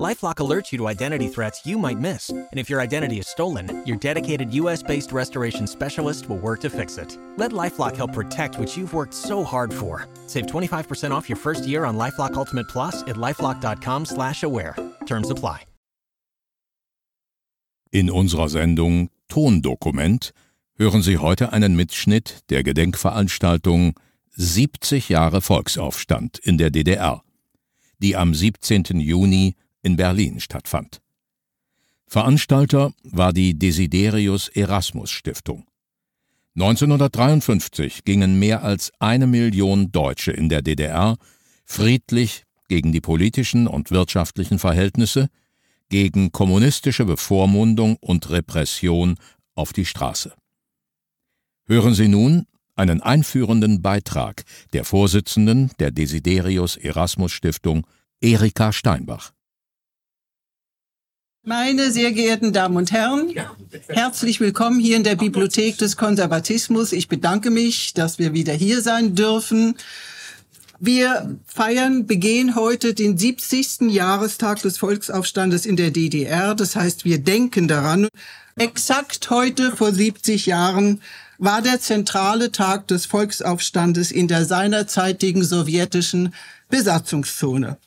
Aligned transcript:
LifeLock 0.00 0.36
alerts 0.36 0.72
you 0.72 0.78
to 0.78 0.88
identity 0.88 1.28
threats 1.28 1.66
you 1.66 1.78
might 1.78 1.98
miss, 1.98 2.30
and 2.30 2.48
if 2.58 2.70
your 2.70 2.80
identity 2.80 3.18
is 3.18 3.28
stolen, 3.28 3.84
your 3.86 3.98
dedicated 3.98 4.52
U.S.-based 4.54 5.12
restoration 5.12 5.66
specialist 5.66 6.28
will 6.28 6.38
work 6.38 6.60
to 6.60 6.70
fix 6.70 6.96
it. 6.96 7.18
Let 7.36 7.52
LifeLock 7.52 7.94
help 7.96 8.14
protect 8.14 8.58
what 8.58 8.74
you've 8.74 8.94
worked 8.94 9.12
so 9.12 9.44
hard 9.44 9.72
for. 9.72 10.08
Save 10.26 10.46
25% 10.46 11.10
off 11.10 11.28
your 11.28 11.36
first 11.36 11.66
year 11.66 11.84
on 11.84 11.98
LifeLock 11.98 12.34
Ultimate 12.34 12.68
Plus 12.68 13.02
at 13.02 13.16
lifeLock.com/aware. 13.16 14.76
Terms 15.06 15.30
apply. 15.30 15.66
In 17.94 18.08
unserer 18.08 18.48
Sendung 18.48 19.10
Tondokument 19.28 20.32
hören 20.78 21.02
Sie 21.02 21.18
heute 21.18 21.52
einen 21.52 21.76
Mitschnitt 21.76 22.48
der 22.48 22.62
Gedenkveranstaltung 22.62 23.92
70 24.30 25.10
Jahre 25.10 25.42
Volksaufstand 25.42 26.38
in 26.38 26.56
der 26.56 26.70
DDR, 26.70 27.22
die 27.98 28.16
am 28.16 28.32
17. 28.32 28.98
Juni 28.98 29.56
in 29.82 29.96
Berlin 29.96 30.40
stattfand. 30.40 31.00
Veranstalter 32.06 32.92
war 33.04 33.32
die 33.32 33.58
Desiderius 33.58 34.48
Erasmus 34.48 35.10
Stiftung. 35.10 35.66
1953 36.54 38.04
gingen 38.04 38.38
mehr 38.38 38.62
als 38.62 38.92
eine 38.98 39.26
Million 39.26 39.90
Deutsche 39.90 40.32
in 40.32 40.50
der 40.50 40.60
DDR 40.60 41.16
friedlich 41.64 42.44
gegen 42.68 42.92
die 42.92 43.00
politischen 43.00 43.66
und 43.66 43.90
wirtschaftlichen 43.90 44.58
Verhältnisse, 44.58 45.28
gegen 45.88 46.32
kommunistische 46.32 47.04
Bevormundung 47.04 47.96
und 48.00 48.30
Repression 48.30 49.16
auf 49.54 49.72
die 49.72 49.84
Straße. 49.84 50.34
Hören 51.66 51.94
Sie 51.94 52.08
nun 52.08 52.46
einen 52.74 53.02
einführenden 53.02 53.82
Beitrag 53.82 54.44
der 54.72 54.84
Vorsitzenden 54.84 55.70
der 55.78 55.90
Desiderius 55.90 56.76
Erasmus 56.76 57.32
Stiftung, 57.32 57.86
Erika 58.20 58.72
Steinbach. 58.72 59.32
Meine 61.44 61.90
sehr 61.90 62.12
geehrten 62.12 62.52
Damen 62.52 62.76
und 62.76 62.92
Herren, 62.92 63.34
herzlich 63.88 64.38
willkommen 64.38 64.78
hier 64.78 64.96
in 64.96 65.02
der 65.02 65.16
Bibliothek 65.16 65.76
des 65.76 65.96
Konservatismus. 65.96 66.92
Ich 66.92 67.08
bedanke 67.08 67.50
mich, 67.50 67.94
dass 67.94 68.20
wir 68.20 68.32
wieder 68.32 68.52
hier 68.52 68.80
sein 68.80 69.16
dürfen. 69.16 69.74
Wir 70.78 71.36
feiern, 71.44 72.06
begehen 72.06 72.54
heute 72.54 72.94
den 72.94 73.18
70. 73.18 73.90
Jahrestag 73.90 74.62
des 74.62 74.78
Volksaufstandes 74.78 75.66
in 75.66 75.74
der 75.74 75.90
DDR. 75.90 76.54
Das 76.54 76.76
heißt, 76.76 77.04
wir 77.04 77.18
denken 77.18 77.66
daran. 77.66 78.06
Exakt 78.54 79.28
heute 79.28 79.74
vor 79.74 79.92
70 79.92 80.46
Jahren 80.46 81.02
war 81.38 81.60
der 81.60 81.80
zentrale 81.80 82.52
Tag 82.52 82.86
des 82.86 83.06
Volksaufstandes 83.06 84.12
in 84.12 84.28
der 84.28 84.44
seinerzeitigen 84.44 85.42
sowjetischen 85.42 86.34
Besatzungszone. 86.68 87.78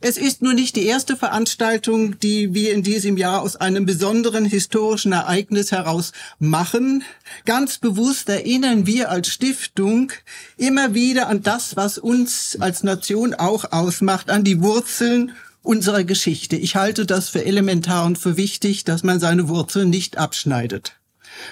Es 0.00 0.18
ist 0.18 0.42
nur 0.42 0.52
nicht 0.52 0.76
die 0.76 0.84
erste 0.84 1.16
Veranstaltung, 1.16 2.18
die 2.20 2.52
wir 2.52 2.74
in 2.74 2.82
diesem 2.82 3.16
Jahr 3.16 3.40
aus 3.40 3.56
einem 3.56 3.86
besonderen 3.86 4.44
historischen 4.44 5.12
Ereignis 5.12 5.72
heraus 5.72 6.12
machen. 6.38 7.02
Ganz 7.46 7.78
bewusst 7.78 8.28
erinnern 8.28 8.86
wir 8.86 9.10
als 9.10 9.28
Stiftung 9.28 10.12
immer 10.58 10.92
wieder 10.92 11.28
an 11.28 11.42
das, 11.42 11.76
was 11.76 11.96
uns 11.96 12.58
als 12.60 12.82
Nation 12.82 13.32
auch 13.32 13.72
ausmacht, 13.72 14.28
an 14.28 14.44
die 14.44 14.60
Wurzeln 14.60 15.32
unserer 15.62 16.04
Geschichte. 16.04 16.56
Ich 16.56 16.76
halte 16.76 17.06
das 17.06 17.30
für 17.30 17.44
elementar 17.44 18.04
und 18.04 18.18
für 18.18 18.36
wichtig, 18.36 18.84
dass 18.84 19.02
man 19.02 19.18
seine 19.18 19.48
Wurzeln 19.48 19.88
nicht 19.88 20.18
abschneidet. 20.18 20.96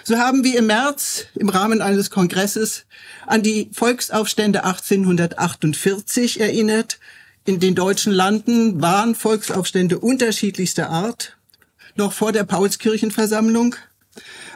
So 0.02 0.18
haben 0.18 0.44
wir 0.44 0.58
im 0.58 0.66
März 0.66 1.26
im 1.34 1.48
Rahmen 1.48 1.80
eines 1.80 2.10
Kongresses 2.10 2.84
an 3.26 3.42
die 3.42 3.70
Volksaufstände 3.72 4.64
1848 4.64 6.40
erinnert, 6.40 6.98
in 7.46 7.60
den 7.60 7.74
deutschen 7.74 8.12
Landen 8.12 8.80
waren 8.80 9.14
Volksaufstände 9.14 9.98
unterschiedlichster 9.98 10.88
Art, 10.88 11.36
noch 11.94 12.12
vor 12.12 12.32
der 12.32 12.44
Paulskirchenversammlung. 12.44 13.76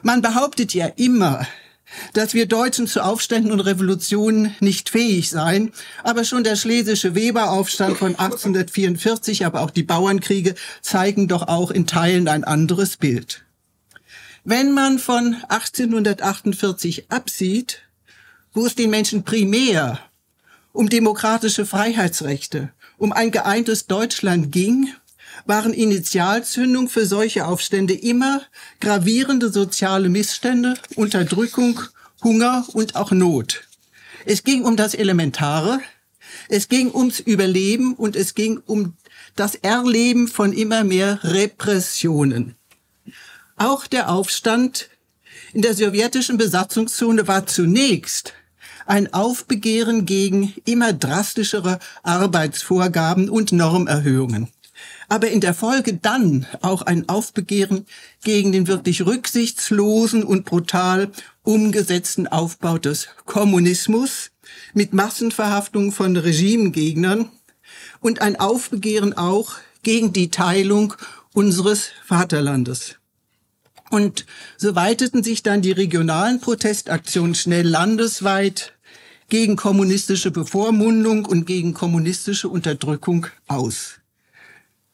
Man 0.03 0.23
behauptet 0.23 0.73
ja 0.73 0.87
immer, 0.87 1.47
dass 2.13 2.35
wir 2.35 2.47
Deutschen 2.47 2.87
zu 2.87 3.03
Aufständen 3.03 3.53
und 3.53 3.61
Revolutionen 3.61 4.55
nicht 4.61 4.91
fähig 4.91 5.31
seien, 5.31 5.73
aber 6.03 6.25
schon 6.25 6.45
der 6.45 6.57
schlesische 6.57 7.15
Weberaufstand 7.15 7.97
von 7.97 8.19
1844, 8.19 9.45
aber 9.45 9.61
auch 9.61 9.71
die 9.71 9.83
Bauernkriege 9.83 10.55
zeigen 10.81 11.29
doch 11.29 11.49
auch 11.49 11.71
in 11.71 11.87
Teilen 11.87 12.29
ein 12.29 12.45
anderes 12.45 12.97
Bild. 12.97 13.45
Wenn 14.45 14.73
man 14.73 14.99
von 14.99 15.37
1848 15.49 17.11
absieht, 17.11 17.83
wo 18.53 18.65
es 18.65 18.75
den 18.75 18.91
Menschen 18.91 19.25
primär 19.25 19.99
um 20.73 20.89
demokratische 20.89 21.67
Freiheitsrechte, 21.67 22.73
um 22.99 23.13
ein 23.13 23.31
geeintes 23.31 23.87
Deutschland 23.87 24.53
ging, 24.53 24.93
waren 25.47 25.73
Initialzündung 25.73 26.89
für 26.89 27.07
solche 27.07 27.47
Aufstände 27.47 27.95
immer 27.95 28.43
gravierende 28.81 29.51
soziale 29.51 30.09
Missstände, 30.09 30.75
Unterdrückung, 30.97 31.81
Hunger 32.23 32.67
und 32.73 32.97
auch 32.97 33.13
Not. 33.13 33.63
Es 34.27 34.45
ging 34.45 34.65
um 34.65 34.77
das 34.77 34.95
Elementare, 34.95 35.81
es 36.49 36.69
ging 36.69 36.93
ums 36.93 37.21
Überleben 37.21 37.95
und 37.95 38.17
es 38.17 38.35
ging 38.35 38.61
um 38.67 38.95
das 39.37 39.55
Erleben 39.55 40.29
von 40.29 40.53
immer 40.53 40.85
mehr 40.85 41.21
Repressionen. 41.23 42.57
Auch 43.57 43.87
der 43.87 44.11
Aufstand 44.11 44.89
in 45.53 45.63
der 45.63 45.75
sowjetischen 45.75 46.37
Besatzungszone 46.37 47.27
war 47.29 47.47
zunächst 47.47 48.35
ein 48.89 49.13
Aufbegehren 49.13 50.07
gegen 50.07 50.55
immer 50.65 50.93
drastischere 50.93 51.79
Arbeitsvorgaben 52.03 53.29
und 53.29 53.53
Normerhöhungen. 53.53 54.49
Aber 55.09 55.29
in 55.29 55.41
der 55.41 55.55
Folge 55.55 55.95
dann 55.95 56.47
auch 56.61 56.83
ein 56.83 57.09
Aufbegehren 57.09 57.87
gegen 58.23 58.53
den 58.53 58.67
wirklich 58.67 59.05
rücksichtslosen 59.05 60.23
und 60.23 60.45
brutal 60.45 61.11
umgesetzten 61.43 62.29
Aufbau 62.29 62.79
des 62.79 63.09
Kommunismus 63.25 64.31
mit 64.75 64.93
Massenverhaftung 64.93 65.93
von 65.93 66.17
Regimegegnern 66.17 67.31
und 68.01 68.21
ein 68.21 68.39
Aufbegehren 68.39 69.17
auch 69.17 69.55
gegen 69.83 70.13
die 70.13 70.31
Teilung 70.31 70.95
unseres 71.33 71.91
Vaterlandes. 72.07 72.97
Und 73.91 74.27
so 74.59 74.75
weiteten 74.75 75.23
sich 75.23 75.43
dann 75.43 75.63
die 75.63 75.73
regionalen 75.73 76.41
Protestaktionen 76.41 77.35
schnell 77.35 77.67
landesweit 77.67 78.75
gegen 79.29 79.57
kommunistische 79.57 80.31
Bevormundung 80.31 81.27
und 81.27 81.47
gegen 81.47 81.75
kommunistische 81.75 82.49
Unterdrückung 82.49 83.27
aus. 83.47 84.01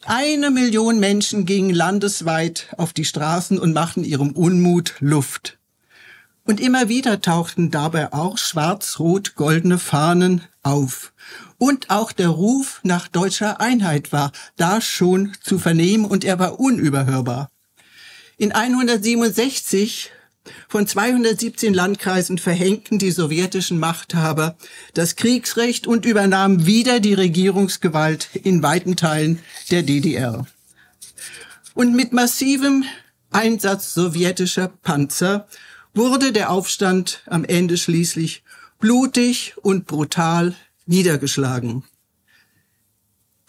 Eine 0.05 0.51
Million 0.51 1.01
Menschen 1.01 1.47
gingen 1.47 1.75
landesweit 1.75 2.69
auf 2.77 2.93
die 2.93 3.07
Straßen 3.07 3.59
und 3.59 3.73
machten 3.73 4.05
ihrem 4.05 4.33
Unmut 4.33 4.95
Luft. 5.01 5.59
Und 6.47 6.61
immer 6.61 6.91
wieder 6.91 7.23
tauchten 7.23 7.71
dabei 7.71 8.13
auch 8.13 8.37
schwarz-rot-goldene 8.37 9.79
Fahnen 9.79 10.43
auf. 10.63 11.15
Und 11.57 11.89
auch 11.89 12.13
der 12.13 12.29
Ruf 12.29 12.81
nach 12.83 13.09
deutscher 13.09 13.63
Einheit 13.63 14.13
war 14.13 14.31
da 14.57 14.83
schon 14.83 15.33
zu 15.43 15.59
vernehmen 15.59 16.05
und 16.05 16.23
er 16.23 16.39
war 16.39 16.61
unüberhörbar. 16.61 17.51
In 18.37 18.53
167 18.53 20.11
von 20.69 20.87
217 20.87 21.73
Landkreisen 21.73 22.39
verhängten 22.39 22.99
die 22.99 23.11
sowjetischen 23.11 23.79
Machthaber 23.79 24.57
das 24.93 25.17
Kriegsrecht 25.17 25.87
und 25.87 26.05
übernahmen 26.05 26.67
wieder 26.67 27.01
die 27.01 27.15
Regierungsgewalt 27.15 28.29
in 28.35 28.63
weiten 28.63 28.97
Teilen 28.97 29.41
der 29.71 29.83
DDR. 29.83 30.47
Und 31.75 31.95
mit 31.95 32.13
massivem 32.13 32.85
Einsatz 33.31 33.95
sowjetischer 33.95 34.69
Panzer 34.69 35.49
wurde 35.95 36.33
der 36.33 36.51
Aufstand 36.51 37.23
am 37.27 37.45
Ende 37.45 37.77
schließlich 37.77 38.43
blutig 38.79 39.55
und 39.63 39.87
brutal 39.87 40.55
niedergeschlagen. 40.87 41.85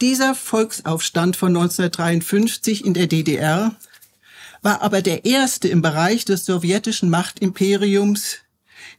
Dieser 0.01 0.35
Volksaufstand 0.35 1.35
von 1.35 1.55
1953 1.55 2.85
in 2.85 2.93
der 2.93 3.07
DDR 3.07 3.75
war 4.65 4.81
aber 4.81 5.03
der 5.03 5.25
erste 5.25 5.67
im 5.67 5.83
Bereich 5.83 6.25
des 6.25 6.43
sowjetischen 6.43 7.09
Machtimperiums, 7.11 8.39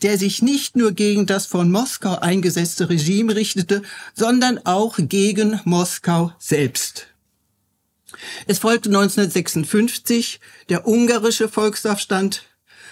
der 0.01 0.17
sich 0.17 0.41
nicht 0.41 0.77
nur 0.77 0.93
gegen 0.93 1.27
das 1.27 1.47
von 1.47 1.73
Moskau 1.73 2.15
eingesetzte 2.15 2.89
Regime 2.89 3.35
richtete, 3.35 3.83
sondern 4.15 4.65
auch 4.65 4.97
gegen 4.97 5.61
Moskau 5.65 6.33
selbst. 6.39 7.09
Es 8.47 8.61
folgte 8.61 8.91
1956 8.91 10.41
der 10.69 10.87
ungarische 10.87 11.49
Volksaufstand, 11.49 12.45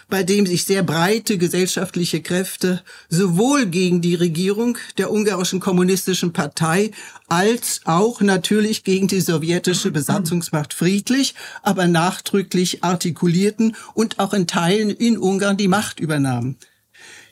bei 0.09 0.23
dem 0.23 0.47
sich 0.47 0.65
sehr 0.65 0.83
breite 0.83 1.39
gesellschaftliche 1.39 2.23
Kräfte 2.23 2.83
sowohl 3.09 3.67
gegen 3.67 4.01
die 4.01 4.15
Regierung 4.15 4.79
der 4.99 5.11
ungarischen 5.11 5.61
kommunistischen 5.61 6.33
Partei 6.33 6.91
als 7.29 7.81
auch 7.85 8.21
natürlich 8.21 8.85
gegen 8.85 9.09
die 9.09 9.21
sowjetische 9.21 9.91
Besatzungsmacht 9.91 10.75
friedlich, 10.75 11.35
aber 11.63 11.87
nachdrücklich 11.87 12.85
artikulierten 12.85 13.77
und 13.95 14.19
auch 14.19 14.35
in 14.35 14.47
Teilen 14.47 14.91
in 14.91 15.19
Ungarn 15.19 15.57
die 15.57 15.69
Macht 15.69 16.01
übernahmen. 16.01 16.57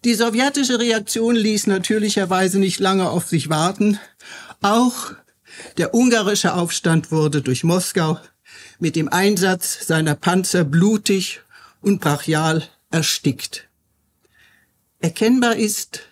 Die 0.04 0.14
sowjetische 0.14 0.80
Reaktion 0.80 1.36
ließ 1.36 1.68
natürlicherweise 1.68 2.58
nicht 2.58 2.80
lange 2.80 3.08
auf 3.08 3.28
sich 3.28 3.48
warten. 3.48 4.00
Auch 4.60 5.12
der 5.76 5.94
ungarische 5.94 6.54
Aufstand 6.54 7.12
wurde 7.12 7.42
durch 7.42 7.62
Moskau 7.62 8.18
mit 8.80 8.96
dem 8.96 9.08
Einsatz 9.08 9.86
seiner 9.86 10.16
Panzer 10.16 10.64
blutig 10.64 11.40
und 11.82 12.00
brachial 12.00 12.66
erstickt. 12.90 13.68
Erkennbar 15.00 15.56
ist, 15.56 16.02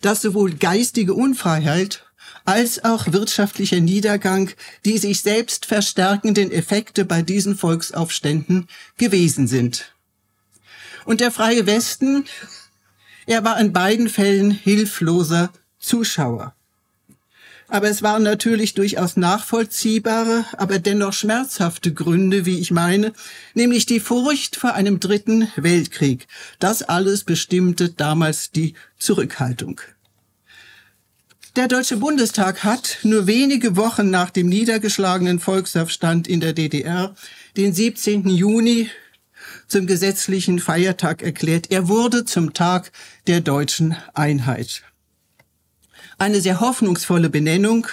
dass 0.00 0.22
sowohl 0.22 0.54
geistige 0.54 1.14
Unfreiheit 1.14 2.04
als 2.44 2.84
auch 2.84 3.12
wirtschaftlicher 3.12 3.80
Niedergang 3.80 4.50
die 4.84 4.98
sich 4.98 5.22
selbst 5.22 5.66
verstärkenden 5.66 6.50
Effekte 6.50 7.04
bei 7.04 7.22
diesen 7.22 7.56
Volksaufständen 7.56 8.68
gewesen 8.98 9.46
sind. 9.46 9.94
Und 11.04 11.20
der 11.20 11.30
freie 11.30 11.66
Westen, 11.66 12.24
er 13.26 13.44
war 13.44 13.58
in 13.60 13.72
beiden 13.72 14.08
Fällen 14.08 14.50
hilfloser 14.50 15.52
Zuschauer. 15.78 16.54
Aber 17.68 17.88
es 17.88 18.02
waren 18.02 18.22
natürlich 18.22 18.74
durchaus 18.74 19.16
nachvollziehbare, 19.16 20.44
aber 20.56 20.78
dennoch 20.78 21.12
schmerzhafte 21.12 21.92
Gründe, 21.94 22.44
wie 22.44 22.58
ich 22.58 22.70
meine, 22.70 23.12
nämlich 23.54 23.86
die 23.86 24.00
Furcht 24.00 24.56
vor 24.56 24.74
einem 24.74 25.00
dritten 25.00 25.50
Weltkrieg. 25.56 26.26
Das 26.58 26.82
alles 26.82 27.24
bestimmte 27.24 27.90
damals 27.90 28.50
die 28.50 28.74
Zurückhaltung. 28.98 29.80
Der 31.56 31.68
Deutsche 31.68 31.98
Bundestag 31.98 32.64
hat 32.64 32.98
nur 33.02 33.26
wenige 33.26 33.76
Wochen 33.76 34.08
nach 34.08 34.30
dem 34.30 34.48
niedergeschlagenen 34.48 35.38
Volksaufstand 35.38 36.26
in 36.26 36.40
der 36.40 36.54
DDR 36.54 37.14
den 37.58 37.74
17. 37.74 38.26
Juni 38.28 38.88
zum 39.68 39.86
gesetzlichen 39.86 40.60
Feiertag 40.60 41.22
erklärt. 41.22 41.70
Er 41.70 41.88
wurde 41.88 42.24
zum 42.24 42.54
Tag 42.54 42.90
der 43.26 43.40
deutschen 43.42 43.96
Einheit 44.14 44.82
eine 46.22 46.40
sehr 46.40 46.60
hoffnungsvolle 46.60 47.30
Benennung, 47.30 47.88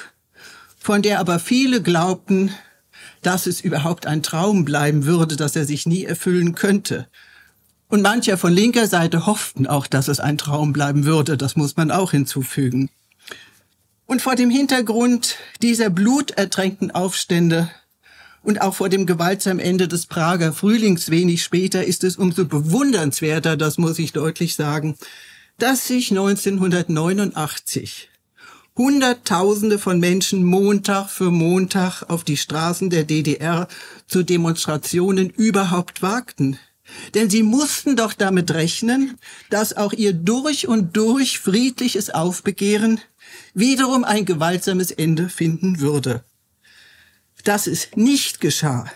von 0.78 1.02
der 1.02 1.20
aber 1.20 1.40
viele 1.40 1.82
glaubten, 1.82 2.54
dass 3.24 3.48
es 3.48 3.60
überhaupt 3.60 4.06
ein 4.06 4.22
Traum 4.22 4.66
bleiben 4.66 5.06
würde, 5.06 5.36
dass 5.36 5.56
er 5.56 5.66
sich 5.66 5.88
nie 5.88 6.06
erfüllen 6.06 6.54
könnte. 6.54 7.08
Und 7.88 8.04
mancher 8.04 8.38
von 8.38 8.54
linker 8.54 8.86
Seite 8.86 9.26
hofften 9.26 9.66
auch, 9.66 9.88
dass 9.88 10.08
es 10.08 10.20
ein 10.20 10.38
Traum 10.38 10.74
bleiben 10.74 11.06
würde, 11.06 11.38
das 11.38 11.56
muss 11.56 11.76
man 11.76 11.90
auch 11.90 12.12
hinzufügen. 12.12 12.92
Und 14.06 14.22
vor 14.22 14.36
dem 14.36 14.52
Hintergrund 14.52 15.38
dieser 15.64 15.90
blutertränkten 15.90 16.92
Aufstände 16.92 17.72
und 18.44 18.62
auch 18.62 18.76
vor 18.76 18.90
dem 18.90 19.08
gewaltsamen 19.08 19.60
Ende 19.60 19.88
des 19.88 20.06
Prager 20.06 20.54
Frühlings 20.54 21.10
wenig 21.10 21.44
später 21.44 21.84
ist 21.84 22.04
es 22.04 22.16
umso 22.16 22.46
bewundernswerter, 22.46 23.58
das 23.58 23.80
muss 23.80 23.98
ich 23.98 24.14
deutlich 24.14 24.54
sagen, 24.54 24.98
dass 25.58 25.88
sich 25.88 26.12
1989 26.12 28.09
Hunderttausende 28.80 29.78
von 29.78 30.00
Menschen 30.00 30.46
Montag 30.46 31.10
für 31.10 31.32
Montag 31.32 32.04
auf 32.04 32.24
die 32.24 32.38
Straßen 32.38 32.90
der 32.90 33.04
DDR 33.04 33.68
zu 34.08 34.24
Demonstrationen 34.24 35.30
überhaupt 35.32 36.02
wagten. 36.02 36.58
Denn 37.14 37.30
sie 37.30 37.44
mussten 37.44 37.98
doch 37.98 38.14
damit 38.14 38.52
rechnen, 38.52 39.18
dass 39.50 39.76
auch 39.76 39.92
ihr 39.92 40.14
durch 40.14 40.70
und 40.70 40.96
durch 40.96 41.40
friedliches 41.40 42.10
Aufbegehren 42.10 43.02
wiederum 43.54 44.06
ein 44.06 44.24
gewaltsames 44.24 44.92
Ende 44.92 45.28
finden 45.28 45.82
würde. 45.82 46.24
Dass 47.44 47.68
es 47.68 47.90
nicht 47.96 48.40
geschah, 48.40 48.90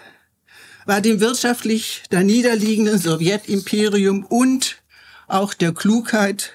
war 0.85 1.01
dem 1.01 1.19
wirtschaftlich 1.19 2.03
da 2.09 2.23
niederliegenden 2.23 2.99
Sowjetimperium 2.99 4.23
und 4.23 4.77
auch 5.27 5.53
der 5.53 5.73
Klugheit 5.73 6.53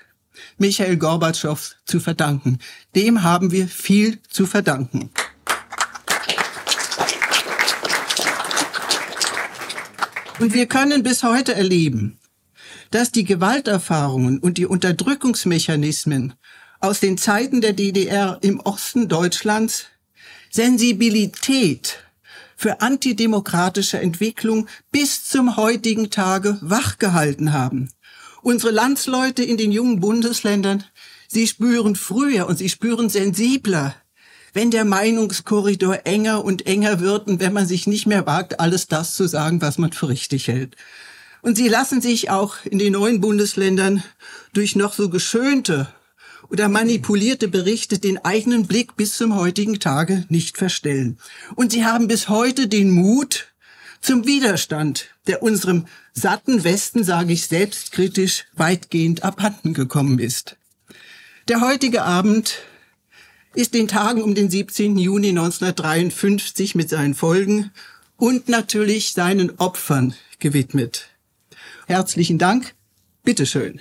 Michael 0.57 0.97
Gorbatschow 0.97 1.77
zu 1.85 2.01
verdanken. 2.01 2.59
Dem 2.95 3.23
haben 3.23 3.51
wir 3.51 3.69
viel 3.69 4.21
zu 4.29 4.47
verdanken. 4.47 5.11
Und 10.39 10.55
wir 10.55 10.67
können 10.67 11.03
bis 11.03 11.25
heute 11.25 11.55
erleben, 11.55 12.19
dass 12.91 13.11
die 13.11 13.25
Gewalterfahrungen 13.25 14.39
und 14.39 14.57
die 14.57 14.67
Unterdrückungsmechanismen 14.67 16.35
aus 16.81 17.01
den 17.01 17.19
Zeiten 17.19 17.61
der 17.61 17.73
DDR 17.73 18.39
im 18.41 18.61
Osten 18.61 19.09
Deutschlands 19.09 19.87
Sensibilität 20.51 22.05
für 22.57 22.81
antidemokratische 22.81 24.01
Entwicklung 24.01 24.69
bis 24.91 25.25
zum 25.25 25.57
heutigen 25.57 26.11
Tage 26.11 26.59
wachgehalten 26.61 27.53
haben. 27.53 27.91
Unsere 28.49 28.73
Landsleute 28.73 29.45
in 29.45 29.59
den 29.59 29.73
jungen 29.73 30.01
Bundesländern, 30.01 30.83
sie 31.27 31.47
spüren 31.47 31.95
früher 31.97 32.47
und 32.47 32.57
sie 32.57 32.71
spüren 32.71 33.11
sensibler, 33.11 33.95
wenn 34.55 34.71
der 34.71 34.87
Meinungskorridor 34.87 36.07
enger 36.07 36.43
und 36.43 36.67
enger 36.67 37.01
wird 37.01 37.29
und 37.29 37.41
wenn 37.41 37.53
man 37.53 37.67
sich 37.67 37.87
nicht 37.87 38.07
mehr 38.07 38.25
wagt, 38.25 38.59
alles 38.59 38.87
das 38.87 39.15
zu 39.15 39.27
sagen, 39.27 39.61
was 39.61 39.77
man 39.77 39.93
für 39.93 40.09
richtig 40.09 40.49
hält. 40.49 40.77
Und 41.43 41.59
sie 41.59 41.69
lassen 41.69 42.01
sich 42.01 42.31
auch 42.31 42.55
in 42.65 42.79
den 42.79 42.95
neuen 42.95 43.21
Bundesländern 43.21 44.03
durch 44.55 44.77
noch 44.77 44.95
so 44.95 45.11
geschönte 45.11 45.93
oder 46.49 46.71
manipulierte 46.71 47.49
Berichte 47.49 47.99
den 47.99 48.17
eigenen 48.25 48.67
Blick 48.67 48.97
bis 48.97 49.19
zum 49.19 49.37
heutigen 49.37 49.79
Tage 49.79 50.25
nicht 50.31 50.57
verstellen. 50.57 51.19
Und 51.55 51.73
sie 51.73 51.85
haben 51.85 52.09
bis 52.09 52.31
heute 52.31 52.67
den 52.67 52.93
Mut 52.93 53.49
zum 54.01 54.27
Widerstand, 54.27 55.11
der 55.27 55.43
unserem 55.43 55.85
satten 56.21 56.65
Westen, 56.65 57.05
sage 57.05 57.33
ich 57.33 57.47
selbstkritisch, 57.47 58.47
weitgehend 58.55 59.23
abhanden 59.23 59.75
gekommen 59.75 60.19
ist. 60.19 60.57
Der 61.49 61.61
heutige 61.61 62.03
Abend 62.03 62.59
ist 63.55 63.75
den 63.75 63.89
Tagen 63.89 64.23
um 64.23 64.35
den 64.35 64.51
17. 64.51 64.99
Juni 64.99 65.31
1953 65.31 66.75
mit 66.75 66.91
seinen 66.91 67.15
Folgen 67.15 67.71
und 68.17 68.49
natürlich 68.49 69.13
seinen 69.13 69.59
Opfern 69.59 70.15
gewidmet. 70.39 71.09
Herzlichen 71.87 72.39
Dank. 72.39 72.75
Bitteschön. 73.23 73.81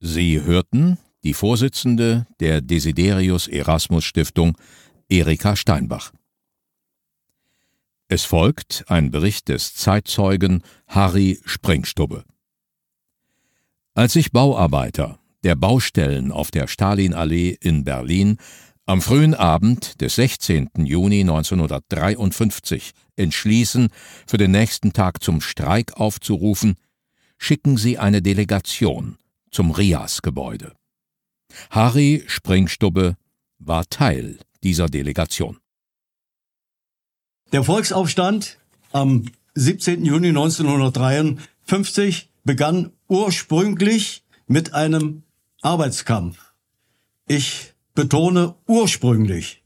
Sie 0.00 0.42
hörten 0.42 0.98
die 1.22 1.34
Vorsitzende 1.34 2.26
der 2.40 2.60
Desiderius 2.60 3.46
Erasmus 3.46 4.04
Stiftung 4.04 4.56
Erika 5.08 5.54
Steinbach. 5.56 6.12
Es 8.12 8.26
folgt 8.26 8.84
ein 8.88 9.10
Bericht 9.10 9.48
des 9.48 9.72
Zeitzeugen 9.72 10.62
Harry 10.86 11.40
Springstubbe. 11.46 12.24
Als 13.94 14.12
sich 14.12 14.32
Bauarbeiter 14.32 15.18
der 15.44 15.56
Baustellen 15.56 16.30
auf 16.30 16.50
der 16.50 16.66
Stalinallee 16.66 17.56
in 17.58 17.84
Berlin 17.84 18.36
am 18.84 19.00
frühen 19.00 19.34
Abend 19.34 20.02
des 20.02 20.16
16. 20.16 20.68
Juni 20.84 21.22
1953 21.22 22.90
entschließen, 23.16 23.88
für 24.26 24.36
den 24.36 24.50
nächsten 24.50 24.92
Tag 24.92 25.22
zum 25.22 25.40
Streik 25.40 25.98
aufzurufen, 25.98 26.74
schicken 27.38 27.78
sie 27.78 27.96
eine 27.96 28.20
Delegation 28.20 29.16
zum 29.50 29.70
Rias-Gebäude. 29.70 30.74
Harry 31.70 32.24
Springstubbe 32.26 33.16
war 33.58 33.86
Teil 33.88 34.38
dieser 34.62 34.88
Delegation. 34.88 35.56
Der 37.52 37.64
Volksaufstand 37.64 38.56
am 38.92 39.26
17. 39.54 40.06
Juni 40.06 40.28
1953 40.28 42.30
begann 42.44 42.92
ursprünglich 43.08 44.24
mit 44.46 44.72
einem 44.72 45.22
Arbeitskampf. 45.60 46.38
Ich 47.28 47.74
betone 47.94 48.54
ursprünglich. 48.66 49.62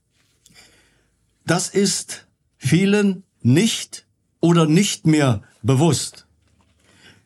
Das 1.47 1.69
ist 1.69 2.27
vielen 2.59 3.23
nicht 3.41 4.05
oder 4.41 4.67
nicht 4.67 5.07
mehr 5.07 5.43
bewusst. 5.63 6.27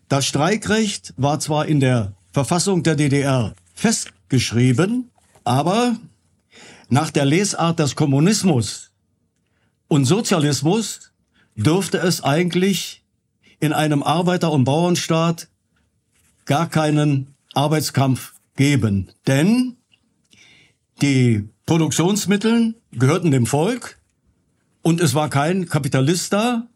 Das 0.09 0.27
Streikrecht 0.27 1.15
war 1.17 1.41
zwar 1.41 1.65
in 1.65 1.81
der 1.81 2.13
Verfassung 2.33 2.83
der 2.83 2.97
DDR 2.97 3.55
festgeschrieben, 3.75 5.11
aber 5.43 5.97
nach 6.91 7.11
der 7.11 7.25
Lesart 7.25 7.79
des 7.79 7.97
Kommunismus 7.97 8.90
und 9.91 10.05
Sozialismus 10.05 11.11
dürfte 11.57 11.99
es 11.99 12.23
eigentlich 12.23 13.03
in 13.59 13.73
einem 13.73 14.05
Arbeiter- 14.05 14.53
und 14.53 14.63
Bauernstaat 14.63 15.49
gar 16.45 16.69
keinen 16.69 17.35
Arbeitskampf 17.55 18.35
geben. 18.55 19.11
Denn 19.27 19.77
die 21.03 21.49
Produktionsmittel 21.67 22.77
gehörten 22.93 23.33
dem 23.33 23.47
Volk 23.47 23.99
Und 24.83 25.01
es 25.01 25.15
war 25.15 25.29
kein 25.29 25.69
Kapitalist 25.69 26.33
da, 26.33 26.69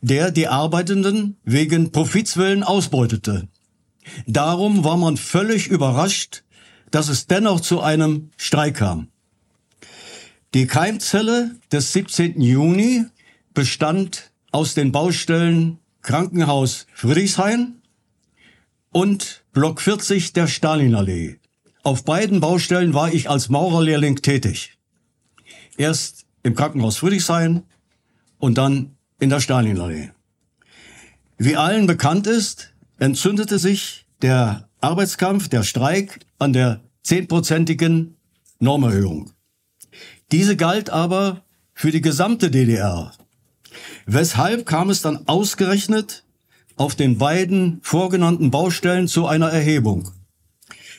der 0.00 0.30
die 0.30 0.48
Arbeitenden 0.48 1.36
wegen 1.44 1.92
Profitswillen 1.92 2.62
ausbeutete. 2.62 3.46
Darum 4.26 4.84
war 4.84 4.96
man 4.96 5.16
völlig 5.18 5.68
überrascht, 5.68 6.44
dass 6.90 7.08
es 7.08 7.26
dennoch 7.26 7.60
zu 7.60 7.80
einem 7.80 8.30
Streik 8.36 8.76
kam. 8.76 9.08
Die 10.54 10.66
Keimzelle 10.66 11.56
des 11.70 11.92
17. 11.92 12.40
Juni 12.40 13.04
bestand 13.52 14.30
aus 14.50 14.72
den 14.72 14.92
Baustellen 14.92 15.78
Krankenhaus 16.00 16.86
Friedrichshain 16.94 17.82
und 18.90 19.44
Block 19.52 19.82
40 19.82 20.32
der 20.32 20.46
Stalinallee. 20.46 21.38
Auf 21.82 22.02
beiden 22.02 22.40
Baustellen 22.40 22.94
war 22.94 23.12
ich 23.12 23.28
als 23.28 23.50
Maurerlehrling 23.50 24.16
tätig. 24.22 24.78
Erst 25.76 26.24
im 26.42 26.54
Krankenhaus 26.54 26.96
Friedrichshain 26.96 27.64
und 28.38 28.56
dann 28.56 28.96
in 29.20 29.28
der 29.28 29.40
Stalinallee. 29.40 30.12
Wie 31.36 31.56
allen 31.56 31.86
bekannt 31.86 32.26
ist, 32.26 32.72
entzündete 32.98 33.58
sich 33.58 34.06
der 34.22 34.70
Arbeitskampf, 34.80 35.48
der 35.48 35.62
Streik 35.62 36.20
an 36.38 36.54
der 36.54 36.80
zehnprozentigen 37.02 38.16
Normerhöhung. 38.60 39.32
Diese 40.30 40.56
galt 40.56 40.90
aber 40.90 41.44
für 41.74 41.90
die 41.90 42.02
gesamte 42.02 42.50
DDR. 42.50 43.12
Weshalb 44.06 44.66
kam 44.66 44.90
es 44.90 45.00
dann 45.00 45.26
ausgerechnet 45.26 46.24
auf 46.76 46.94
den 46.94 47.18
beiden 47.18 47.80
vorgenannten 47.82 48.50
Baustellen 48.50 49.08
zu 49.08 49.26
einer 49.26 49.48
Erhebung? 49.48 50.10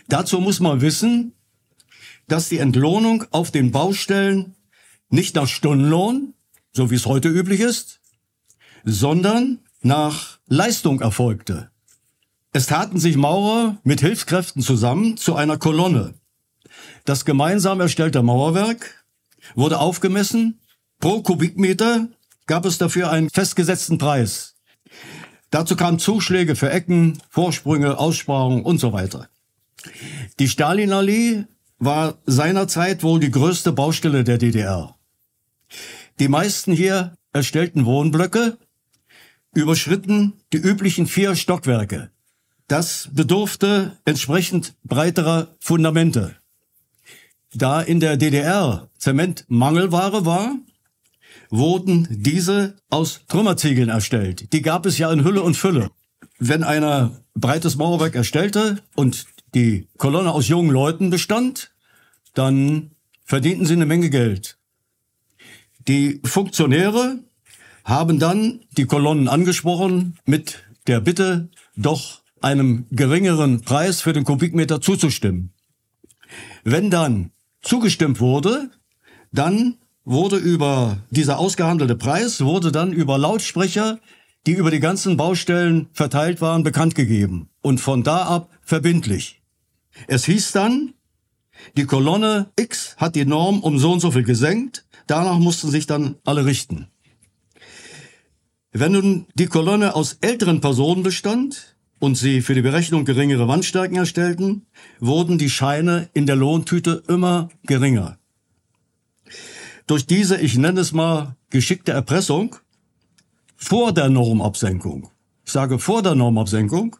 Dazu 0.07 0.39
muss 0.39 0.59
man 0.59 0.81
wissen, 0.81 1.33
dass 2.27 2.49
die 2.49 2.57
Entlohnung 2.57 3.25
auf 3.31 3.51
den 3.51 3.71
Baustellen 3.71 4.55
nicht 5.09 5.35
nach 5.35 5.47
Stundenlohn, 5.47 6.33
so 6.71 6.89
wie 6.89 6.95
es 6.95 7.05
heute 7.05 7.29
üblich 7.29 7.59
ist, 7.59 8.01
sondern 8.83 9.59
nach 9.81 10.39
Leistung 10.47 11.01
erfolgte. 11.01 11.69
Es 12.51 12.65
taten 12.65 12.99
sich 12.99 13.15
Maurer 13.15 13.77
mit 13.83 14.01
Hilfskräften 14.01 14.63
zusammen 14.63 15.17
zu 15.17 15.35
einer 15.35 15.57
Kolonne. 15.57 16.15
Das 17.05 17.25
gemeinsam 17.25 17.79
erstellte 17.79 18.23
Mauerwerk 18.23 18.98
wurde 19.55 19.79
aufgemessen. 19.79 20.59
Pro 20.99 21.21
Kubikmeter 21.21 22.07
gab 22.45 22.65
es 22.65 22.77
dafür 22.77 23.11
einen 23.11 23.29
festgesetzten 23.29 23.97
Preis. 23.97 24.55
Dazu 25.51 25.75
kamen 25.75 25.99
Zuschläge 25.99 26.55
für 26.55 26.69
Ecken, 26.69 27.17
Vorsprünge, 27.29 27.97
Aussparungen 27.97 28.63
und 28.63 28.79
so 28.79 28.93
weiter. 28.93 29.29
Die 30.39 30.47
Stalinallee 30.47 31.45
war 31.79 32.17
seinerzeit 32.25 33.03
wohl 33.03 33.19
die 33.19 33.31
größte 33.31 33.71
Baustelle 33.71 34.23
der 34.23 34.37
DDR. 34.37 34.95
Die 36.19 36.27
meisten 36.27 36.73
hier 36.73 37.13
erstellten 37.31 37.85
Wohnblöcke 37.85 38.57
überschritten 39.53 40.33
die 40.53 40.57
üblichen 40.57 41.07
vier 41.07 41.35
Stockwerke. 41.35 42.11
Das 42.67 43.09
bedurfte 43.11 43.97
entsprechend 44.05 44.75
breiterer 44.83 45.55
Fundamente. 45.59 46.35
Da 47.53 47.81
in 47.81 47.99
der 47.99 48.17
DDR 48.17 48.89
Zement 48.97 49.45
Mangelware 49.47 50.25
war, 50.25 50.55
wurden 51.49 52.07
diese 52.11 52.75
aus 52.89 53.21
Trümmerziegeln 53.27 53.89
erstellt. 53.89 54.53
Die 54.53 54.61
gab 54.61 54.85
es 54.85 54.97
ja 54.97 55.11
in 55.11 55.23
Hülle 55.23 55.41
und 55.41 55.57
Fülle. 55.57 55.89
Wenn 56.37 56.63
einer 56.63 57.19
breites 57.33 57.75
Mauerwerk 57.75 58.15
erstellte 58.15 58.81
und 58.95 59.25
die 59.55 59.87
Kolonne 59.97 60.31
aus 60.31 60.47
jungen 60.47 60.69
Leuten 60.69 61.09
bestand, 61.09 61.71
dann 62.33 62.91
verdienten 63.25 63.65
sie 63.65 63.73
eine 63.73 63.87
Menge 63.87 64.09
Geld. 64.09 64.57
Die 65.87 66.21
Funktionäre 66.23 67.19
haben 67.83 68.19
dann 68.19 68.61
die 68.77 68.85
Kolonnen 68.85 69.27
angesprochen 69.27 70.19
mit 70.25 70.63
der 70.85 71.01
Bitte, 71.01 71.49
doch 71.75 72.21
einem 72.41 72.85
geringeren 72.91 73.61
Preis 73.61 74.01
für 74.01 74.13
den 74.13 74.23
Kubikmeter 74.23 74.81
zuzustimmen. 74.81 75.51
Wenn 76.63 76.89
dann 76.89 77.31
zugestimmt 77.61 78.19
wurde, 78.19 78.71
dann 79.31 79.77
wurde 80.05 80.37
über 80.37 80.97
dieser 81.09 81.39
ausgehandelte 81.39 81.95
Preis, 81.95 82.41
wurde 82.41 82.71
dann 82.71 82.93
über 82.93 83.17
Lautsprecher, 83.17 83.99
die 84.47 84.53
über 84.53 84.71
die 84.71 84.79
ganzen 84.79 85.17
Baustellen 85.17 85.89
verteilt 85.93 86.41
waren, 86.41 86.63
bekannt 86.63 86.95
gegeben 86.95 87.49
und 87.61 87.79
von 87.79 88.03
da 88.03 88.23
ab 88.23 88.49
verbindlich. 88.61 89.41
Es 90.07 90.25
hieß 90.25 90.51
dann, 90.53 90.93
die 91.77 91.85
Kolonne 91.85 92.51
X 92.57 92.95
hat 92.97 93.15
die 93.15 93.25
Norm 93.25 93.59
um 93.59 93.77
so 93.79 93.91
und 93.91 93.99
so 93.99 94.11
viel 94.11 94.23
gesenkt, 94.23 94.85
danach 95.07 95.39
mussten 95.39 95.69
sich 95.69 95.87
dann 95.87 96.15
alle 96.23 96.45
richten. 96.45 96.87
Wenn 98.71 98.93
nun 98.93 99.25
die 99.33 99.47
Kolonne 99.47 99.95
aus 99.95 100.17
älteren 100.21 100.61
Personen 100.61 101.03
bestand 101.03 101.75
und 101.99 102.15
sie 102.15 102.41
für 102.41 102.55
die 102.55 102.61
Berechnung 102.61 103.05
geringere 103.05 103.47
Wandstärken 103.47 103.97
erstellten, 103.97 104.65
wurden 104.99 105.37
die 105.37 105.49
Scheine 105.49 106.09
in 106.13 106.25
der 106.25 106.35
Lohntüte 106.35 107.03
immer 107.07 107.49
geringer. 107.63 108.17
Durch 109.85 110.05
diese, 110.05 110.37
ich 110.37 110.57
nenne 110.57 110.81
es 110.81 110.93
mal, 110.93 111.35
geschickte 111.49 111.91
Erpressung 111.91 112.55
vor 113.57 113.91
der 113.91 114.09
Normabsenkung, 114.09 115.09
ich 115.45 115.51
sage 115.51 115.79
vor 115.79 116.01
der 116.01 116.15
Normabsenkung, 116.15 116.95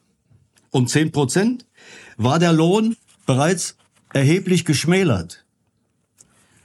um 0.72 0.88
10 0.88 1.12
Prozent, 1.12 1.66
war 2.18 2.40
der 2.40 2.52
Lohn 2.52 2.96
bereits 3.26 3.78
erheblich 4.14 4.66
geschmälert, 4.66 5.46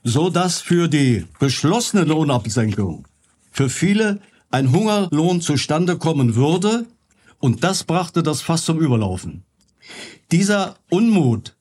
so 0.02 0.30
dass 0.30 0.60
für 0.60 0.88
die 0.88 1.26
beschlossene 1.38 2.04
Lohnabsenkung 2.04 3.06
für 3.52 3.68
viele 3.68 4.20
ein 4.50 4.72
Hungerlohn 4.72 5.40
zustande 5.40 5.98
kommen 5.98 6.34
würde, 6.36 6.86
und 7.44 7.62
das 7.62 7.84
brachte 7.84 8.22
das 8.22 8.40
Fass 8.40 8.64
zum 8.64 8.80
Überlaufen. 8.80 9.44
Dieser 10.32 10.78
Unmut 10.88 11.58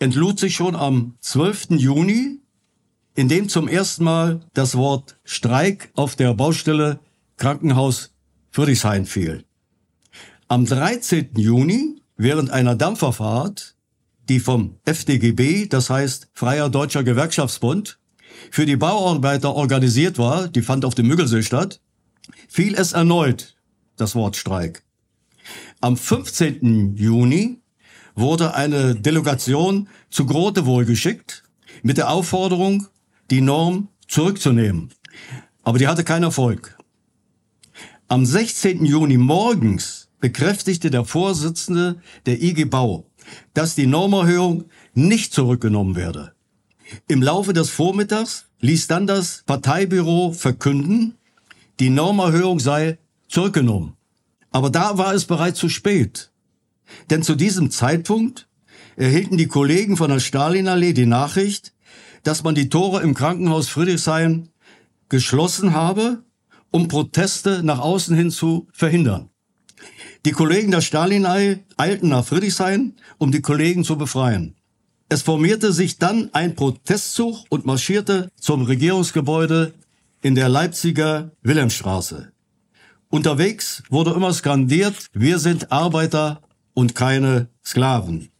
entlud 0.00 0.40
sich 0.40 0.56
schon 0.56 0.74
am 0.74 1.14
12. 1.20 1.78
Juni, 1.78 2.40
in 3.14 3.28
dem 3.28 3.48
zum 3.48 3.68
ersten 3.68 4.02
Mal 4.02 4.40
das 4.54 4.74
Wort 4.74 5.16
Streik 5.22 5.92
auf 5.94 6.16
der 6.16 6.34
Baustelle 6.34 6.98
Krankenhaus 7.36 8.10
Friedrichshain 8.50 9.06
fiel. 9.06 9.44
Am 10.48 10.66
13. 10.66 11.30
Juni, 11.36 12.02
während 12.16 12.50
einer 12.50 12.74
Dampferfahrt, 12.74 13.76
die 14.28 14.40
vom 14.40 14.80
FDGB, 14.84 15.66
das 15.68 15.90
heißt 15.90 16.30
Freier 16.32 16.70
Deutscher 16.70 17.04
Gewerkschaftsbund, 17.04 18.00
für 18.50 18.66
die 18.66 18.76
Bauarbeiter 18.76 19.54
organisiert 19.54 20.18
war, 20.18 20.48
die 20.48 20.62
fand 20.62 20.84
auf 20.84 20.96
dem 20.96 21.06
Müggelsee 21.06 21.42
statt, 21.44 21.80
fiel 22.48 22.74
es 22.74 22.94
erneut, 22.94 23.54
das 23.96 24.16
Wort 24.16 24.34
Streik. 24.34 24.83
Am 25.84 25.98
15. 25.98 26.96
Juni 26.96 27.58
wurde 28.14 28.54
eine 28.54 28.94
Delegation 28.94 29.86
zu 30.08 30.24
Grotewohl 30.24 30.86
geschickt 30.86 31.44
mit 31.82 31.98
der 31.98 32.08
Aufforderung, 32.08 32.86
die 33.30 33.42
Norm 33.42 33.88
zurückzunehmen. 34.08 34.94
Aber 35.62 35.78
die 35.78 35.86
hatte 35.86 36.02
keinen 36.02 36.22
Erfolg. 36.22 36.78
Am 38.08 38.24
16. 38.24 38.86
Juni 38.86 39.18
morgens 39.18 40.08
bekräftigte 40.20 40.90
der 40.90 41.04
Vorsitzende 41.04 42.00
der 42.24 42.42
IG 42.42 42.64
Bau, 42.64 43.04
dass 43.52 43.74
die 43.74 43.86
Normerhöhung 43.86 44.64
nicht 44.94 45.34
zurückgenommen 45.34 45.96
werde. 45.96 46.32
Im 47.08 47.20
Laufe 47.20 47.52
des 47.52 47.68
Vormittags 47.68 48.46
ließ 48.60 48.86
dann 48.86 49.06
das 49.06 49.42
Parteibüro 49.44 50.32
verkünden, 50.32 51.18
die 51.78 51.90
Normerhöhung 51.90 52.58
sei 52.58 52.96
zurückgenommen. 53.28 53.98
Aber 54.54 54.70
da 54.70 54.98
war 54.98 55.12
es 55.14 55.24
bereits 55.24 55.58
zu 55.58 55.68
spät. 55.68 56.30
Denn 57.10 57.24
zu 57.24 57.34
diesem 57.34 57.72
Zeitpunkt 57.72 58.46
erhielten 58.94 59.36
die 59.36 59.48
Kollegen 59.48 59.96
von 59.96 60.10
der 60.10 60.20
Stalinallee 60.20 60.92
die 60.92 61.06
Nachricht, 61.06 61.74
dass 62.22 62.44
man 62.44 62.54
die 62.54 62.68
Tore 62.68 63.02
im 63.02 63.14
Krankenhaus 63.14 63.68
Friedrichshain 63.68 64.50
geschlossen 65.08 65.74
habe, 65.74 66.22
um 66.70 66.86
Proteste 66.86 67.64
nach 67.64 67.80
außen 67.80 68.16
hin 68.16 68.30
zu 68.30 68.68
verhindern. 68.72 69.28
Die 70.24 70.30
Kollegen 70.30 70.70
der 70.70 70.82
Stalinallee 70.82 71.64
eilten 71.76 72.10
nach 72.10 72.24
Friedrichshain, 72.24 72.94
um 73.18 73.32
die 73.32 73.42
Kollegen 73.42 73.82
zu 73.82 73.98
befreien. 73.98 74.54
Es 75.08 75.22
formierte 75.22 75.72
sich 75.72 75.98
dann 75.98 76.30
ein 76.32 76.54
Protestzug 76.54 77.44
und 77.48 77.66
marschierte 77.66 78.30
zum 78.40 78.62
Regierungsgebäude 78.62 79.74
in 80.22 80.36
der 80.36 80.48
Leipziger 80.48 81.32
Wilhelmstraße. 81.42 82.33
Unterwegs 83.14 83.84
wurde 83.90 84.10
immer 84.10 84.34
skandiert, 84.34 85.06
wir 85.12 85.38
sind 85.38 85.70
Arbeiter 85.70 86.42
und 86.72 86.96
keine 86.96 87.46
Sklaven. 87.64 88.32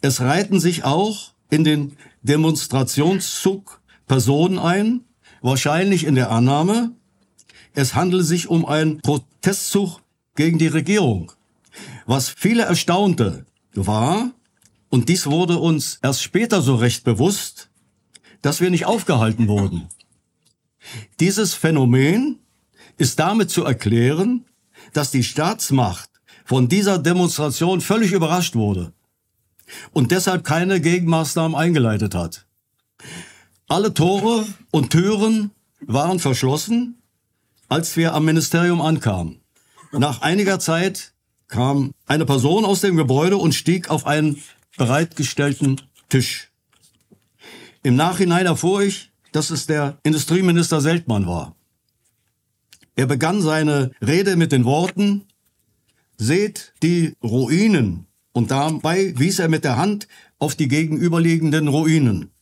Es 0.00 0.22
reihten 0.22 0.60
sich 0.60 0.82
auch 0.82 1.34
in 1.50 1.62
den 1.62 1.98
Demonstrationszug 2.22 3.82
Personen 4.06 4.58
ein, 4.58 5.04
wahrscheinlich 5.42 6.04
in 6.04 6.14
der 6.14 6.30
Annahme, 6.30 6.92
es 7.74 7.94
handele 7.94 8.22
sich 8.22 8.48
um 8.48 8.64
einen 8.64 9.02
Protestzug 9.02 10.00
gegen 10.36 10.56
die 10.56 10.68
Regierung. 10.68 11.32
Was 12.06 12.30
viele 12.30 12.62
erstaunte, 12.62 13.44
war, 13.74 14.30
und 14.88 15.10
dies 15.10 15.26
wurde 15.26 15.58
uns 15.58 15.98
erst 16.00 16.22
später 16.22 16.62
so 16.62 16.76
recht 16.76 17.04
bewusst, 17.04 17.68
dass 18.40 18.62
wir 18.62 18.70
nicht 18.70 18.86
aufgehalten 18.86 19.48
wurden. 19.48 19.90
Dieses 21.20 21.52
Phänomen 21.52 22.38
ist 22.98 23.18
damit 23.18 23.50
zu 23.50 23.64
erklären, 23.64 24.44
dass 24.92 25.10
die 25.10 25.24
Staatsmacht 25.24 26.10
von 26.44 26.68
dieser 26.68 26.98
Demonstration 26.98 27.80
völlig 27.80 28.12
überrascht 28.12 28.54
wurde 28.54 28.92
und 29.92 30.10
deshalb 30.10 30.44
keine 30.44 30.80
Gegenmaßnahmen 30.80 31.56
eingeleitet 31.56 32.14
hat. 32.14 32.46
Alle 33.68 33.92
Tore 33.92 34.46
und 34.70 34.90
Türen 34.90 35.50
waren 35.80 36.18
verschlossen, 36.18 37.02
als 37.68 37.96
wir 37.96 38.14
am 38.14 38.24
Ministerium 38.24 38.80
ankamen. 38.80 39.40
Nach 39.92 40.22
einiger 40.22 40.58
Zeit 40.58 41.12
kam 41.48 41.92
eine 42.06 42.24
Person 42.26 42.64
aus 42.64 42.80
dem 42.80 42.96
Gebäude 42.96 43.36
und 43.36 43.54
stieg 43.54 43.90
auf 43.90 44.06
einen 44.06 44.42
bereitgestellten 44.76 45.80
Tisch. 46.08 46.50
Im 47.82 47.96
Nachhinein 47.96 48.46
erfuhr 48.46 48.82
ich, 48.82 49.12
dass 49.32 49.50
es 49.50 49.66
der 49.66 49.98
Industrieminister 50.02 50.80
Seltmann 50.80 51.26
war. 51.26 51.54
Er 52.98 53.06
begann 53.06 53.42
seine 53.42 53.92
Rede 54.04 54.34
mit 54.34 54.50
den 54.50 54.64
Worten, 54.64 55.22
seht 56.16 56.72
die 56.82 57.14
Ruinen. 57.22 58.06
Und 58.32 58.50
dabei 58.50 59.16
wies 59.16 59.38
er 59.38 59.48
mit 59.48 59.62
der 59.62 59.76
Hand 59.76 60.08
auf 60.40 60.56
die 60.56 60.66
gegenüberliegenden 60.66 61.68
Ruinen. 61.68 62.32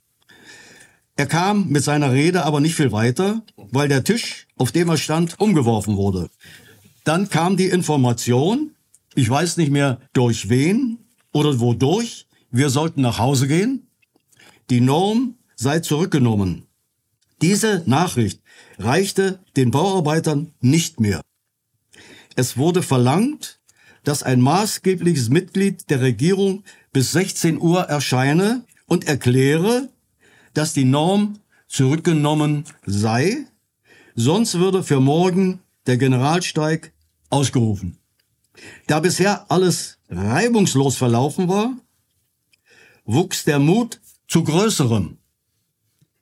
Er 1.15 1.27
kam 1.27 1.69
mit 1.69 1.85
seiner 1.85 2.11
Rede 2.11 2.47
aber 2.47 2.61
nicht 2.61 2.75
viel 2.75 2.91
weiter, 2.91 3.43
weil 3.57 3.89
der 3.89 4.03
Tisch, 4.03 4.47
auf 4.57 4.73
dem 4.73 4.89
er 4.89 4.97
stand, 4.97 5.39
umgeworfen 5.39 5.99
wurde. 5.99 6.31
Dann 7.05 7.29
kam 7.29 7.59
die 7.59 7.69
Information, 7.69 8.71
ich 9.15 9.29
weiß 9.29 9.59
nicht 9.59 9.71
mehr 9.71 10.01
durch 10.15 10.49
wen 10.49 10.97
oder 11.33 11.61
wodurch, 11.61 12.29
wir 12.51 12.71
sollten 12.71 13.03
nach 13.03 13.19
Hause 13.19 13.47
gehen. 13.47 13.89
Die 14.71 14.81
Norm 14.81 15.35
sei 15.55 15.81
zurückgenommen. 15.81 16.66
Diese 17.43 17.83
Nachricht 17.87 18.41
reichte 18.79 19.41
den 19.57 19.71
Bauarbeitern 19.71 20.55
nicht 20.61 21.01
mehr. 21.01 21.21
Es 22.35 22.57
wurde 22.57 22.83
verlangt, 22.83 23.61
dass 24.05 24.23
ein 24.23 24.41
maßgebliches 24.41 25.29
Mitglied 25.29 25.91
der 25.91 26.01
Regierung 26.01 26.65
bis 26.93 27.13
16 27.13 27.61
Uhr 27.61 27.83
erscheine 27.83 28.65
und 28.87 29.07
erkläre, 29.07 29.89
dass 30.55 30.73
die 30.73 30.85
Norm 30.85 31.41
zurückgenommen 31.69 32.65
sei, 32.87 33.47
sonst 34.15 34.55
würde 34.59 34.83
für 34.83 35.01
morgen 35.01 35.61
der 35.87 35.99
Generalsteig 35.99 36.93
ausgerufen. 37.31 37.99
Da 38.87 39.01
bisher 39.01 39.51
alles 39.51 39.99
reibungslos 40.09 40.97
verlaufen 40.97 41.49
war, 41.49 41.77
wuchs 43.05 43.45
der 43.45 43.59
Mut 43.59 44.01
zu 44.29 44.45
größerem. 44.45 45.19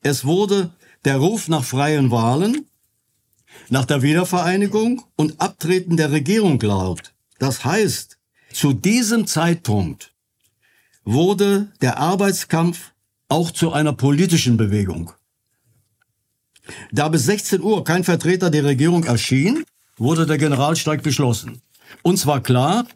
Es 0.00 0.24
wurde 0.24 0.74
der 1.04 1.16
Ruf 1.16 1.48
nach 1.48 1.64
freien 1.64 2.10
Wahlen, 2.10 2.66
nach 3.68 3.84
der 3.84 4.02
Wiedervereinigung 4.02 5.04
und 5.16 5.40
Abtreten 5.40 5.96
der 5.96 6.10
Regierung 6.10 6.60
laut. 6.60 7.14
Das 7.38 7.64
heißt, 7.64 8.18
zu 8.52 8.72
diesem 8.72 9.26
Zeitpunkt 9.26 10.12
wurde 11.04 11.72
der 11.80 11.98
Arbeitskampf 11.98 12.92
auch 13.28 13.50
zu 13.50 13.72
einer 13.72 13.92
politischen 13.92 14.56
Bewegung. 14.56 15.12
Da 16.92 17.08
bis 17.08 17.24
16 17.24 17.60
Uhr 17.60 17.84
kein 17.84 18.04
Vertreter 18.04 18.50
der 18.50 18.64
Regierung 18.64 19.04
erschien, 19.04 19.64
wurde 19.96 20.26
der 20.26 20.38
Generalstreik 20.38 21.02
beschlossen. 21.02 21.60
Uns 22.02 22.26
war 22.26 22.42
klar, 22.42 22.86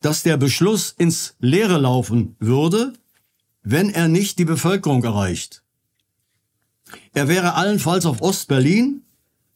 dass 0.00 0.22
der 0.22 0.36
Beschluss 0.36 0.94
ins 0.98 1.36
Leere 1.38 1.78
laufen 1.78 2.36
würde, 2.38 2.92
wenn 3.62 3.90
er 3.90 4.08
nicht 4.08 4.38
die 4.38 4.44
Bevölkerung 4.44 5.04
erreicht. 5.04 5.62
Er 7.12 7.28
wäre 7.28 7.54
allenfalls 7.54 8.06
auf 8.06 8.22
Ostberlin 8.22 9.02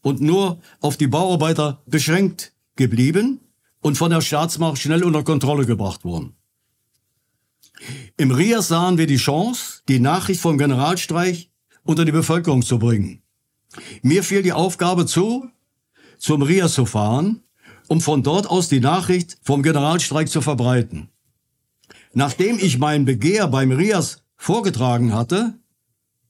und 0.03 0.21
nur 0.21 0.61
auf 0.81 0.97
die 0.97 1.07
Bauarbeiter 1.07 1.83
beschränkt 1.87 2.53
geblieben 2.77 3.41
und 3.81 3.97
von 3.97 4.11
der 4.11 4.21
Staatsmacht 4.21 4.79
schnell 4.79 5.05
unter 5.05 5.23
Kontrolle 5.23 5.67
gebracht 5.67 6.05
worden. 6.05 6.35
Im 8.17 8.31
RIAS 8.31 8.69
sahen 8.69 8.99
wir 8.99 9.07
die 9.07 9.17
Chance, 9.17 9.83
die 9.89 10.01
Nachricht 10.01 10.41
vom 10.41 10.59
Generalstreich 10.59 11.51
unter 11.83 12.05
die 12.05 12.13
Bevölkerung 12.13 12.63
zu 12.63 12.79
bringen. 12.79 13.23
Mir 14.03 14.23
fiel 14.23 14.43
die 14.43 14.53
Aufgabe 14.53 15.07
zu, 15.07 15.49
zum 16.19 16.43
RIAS 16.43 16.75
zu 16.75 16.87
fahren, 16.87 17.43
um 17.89 18.01
von 18.01 18.23
dort 18.23 18.47
aus 18.49 18.69
die 18.69 18.81
Nachricht 18.81 19.39
vom 19.43 19.63
Generalstreik 19.63 20.29
zu 20.29 20.43
verbreiten. 20.43 21.09
Nachdem 22.13 22.59
ich 22.59 22.79
mein 22.79 23.05
Begehr 23.05 23.49
beim 23.49 23.73
RIAS 23.73 24.23
vorgetragen 24.37 25.15
hatte, 25.15 25.60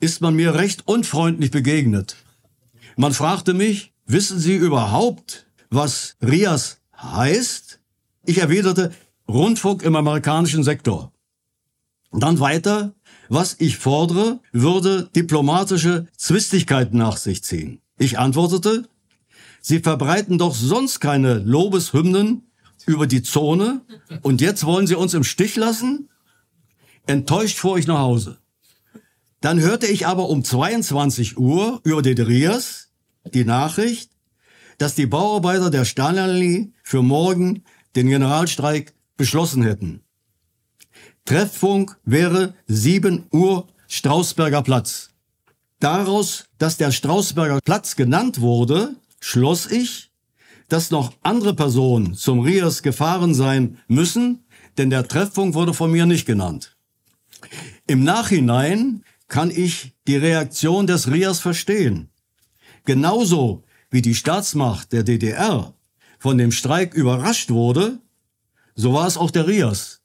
ist 0.01 0.21
man 0.21 0.35
mir 0.35 0.55
recht 0.55 0.89
unfreundlich 0.89 1.51
begegnet. 1.51 2.17
Man 2.97 3.13
fragte 3.13 3.55
mich, 3.55 3.93
wissen 4.07 4.39
Sie 4.39 4.57
überhaupt, 4.57 5.47
was 5.71 6.17
RIAS 6.23 6.81
heißt? 6.97 7.81
Ich 8.27 8.39
erwiderte, 8.39 8.93
Rundfunk 9.29 9.83
im 9.83 9.95
amerikanischen 9.95 10.65
Sektor. 10.65 11.13
Dann 12.13 12.41
weiter, 12.41 12.95
was 13.29 13.57
ich 13.61 13.79
fordere, 13.79 14.41
würde 14.53 15.09
diplomatische 15.15 16.09
Zwistigkeiten 16.17 16.99
nach 16.99 17.17
sich 17.17 17.45
ziehen. 17.45 17.81
Ich 17.99 18.19
antwortete, 18.19 18.89
Sie 19.61 19.81
verbreiten 19.81 20.39
doch 20.39 20.55
sonst 20.55 21.01
keine 21.01 21.35
Lobeshymnen 21.35 22.51
über 22.87 23.07
die 23.07 23.23
Zone 23.23 23.83
und 24.23 24.41
jetzt 24.41 24.65
wollen 24.65 24.87
Sie 24.87 24.95
uns 24.95 25.15
im 25.15 25.23
Stich 25.23 25.57
lassen? 25.57 26.09
Enttäuscht 27.07 27.59
fuhr 27.59 27.79
ich 27.79 27.87
nach 27.87 27.99
Hause. 27.99 28.39
Dann 29.41 29.61
hörte 29.61 29.87
ich 29.87 30.07
aber 30.07 30.29
um 30.29 30.45
22 30.45 31.39
Uhr 31.39 31.81
über 31.85 32.03
den 32.03 32.19
Rias 32.19 32.91
die 33.33 33.45
Nachricht, 33.45 34.11
dass 34.79 34.95
die 34.95 35.07
Bauarbeiter 35.07 35.71
der 35.71 35.85
Stalinallee 35.85 36.73
für 36.83 37.03
morgen 37.03 37.65
den 37.97 38.09
Generalstreik 38.09 38.95
beschlossen 39.17 39.63
hätten. 39.63 40.03
Treffpunkt 41.25 41.97
wäre 42.05 42.55
7 42.67 43.27
Uhr 43.31 43.69
Strausberger 43.89 44.63
Platz. 44.63 45.11
Daraus, 45.81 46.45
dass 46.59 46.77
der 46.77 46.93
Strausberger 46.93 47.61
Platz 47.65 47.97
genannt 47.97 48.41
wurde, 48.41 48.97
schloss 49.21 49.71
ich, 49.71 50.11
dass 50.69 50.91
noch 50.91 51.13
andere 51.23 51.55
Personen 51.55 52.15
zum 52.15 52.41
Rias 52.41 52.83
gefahren 52.83 53.35
sein 53.35 53.79
müssen, 53.89 54.45
denn 54.79 54.91
der 54.91 55.09
Treffpunkt 55.09 55.55
wurde 55.55 55.75
von 55.75 55.91
mir 55.91 56.07
nicht 56.07 56.27
genannt. 56.27 56.77
Im 57.87 58.05
Nachhinein 58.05 59.03
kann 59.31 59.51
ich 59.51 59.95
die 60.07 60.17
Reaktion 60.17 60.87
des 60.87 61.11
Rias 61.11 61.39
verstehen. 61.39 62.11
Genauso 62.85 63.65
wie 63.91 64.03
die 64.03 64.15
Staatsmacht 64.15 64.93
der 64.93 65.05
DDR 65.05 65.73
von 66.19 66.37
dem 66.37 66.53
Streik 66.53 66.93
überrascht 66.93 67.51
wurde, 67.51 68.01
so 68.75 68.93
war 68.93 69.07
es 69.07 69.17
auch 69.17 69.31
der 69.31 69.47
Rias. 69.47 70.03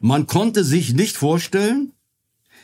Man 0.00 0.26
konnte 0.26 0.64
sich 0.64 0.92
nicht 0.92 1.16
vorstellen, 1.16 1.92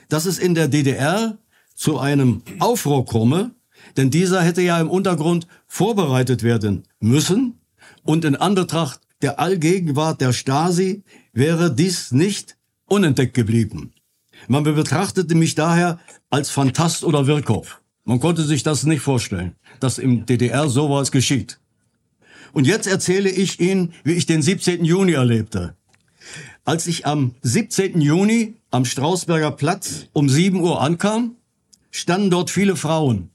dass 0.08 0.26
es 0.26 0.38
in 0.38 0.54
der 0.54 0.68
DDR 0.68 1.38
zu 1.74 1.98
einem 1.98 2.42
Aufruhr 2.58 3.06
komme, 3.06 3.52
denn 3.96 4.10
dieser 4.10 4.42
hätte 4.42 4.62
ja 4.62 4.78
im 4.80 4.90
Untergrund 4.90 5.46
vorbereitet 5.66 6.42
werden 6.42 6.84
müssen 7.00 7.60
und 8.02 8.24
in 8.24 8.36
Anbetracht 8.36 9.00
der 9.22 9.40
Allgegenwart 9.40 10.20
der 10.20 10.32
Stasi 10.32 11.02
wäre 11.32 11.74
dies 11.74 12.12
nicht 12.12 12.56
unentdeckt 12.86 13.34
geblieben. 13.34 13.94
Man 14.46 14.62
betrachtete 14.62 15.34
mich 15.34 15.54
daher 15.54 15.98
als 16.30 16.50
Fantast 16.50 17.04
oder 17.04 17.26
Wirrkopf. 17.26 17.80
Man 18.04 18.20
konnte 18.20 18.42
sich 18.42 18.62
das 18.62 18.84
nicht 18.84 19.00
vorstellen, 19.00 19.54
dass 19.80 19.98
im 19.98 20.24
DDR 20.24 20.68
sowas 20.68 21.10
geschieht. 21.10 21.58
Und 22.52 22.66
jetzt 22.66 22.86
erzähle 22.86 23.30
ich 23.30 23.60
Ihnen, 23.60 23.92
wie 24.04 24.14
ich 24.14 24.26
den 24.26 24.40
17. 24.40 24.84
Juni 24.84 25.12
erlebte. 25.12 25.74
Als 26.64 26.86
ich 26.86 27.06
am 27.06 27.34
17. 27.42 28.00
Juni 28.00 28.54
am 28.70 28.84
Strausberger 28.84 29.50
Platz 29.50 30.06
um 30.12 30.28
7 30.28 30.60
Uhr 30.60 30.80
ankam, 30.80 31.36
standen 31.90 32.30
dort 32.30 32.50
viele 32.50 32.76
Frauen. 32.76 33.30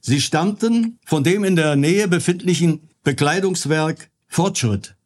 Sie 0.00 0.20
stammten 0.20 0.98
von 1.06 1.24
dem 1.24 1.44
in 1.44 1.56
der 1.56 1.76
Nähe 1.76 2.08
befindlichen 2.08 2.88
Bekleidungswerk 3.02 4.10
Fortschritt. 4.26 4.96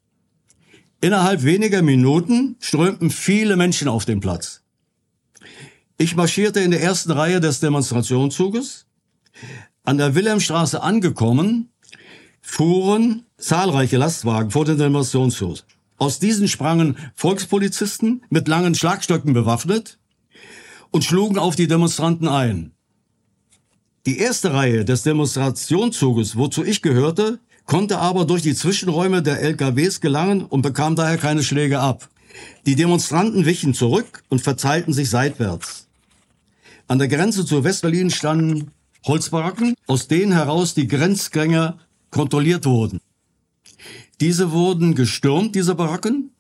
Innerhalb 1.01 1.45
weniger 1.45 1.83
Minuten 1.83 2.57
strömten 2.59 3.11
viele 3.11 3.57
Menschen 3.57 3.87
auf 3.87 4.05
den 4.05 4.19
Platz. 4.19 4.63
Ich 5.97 6.17
marschierte 6.17 6.61
in 6.61 6.73
der 6.73 6.83
ersten 6.83 7.13
Reihe 7.13 7.41
des 7.41 7.61
Demonstrationszuges. 7.61 8.87
An 9.85 9.99
der 9.99 10.15
Wilhelmstraße 10.15 10.83
angekommen, 10.83 11.71
fuhren 12.41 13.27
zahlreiche 13.37 13.97
Lastwagen 13.97 14.51
vor 14.51 14.65
den 14.65 14.79
Demonstrationszug. 14.79 15.59
Aus 15.99 16.19
diesen 16.19 16.49
sprangen 16.49 16.97
Volkspolizisten 17.15 18.25
mit 18.29 18.49
langen 18.49 18.75
Schlagstöcken 18.75 19.33
bewaffnet 19.33 19.99
und 20.91 21.05
schlugen 21.05 21.39
auf 21.39 21.55
die 21.55 21.69
Demonstranten 21.69 22.29
ein. 22.29 22.73
Die 24.07 24.19
erste 24.19 24.53
Reihe 24.53 24.85
des 24.85 25.03
Demonstrationszuges, 25.03 26.37
wozu 26.37 26.65
ich 26.65 26.83
gehörte, 26.83 27.41
konnte 27.69 27.99
aber 27.99 28.25
durch 28.25 28.43
die 28.43 28.55
Zwischenräume 28.55 29.23
der 29.23 29.43
LKWs 29.43 30.01
gelangen 30.01 30.43
und 30.43 30.63
bekam 30.63 30.97
daher 30.97 31.19
keine 31.19 31.43
Schläge 31.45 31.79
ab. 31.79 32.09
Die 32.65 32.75
Demonstranten 32.75 33.45
wichen 33.45 33.75
zurück 33.75 34.25
und 34.31 34.41
verteilten 34.41 34.95
sich 34.95 35.11
seitwärts. 35.11 35.87
An 36.89 36.99
der 36.99 37.09
Grenze 37.09 37.45
zu 37.45 37.63
Westberlin 37.65 38.11
standen 38.11 38.71
Holzbaracken, 39.07 39.75
aus 39.87 40.09
denen 40.09 40.33
heraus 40.33 40.73
die 40.73 40.89
Grenzgänger 40.89 41.79
kontrolliert 42.11 42.65
wurden. 42.65 43.01
Diese 44.21 44.51
wurden 44.51 44.95
gestürmt, 44.95 45.55
diese 45.55 45.75
Baracken, 45.75 46.31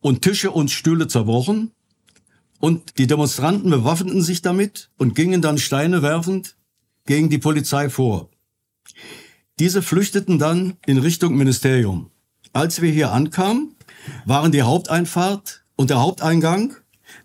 und 0.00 0.20
Tische 0.20 0.50
und 0.50 0.70
Stühle 0.70 1.08
zerbrochen, 1.08 1.70
und 2.60 2.98
die 2.98 3.06
Demonstranten 3.06 3.70
bewaffneten 3.70 4.22
sich 4.22 4.42
damit 4.42 4.90
und 4.98 5.14
gingen 5.14 5.40
dann 5.40 5.56
Steine 5.56 6.02
werfend 6.02 6.56
gegen 7.06 7.30
die 7.30 7.38
Polizei 7.38 7.88
vor. 7.88 8.28
Diese 9.58 9.82
flüchteten 9.82 10.38
dann 10.38 10.76
in 10.86 10.98
Richtung 10.98 11.36
Ministerium. 11.36 12.10
Als 12.52 12.82
wir 12.82 12.90
hier 12.90 13.12
ankamen, 13.12 13.74
waren 14.24 14.52
die 14.52 14.62
Haupteinfahrt 14.62 15.64
und 15.76 15.90
der 15.90 16.00
Haupteingang 16.00 16.74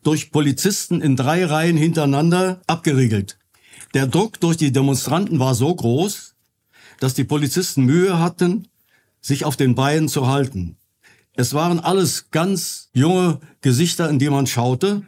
durch 0.03 0.31
Polizisten 0.31 1.01
in 1.01 1.15
drei 1.15 1.45
Reihen 1.45 1.77
hintereinander 1.77 2.61
abgeriegelt. 2.67 3.37
Der 3.93 4.07
Druck 4.07 4.39
durch 4.39 4.57
die 4.57 4.71
Demonstranten 4.71 5.39
war 5.39 5.55
so 5.55 5.73
groß, 5.73 6.35
dass 6.99 7.13
die 7.13 7.23
Polizisten 7.23 7.83
Mühe 7.83 8.19
hatten, 8.19 8.67
sich 9.21 9.45
auf 9.45 9.55
den 9.55 9.75
Beinen 9.75 10.09
zu 10.09 10.27
halten. 10.27 10.77
Es 11.33 11.53
waren 11.53 11.79
alles 11.79 12.31
ganz 12.31 12.89
junge 12.93 13.39
Gesichter, 13.61 14.09
in 14.09 14.19
die 14.19 14.29
man 14.29 14.47
schaute. 14.47 15.03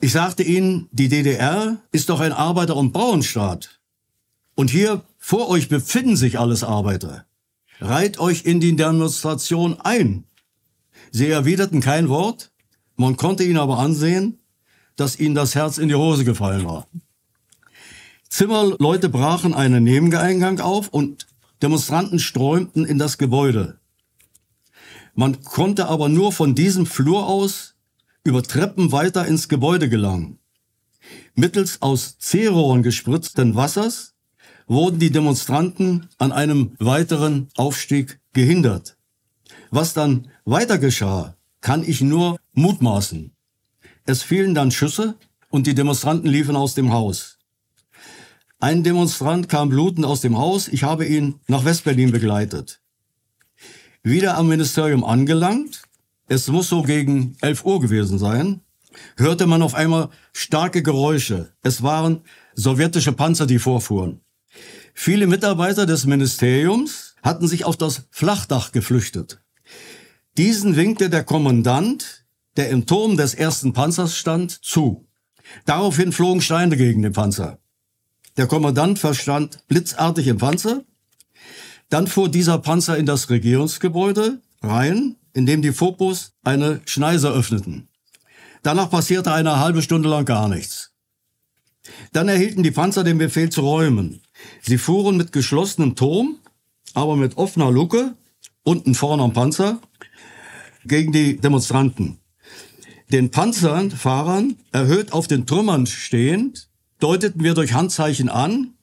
Ich 0.00 0.12
sagte 0.12 0.42
ihnen, 0.42 0.88
die 0.92 1.08
DDR 1.08 1.78
ist 1.90 2.08
doch 2.08 2.20
ein 2.20 2.32
Arbeiter- 2.32 2.76
und 2.76 2.92
Bauernstaat. 2.92 3.80
Und 4.54 4.70
hier 4.70 5.02
vor 5.28 5.48
euch 5.48 5.68
befinden 5.68 6.14
sich 6.14 6.38
alles 6.38 6.62
Arbeiter. 6.62 7.26
Reiht 7.80 8.20
euch 8.20 8.44
in 8.44 8.60
die 8.60 8.76
Demonstration 8.76 9.80
ein. 9.80 10.22
Sie 11.10 11.28
erwiderten 11.28 11.80
kein 11.80 12.08
Wort, 12.08 12.52
man 12.94 13.16
konnte 13.16 13.42
ihnen 13.42 13.58
aber 13.58 13.80
ansehen, 13.80 14.38
dass 14.94 15.18
ihnen 15.18 15.34
das 15.34 15.56
Herz 15.56 15.78
in 15.78 15.88
die 15.88 15.96
Hose 15.96 16.24
gefallen 16.24 16.64
war. 16.64 16.86
Zimmerleute 18.28 19.08
brachen 19.08 19.52
einen 19.52 19.82
Nebeneingang 19.82 20.60
auf 20.60 20.90
und 20.90 21.26
Demonstranten 21.60 22.20
strömten 22.20 22.84
in 22.84 23.00
das 23.00 23.18
Gebäude. 23.18 23.80
Man 25.16 25.42
konnte 25.42 25.88
aber 25.88 26.08
nur 26.08 26.30
von 26.30 26.54
diesem 26.54 26.86
Flur 26.86 27.26
aus 27.26 27.74
über 28.22 28.44
Treppen 28.44 28.92
weiter 28.92 29.26
ins 29.26 29.48
Gebäude 29.48 29.88
gelangen. 29.88 30.38
Mittels 31.34 31.82
aus 31.82 32.16
C-Rohren 32.20 32.84
gespritzten 32.84 33.56
Wassers 33.56 34.15
wurden 34.66 34.98
die 34.98 35.10
Demonstranten 35.10 36.08
an 36.18 36.32
einem 36.32 36.72
weiteren 36.78 37.48
Aufstieg 37.56 38.20
gehindert. 38.32 38.96
Was 39.70 39.94
dann 39.94 40.28
weiter 40.44 40.78
geschah, 40.78 41.36
kann 41.60 41.82
ich 41.84 42.00
nur 42.00 42.38
mutmaßen. 42.52 43.32
Es 44.04 44.22
fielen 44.22 44.54
dann 44.54 44.70
Schüsse 44.70 45.16
und 45.50 45.66
die 45.66 45.74
Demonstranten 45.74 46.30
liefen 46.30 46.56
aus 46.56 46.74
dem 46.74 46.92
Haus. 46.92 47.38
Ein 48.58 48.82
Demonstrant 48.82 49.48
kam 49.48 49.68
blutend 49.68 50.06
aus 50.06 50.20
dem 50.20 50.38
Haus. 50.38 50.68
Ich 50.68 50.82
habe 50.82 51.06
ihn 51.06 51.40
nach 51.46 51.64
Westberlin 51.64 52.10
begleitet. 52.10 52.80
Wieder 54.02 54.36
am 54.36 54.48
Ministerium 54.48 55.04
angelangt, 55.04 55.82
es 56.28 56.48
muss 56.48 56.68
so 56.68 56.82
gegen 56.82 57.36
11 57.40 57.64
Uhr 57.64 57.80
gewesen 57.80 58.18
sein, 58.18 58.60
hörte 59.16 59.46
man 59.46 59.62
auf 59.62 59.74
einmal 59.74 60.10
starke 60.32 60.82
Geräusche. 60.82 61.52
Es 61.62 61.82
waren 61.82 62.22
sowjetische 62.54 63.12
Panzer, 63.12 63.46
die 63.46 63.58
vorfuhren. 63.58 64.20
Viele 64.98 65.26
Mitarbeiter 65.26 65.84
des 65.84 66.06
Ministeriums 66.06 67.14
hatten 67.22 67.46
sich 67.46 67.66
auf 67.66 67.76
das 67.76 68.08
Flachdach 68.10 68.72
geflüchtet. 68.72 69.42
Diesen 70.38 70.74
winkte 70.74 71.10
der 71.10 71.22
Kommandant, 71.22 72.24
der 72.56 72.70
im 72.70 72.86
Turm 72.86 73.18
des 73.18 73.34
ersten 73.34 73.74
Panzers 73.74 74.16
stand, 74.16 74.64
zu. 74.64 75.06
Daraufhin 75.66 76.12
flogen 76.12 76.40
Steine 76.40 76.78
gegen 76.78 77.02
den 77.02 77.12
Panzer. 77.12 77.58
Der 78.38 78.46
Kommandant 78.46 78.98
verstand 78.98 79.68
blitzartig 79.68 80.26
im 80.28 80.38
Panzer. 80.38 80.82
Dann 81.90 82.06
fuhr 82.06 82.30
dieser 82.30 82.58
Panzer 82.58 82.96
in 82.96 83.06
das 83.06 83.28
Regierungsgebäude 83.28 84.40
rein, 84.62 85.16
in 85.34 85.44
dem 85.44 85.60
die 85.60 85.72
Fopos 85.72 86.32
eine 86.42 86.80
Schneise 86.86 87.30
öffneten. 87.30 87.88
Danach 88.62 88.90
passierte 88.90 89.30
eine 89.30 89.60
halbe 89.60 89.82
Stunde 89.82 90.08
lang 90.08 90.24
gar 90.24 90.48
nichts. 90.48 90.92
Dann 92.12 92.28
erhielten 92.28 92.62
die 92.62 92.70
Panzer 92.70 93.04
den 93.04 93.18
Befehl 93.18 93.50
zu 93.50 93.60
räumen. 93.60 94.22
Sie 94.62 94.78
fuhren 94.78 95.16
mit 95.16 95.32
geschlossenem 95.32 95.94
Turm, 95.96 96.38
aber 96.94 97.16
mit 97.16 97.36
offener 97.36 97.70
Luke, 97.70 98.14
unten 98.62 98.94
vorne 98.94 99.22
am 99.22 99.32
Panzer, 99.32 99.80
gegen 100.84 101.12
die 101.12 101.36
Demonstranten. 101.36 102.18
Den 103.12 103.30
Panzerfahrern, 103.30 104.56
erhöht 104.72 105.12
auf 105.12 105.28
den 105.28 105.46
Trümmern 105.46 105.86
stehend, 105.86 106.68
deuteten 106.98 107.42
wir 107.44 107.54
durch 107.54 107.72
Handzeichen 107.72 108.28
an, 108.28 108.74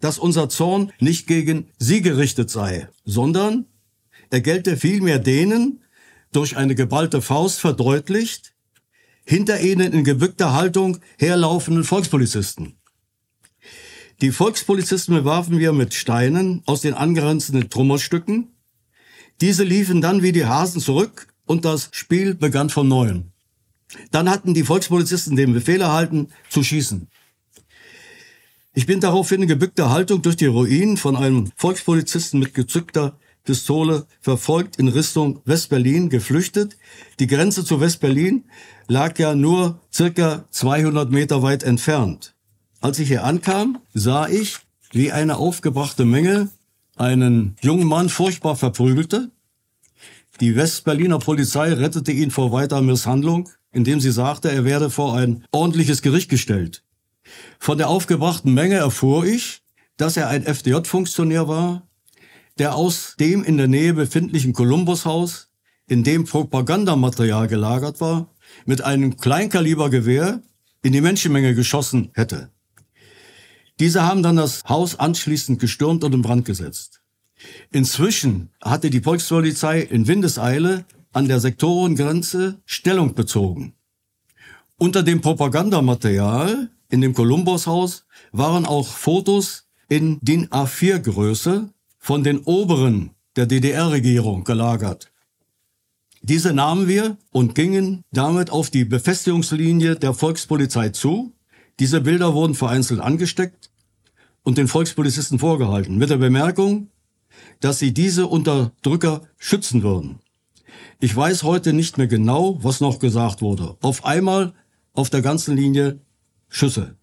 dass 0.00 0.18
unser 0.18 0.48
Zorn 0.48 0.92
nicht 1.00 1.26
gegen 1.26 1.68
sie 1.78 2.02
gerichtet 2.02 2.50
sei, 2.50 2.88
sondern 3.04 3.66
er 4.30 4.40
gelte 4.40 4.76
vielmehr 4.76 5.18
denen, 5.18 5.80
durch 6.32 6.56
eine 6.56 6.74
geballte 6.74 7.22
Faust 7.22 7.60
verdeutlicht, 7.60 8.54
hinter 9.24 9.60
ihnen 9.60 9.92
in 9.92 10.04
gebückter 10.04 10.52
Haltung 10.52 10.98
herlaufenden 11.18 11.84
Volkspolizisten. 11.84 12.76
Die 14.20 14.30
Volkspolizisten 14.30 15.14
bewarfen 15.14 15.58
wir 15.58 15.72
mit 15.72 15.94
Steinen 15.94 16.62
aus 16.66 16.82
den 16.82 16.94
angrenzenden 16.94 17.68
Trümmerstücken. 17.68 18.48
Diese 19.40 19.64
liefen 19.64 20.00
dann 20.00 20.22
wie 20.22 20.32
die 20.32 20.46
Hasen 20.46 20.80
zurück 20.80 21.28
und 21.46 21.64
das 21.64 21.88
Spiel 21.92 22.34
begann 22.34 22.70
von 22.70 22.86
neuem. 22.86 23.32
Dann 24.10 24.30
hatten 24.30 24.54
die 24.54 24.62
Volkspolizisten 24.62 25.36
den 25.36 25.52
Befehl 25.52 25.80
erhalten, 25.80 26.28
zu 26.48 26.62
schießen. 26.62 27.08
Ich 28.72 28.86
bin 28.86 29.00
daraufhin 29.00 29.42
in 29.42 29.48
gebückter 29.48 29.90
Haltung 29.90 30.22
durch 30.22 30.36
die 30.36 30.46
Ruinen 30.46 30.96
von 30.96 31.16
einem 31.16 31.50
Volkspolizisten 31.56 32.40
mit 32.40 32.54
gezückter 32.54 33.18
Pistole 33.44 34.06
verfolgt 34.20 34.78
in 34.78 34.88
Richtung 34.88 35.40
Westberlin 35.44 36.08
geflüchtet. 36.08 36.76
Die 37.20 37.26
Grenze 37.26 37.64
zu 37.64 37.80
Westberlin 37.80 38.44
lag 38.88 39.18
ja 39.18 39.34
nur 39.34 39.80
circa 39.92 40.46
200 40.50 41.10
Meter 41.10 41.42
weit 41.42 41.62
entfernt. 41.62 42.33
Als 42.84 42.98
ich 42.98 43.08
hier 43.08 43.24
ankam, 43.24 43.78
sah 43.94 44.28
ich, 44.28 44.58
wie 44.92 45.10
eine 45.10 45.38
aufgebrachte 45.38 46.04
Menge 46.04 46.50
einen 46.96 47.56
jungen 47.62 47.88
Mann 47.88 48.10
furchtbar 48.10 48.56
verprügelte. 48.56 49.30
Die 50.42 50.54
Westberliner 50.54 51.18
Polizei 51.18 51.72
rettete 51.72 52.12
ihn 52.12 52.30
vor 52.30 52.52
weiterer 52.52 52.82
Misshandlung, 52.82 53.48
indem 53.72 54.00
sie 54.00 54.10
sagte, 54.10 54.52
er 54.52 54.66
werde 54.66 54.90
vor 54.90 55.16
ein 55.16 55.46
ordentliches 55.50 56.02
Gericht 56.02 56.28
gestellt. 56.28 56.84
Von 57.58 57.78
der 57.78 57.88
aufgebrachten 57.88 58.52
Menge 58.52 58.74
erfuhr 58.74 59.24
ich, 59.24 59.62
dass 59.96 60.18
er 60.18 60.28
ein 60.28 60.44
FDJ-Funktionär 60.44 61.48
war, 61.48 61.88
der 62.58 62.74
aus 62.74 63.14
dem 63.18 63.44
in 63.44 63.56
der 63.56 63.66
Nähe 63.66 63.94
befindlichen 63.94 64.52
Columbus-Haus, 64.52 65.48
in 65.86 66.04
dem 66.04 66.24
Propagandamaterial 66.24 67.48
gelagert 67.48 68.02
war, 68.02 68.28
mit 68.66 68.84
einem 68.84 69.16
Kleinkalibergewehr 69.16 70.42
in 70.82 70.92
die 70.92 71.00
Menschenmenge 71.00 71.54
geschossen 71.54 72.10
hätte. 72.12 72.50
Diese 73.80 74.02
haben 74.02 74.22
dann 74.22 74.36
das 74.36 74.64
Haus 74.68 74.98
anschließend 74.98 75.58
gestürmt 75.58 76.04
und 76.04 76.14
in 76.14 76.22
Brand 76.22 76.44
gesetzt. 76.44 77.00
Inzwischen 77.72 78.50
hatte 78.62 78.90
die 78.90 79.00
Volkspolizei 79.00 79.80
in 79.80 80.06
Windeseile 80.06 80.84
an 81.12 81.28
der 81.28 81.40
Sektorengrenze 81.40 82.60
Stellung 82.64 83.14
bezogen. 83.14 83.74
Unter 84.76 85.02
dem 85.02 85.20
Propagandamaterial 85.20 86.70
in 86.88 87.00
dem 87.00 87.14
Columbus-Haus 87.14 88.06
waren 88.32 88.66
auch 88.66 88.88
Fotos 88.88 89.68
in 89.88 90.18
DIN 90.20 90.48
A4-Größe 90.48 91.68
von 91.98 92.24
den 92.24 92.38
Oberen 92.38 93.10
der 93.36 93.46
DDR-Regierung 93.46 94.44
gelagert. 94.44 95.10
Diese 96.22 96.54
nahmen 96.54 96.88
wir 96.88 97.18
und 97.32 97.54
gingen 97.54 98.02
damit 98.10 98.50
auf 98.50 98.70
die 98.70 98.84
Befestigungslinie 98.84 99.96
der 99.96 100.14
Volkspolizei 100.14 100.88
zu. 100.88 101.33
Diese 101.80 102.00
Bilder 102.00 102.34
wurden 102.34 102.54
vereinzelt 102.54 103.00
angesteckt 103.00 103.70
und 104.42 104.58
den 104.58 104.68
Volkspolizisten 104.68 105.38
vorgehalten, 105.38 105.96
mit 105.96 106.10
der 106.10 106.18
Bemerkung, 106.18 106.88
dass 107.60 107.78
sie 107.78 107.92
diese 107.92 108.26
Unterdrücker 108.26 109.22
schützen 109.38 109.82
würden. 109.82 110.20
Ich 111.00 111.14
weiß 111.14 111.42
heute 111.42 111.72
nicht 111.72 111.98
mehr 111.98 112.06
genau, 112.06 112.62
was 112.62 112.80
noch 112.80 112.98
gesagt 112.98 113.42
wurde. 113.42 113.76
Auf 113.80 114.04
einmal 114.04 114.54
auf 114.92 115.10
der 115.10 115.22
ganzen 115.22 115.56
Linie 115.56 116.00
Schüsse. 116.48 116.96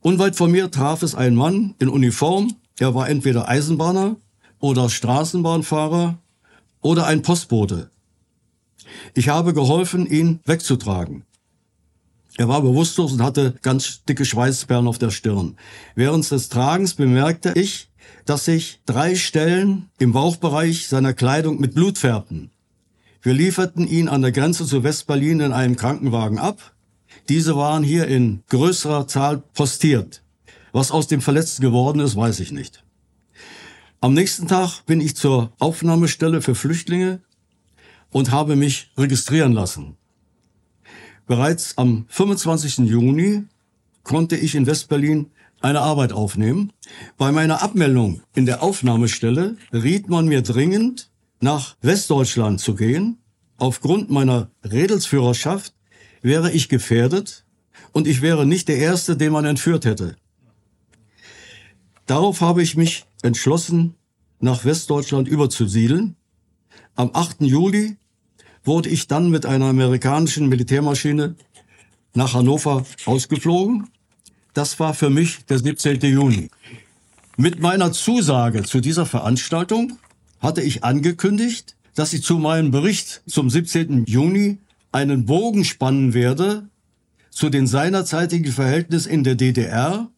Unweit 0.00 0.36
von 0.36 0.50
mir 0.50 0.70
traf 0.70 1.02
es 1.02 1.14
ein 1.14 1.34
Mann 1.34 1.74
in 1.78 1.88
Uniform. 1.88 2.56
Er 2.78 2.94
war 2.94 3.08
entweder 3.08 3.48
Eisenbahner 3.48 4.16
oder 4.58 4.90
Straßenbahnfahrer 4.90 6.18
oder 6.80 7.06
ein 7.06 7.22
Postbote. 7.22 7.90
Ich 9.14 9.28
habe 9.28 9.54
geholfen, 9.54 10.06
ihn 10.06 10.40
wegzutragen. 10.44 11.24
Er 12.38 12.48
war 12.48 12.62
bewusstlos 12.62 13.12
und 13.12 13.22
hatte 13.22 13.54
ganz 13.62 14.04
dicke 14.04 14.24
Schweißperlen 14.24 14.88
auf 14.88 14.98
der 14.98 15.10
Stirn. 15.10 15.56
Während 15.94 16.30
des 16.30 16.48
Tragens 16.48 16.94
bemerkte 16.94 17.52
ich, 17.54 17.90
dass 18.24 18.46
sich 18.46 18.80
drei 18.86 19.14
Stellen 19.14 19.90
im 19.98 20.12
Bauchbereich 20.12 20.88
seiner 20.88 21.12
Kleidung 21.12 21.60
mit 21.60 21.74
Blut 21.74 21.98
färbten. 21.98 22.50
Wir 23.20 23.34
lieferten 23.34 23.86
ihn 23.86 24.08
an 24.08 24.22
der 24.22 24.32
Grenze 24.32 24.66
zu 24.66 24.82
Westberlin 24.82 25.40
in 25.40 25.52
einem 25.52 25.76
Krankenwagen 25.76 26.38
ab. 26.38 26.74
Diese 27.28 27.54
waren 27.56 27.84
hier 27.84 28.08
in 28.08 28.42
größerer 28.48 29.06
Zahl 29.06 29.42
postiert. 29.54 30.22
Was 30.72 30.90
aus 30.90 31.06
dem 31.06 31.20
Verletzten 31.20 31.62
geworden 31.62 32.00
ist, 32.00 32.16
weiß 32.16 32.40
ich 32.40 32.50
nicht. 32.50 32.82
Am 34.00 34.14
nächsten 34.14 34.48
Tag 34.48 34.84
bin 34.86 35.00
ich 35.00 35.14
zur 35.14 35.52
Aufnahmestelle 35.60 36.42
für 36.42 36.54
Flüchtlinge 36.54 37.20
und 38.10 38.32
habe 38.32 38.56
mich 38.56 38.90
registrieren 38.96 39.52
lassen. 39.52 39.96
Bereits 41.32 41.78
am 41.78 42.04
25. 42.10 42.90
Juni 42.90 43.44
konnte 44.02 44.36
ich 44.36 44.54
in 44.54 44.66
Westberlin 44.66 45.30
eine 45.62 45.80
Arbeit 45.80 46.12
aufnehmen. 46.12 46.74
Bei 47.16 47.32
meiner 47.32 47.62
Abmeldung 47.62 48.20
in 48.34 48.44
der 48.44 48.62
Aufnahmestelle 48.62 49.56
riet 49.72 50.10
man 50.10 50.28
mir 50.28 50.42
dringend, 50.42 51.08
nach 51.40 51.74
Westdeutschland 51.80 52.60
zu 52.60 52.74
gehen. 52.74 53.16
Aufgrund 53.56 54.10
meiner 54.10 54.50
Redelsführerschaft 54.62 55.72
wäre 56.20 56.52
ich 56.52 56.68
gefährdet 56.68 57.46
und 57.92 58.06
ich 58.06 58.20
wäre 58.20 58.44
nicht 58.44 58.68
der 58.68 58.76
Erste, 58.76 59.16
den 59.16 59.32
man 59.32 59.46
entführt 59.46 59.86
hätte. 59.86 60.16
Darauf 62.04 62.42
habe 62.42 62.62
ich 62.62 62.76
mich 62.76 63.06
entschlossen, 63.22 63.94
nach 64.38 64.66
Westdeutschland 64.66 65.28
überzusiedeln. 65.28 66.14
Am 66.94 67.08
8. 67.14 67.40
Juli 67.40 67.96
wurde 68.64 68.88
ich 68.88 69.08
dann 69.08 69.30
mit 69.30 69.46
einer 69.46 69.66
amerikanischen 69.66 70.48
Militärmaschine 70.48 71.34
nach 72.14 72.34
Hannover 72.34 72.84
ausgeflogen. 73.04 73.88
Das 74.54 74.78
war 74.78 74.94
für 74.94 75.10
mich 75.10 75.44
der 75.46 75.58
17. 75.58 76.00
Juni. 76.00 76.50
Mit 77.36 77.60
meiner 77.60 77.92
Zusage 77.92 78.62
zu 78.62 78.80
dieser 78.80 79.06
Veranstaltung 79.06 79.98
hatte 80.40 80.60
ich 80.60 80.84
angekündigt, 80.84 81.76
dass 81.94 82.12
ich 82.12 82.22
zu 82.22 82.38
meinem 82.38 82.70
Bericht 82.70 83.22
zum 83.26 83.48
17. 83.48 84.04
Juni 84.06 84.58
einen 84.92 85.24
Bogen 85.24 85.64
spannen 85.64 86.14
werde 86.14 86.68
zu 87.30 87.48
den 87.48 87.66
seinerzeitigen 87.66 88.52
Verhältnissen 88.52 89.10
in 89.10 89.24
der 89.24 89.34
DDR, 89.34 90.10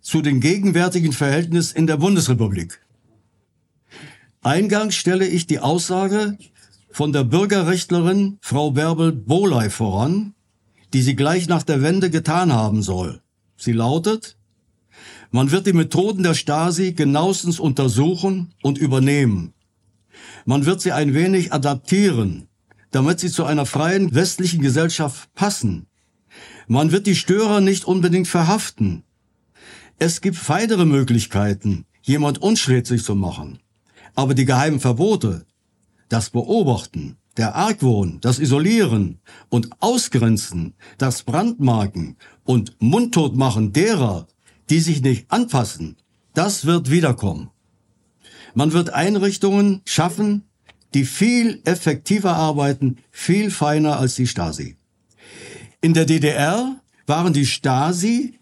zu 0.00 0.22
den 0.22 0.40
gegenwärtigen 0.40 1.12
Verhältnissen 1.12 1.76
in 1.76 1.88
der 1.88 1.96
Bundesrepublik. 1.96 2.80
Eingangs 4.42 4.94
stelle 4.94 5.26
ich 5.26 5.48
die 5.48 5.58
Aussage 5.58 6.38
von 6.96 7.12
der 7.12 7.24
Bürgerrechtlerin 7.24 8.38
Frau 8.40 8.70
Bärbel 8.70 9.12
Boley 9.12 9.68
voran, 9.68 10.32
die 10.94 11.02
sie 11.02 11.14
gleich 11.14 11.46
nach 11.46 11.62
der 11.62 11.82
Wende 11.82 12.08
getan 12.08 12.54
haben 12.54 12.82
soll. 12.82 13.20
Sie 13.58 13.72
lautet, 13.72 14.38
man 15.30 15.50
wird 15.50 15.66
die 15.66 15.74
Methoden 15.74 16.22
der 16.22 16.32
Stasi 16.32 16.92
genauestens 16.92 17.60
untersuchen 17.60 18.54
und 18.62 18.78
übernehmen. 18.78 19.52
Man 20.46 20.64
wird 20.64 20.80
sie 20.80 20.92
ein 20.92 21.12
wenig 21.12 21.52
adaptieren, 21.52 22.48
damit 22.92 23.20
sie 23.20 23.30
zu 23.30 23.44
einer 23.44 23.66
freien 23.66 24.14
westlichen 24.14 24.62
Gesellschaft 24.62 25.28
passen. 25.34 25.88
Man 26.66 26.92
wird 26.92 27.06
die 27.06 27.14
Störer 27.14 27.60
nicht 27.60 27.84
unbedingt 27.84 28.26
verhaften. 28.26 29.02
Es 29.98 30.22
gibt 30.22 30.48
weitere 30.48 30.86
Möglichkeiten, 30.86 31.84
jemand 32.00 32.40
unschädlich 32.40 33.04
zu 33.04 33.14
machen. 33.14 33.58
Aber 34.14 34.32
die 34.32 34.46
geheimen 34.46 34.80
Verbote, 34.80 35.44
das 36.08 36.30
Beobachten, 36.30 37.16
der 37.36 37.54
Argwohn, 37.54 38.18
das 38.20 38.38
Isolieren 38.38 39.18
und 39.48 39.70
Ausgrenzen, 39.80 40.74
das 40.98 41.22
Brandmarken 41.22 42.16
und 42.44 42.76
Mundtotmachen 42.80 43.72
derer, 43.72 44.26
die 44.70 44.80
sich 44.80 45.02
nicht 45.02 45.30
anpassen, 45.30 45.96
das 46.34 46.66
wird 46.66 46.90
wiederkommen. 46.90 47.50
Man 48.54 48.72
wird 48.72 48.90
Einrichtungen 48.90 49.82
schaffen, 49.84 50.44
die 50.94 51.04
viel 51.04 51.60
effektiver 51.64 52.34
arbeiten, 52.36 52.96
viel 53.10 53.50
feiner 53.50 53.98
als 53.98 54.14
die 54.14 54.26
Stasi. 54.26 54.76
In 55.80 55.92
der 55.92 56.06
DDR 56.06 56.80
waren 57.06 57.32
die 57.32 57.46
Stasi 57.46 58.38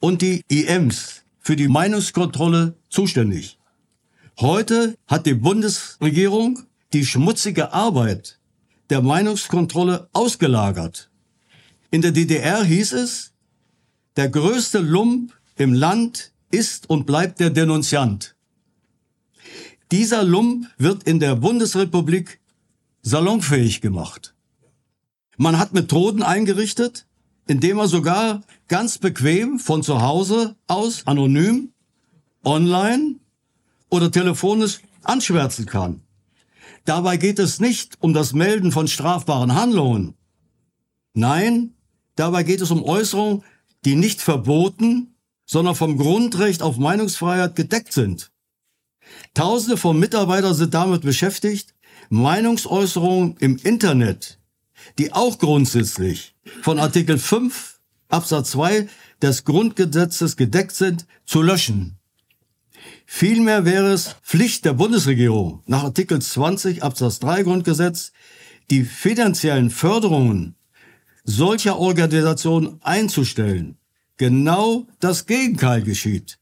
und 0.00 0.22
die 0.22 0.42
IMs 0.48 1.22
für 1.40 1.56
die 1.56 1.68
Meinungskontrolle 1.68 2.76
zuständig. 2.88 3.58
Heute 4.38 4.96
hat 5.06 5.26
die 5.26 5.34
Bundesregierung 5.34 6.60
die 6.96 7.04
schmutzige 7.04 7.74
Arbeit 7.74 8.38
der 8.88 9.02
Meinungskontrolle 9.02 10.08
ausgelagert. 10.14 11.10
In 11.90 12.00
der 12.00 12.10
DDR 12.10 12.64
hieß 12.64 12.94
es, 12.94 13.34
der 14.16 14.30
größte 14.30 14.78
Lump 14.78 15.34
im 15.56 15.74
Land 15.74 16.32
ist 16.50 16.88
und 16.88 17.04
bleibt 17.04 17.38
der 17.38 17.50
Denunziant. 17.50 18.34
Dieser 19.92 20.24
Lump 20.24 20.68
wird 20.78 21.02
in 21.02 21.20
der 21.20 21.36
Bundesrepublik 21.36 22.40
salonfähig 23.02 23.82
gemacht. 23.82 24.34
Man 25.36 25.58
hat 25.58 25.74
Methoden 25.74 26.22
eingerichtet, 26.22 27.06
indem 27.46 27.76
er 27.76 27.88
sogar 27.88 28.40
ganz 28.68 28.96
bequem 28.96 29.58
von 29.58 29.82
zu 29.82 30.00
Hause 30.00 30.56
aus 30.66 31.06
anonym, 31.06 31.74
online 32.42 33.16
oder 33.90 34.10
telefonisch 34.10 34.80
anschwärzen 35.02 35.66
kann. 35.66 36.05
Dabei 36.86 37.16
geht 37.16 37.40
es 37.40 37.58
nicht 37.58 37.96
um 38.00 38.14
das 38.14 38.32
Melden 38.32 38.70
von 38.70 38.86
strafbaren 38.86 39.54
Handlungen. 39.54 40.14
Nein, 41.14 41.74
dabei 42.14 42.44
geht 42.44 42.60
es 42.60 42.70
um 42.70 42.84
Äußerungen, 42.84 43.42
die 43.84 43.96
nicht 43.96 44.20
verboten, 44.20 45.16
sondern 45.44 45.74
vom 45.74 45.98
Grundrecht 45.98 46.62
auf 46.62 46.78
Meinungsfreiheit 46.78 47.56
gedeckt 47.56 47.92
sind. 47.92 48.30
Tausende 49.34 49.76
von 49.76 49.98
Mitarbeitern 49.98 50.54
sind 50.54 50.74
damit 50.74 51.02
beschäftigt, 51.02 51.74
Meinungsäußerungen 52.08 53.36
im 53.38 53.56
Internet, 53.56 54.38
die 54.98 55.12
auch 55.12 55.38
grundsätzlich 55.38 56.36
von 56.62 56.78
Artikel 56.78 57.18
5 57.18 57.80
Absatz 58.08 58.52
2 58.52 58.88
des 59.20 59.44
Grundgesetzes 59.44 60.36
gedeckt 60.36 60.72
sind, 60.72 61.06
zu 61.24 61.42
löschen. 61.42 61.98
Vielmehr 63.06 63.64
wäre 63.64 63.92
es 63.92 64.16
Pflicht 64.22 64.64
der 64.64 64.72
Bundesregierung 64.72 65.62
nach 65.66 65.84
Artikel 65.84 66.20
20 66.20 66.82
Absatz 66.82 67.20
3 67.20 67.44
Grundgesetz, 67.44 68.12
die 68.68 68.82
finanziellen 68.82 69.70
Förderungen 69.70 70.56
solcher 71.24 71.78
Organisationen 71.78 72.80
einzustellen. 72.82 73.78
Genau 74.16 74.86
das 74.98 75.26
Gegenteil 75.26 75.82
geschieht. 75.82 76.38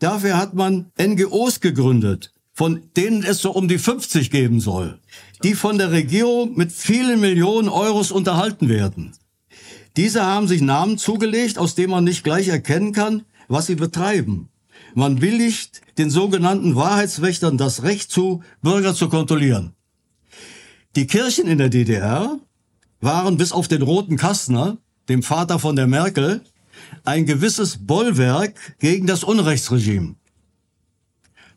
Dafür 0.00 0.36
hat 0.36 0.54
man 0.54 0.90
NGOs 1.00 1.60
gegründet, 1.60 2.32
von 2.52 2.82
denen 2.96 3.22
es 3.22 3.38
so 3.38 3.52
um 3.52 3.68
die 3.68 3.78
50 3.78 4.30
geben 4.30 4.60
soll, 4.60 4.98
die 5.44 5.54
von 5.54 5.78
der 5.78 5.92
Regierung 5.92 6.56
mit 6.56 6.72
vielen 6.72 7.20
Millionen 7.20 7.68
Euros 7.68 8.10
unterhalten 8.10 8.68
werden. 8.68 9.12
Diese 9.96 10.24
haben 10.24 10.48
sich 10.48 10.62
Namen 10.62 10.98
zugelegt, 10.98 11.58
aus 11.58 11.74
denen 11.74 11.90
man 11.90 12.04
nicht 12.04 12.24
gleich 12.24 12.48
erkennen 12.48 12.92
kann, 12.92 13.24
was 13.48 13.66
sie 13.66 13.76
betreiben. 13.76 14.49
Man 14.94 15.16
billigt 15.16 15.80
den 15.98 16.10
sogenannten 16.10 16.74
Wahrheitswächtern 16.76 17.58
das 17.58 17.82
Recht 17.82 18.10
zu, 18.10 18.42
Bürger 18.62 18.94
zu 18.94 19.08
kontrollieren. 19.08 19.74
Die 20.96 21.06
Kirchen 21.06 21.46
in 21.46 21.58
der 21.58 21.68
DDR 21.68 22.38
waren 23.00 23.36
bis 23.36 23.52
auf 23.52 23.68
den 23.68 23.82
roten 23.82 24.16
Kastner, 24.16 24.78
dem 25.08 25.22
Vater 25.22 25.58
von 25.58 25.76
der 25.76 25.86
Merkel, 25.86 26.42
ein 27.04 27.26
gewisses 27.26 27.86
Bollwerk 27.86 28.54
gegen 28.78 29.06
das 29.06 29.24
Unrechtsregime. 29.24 30.16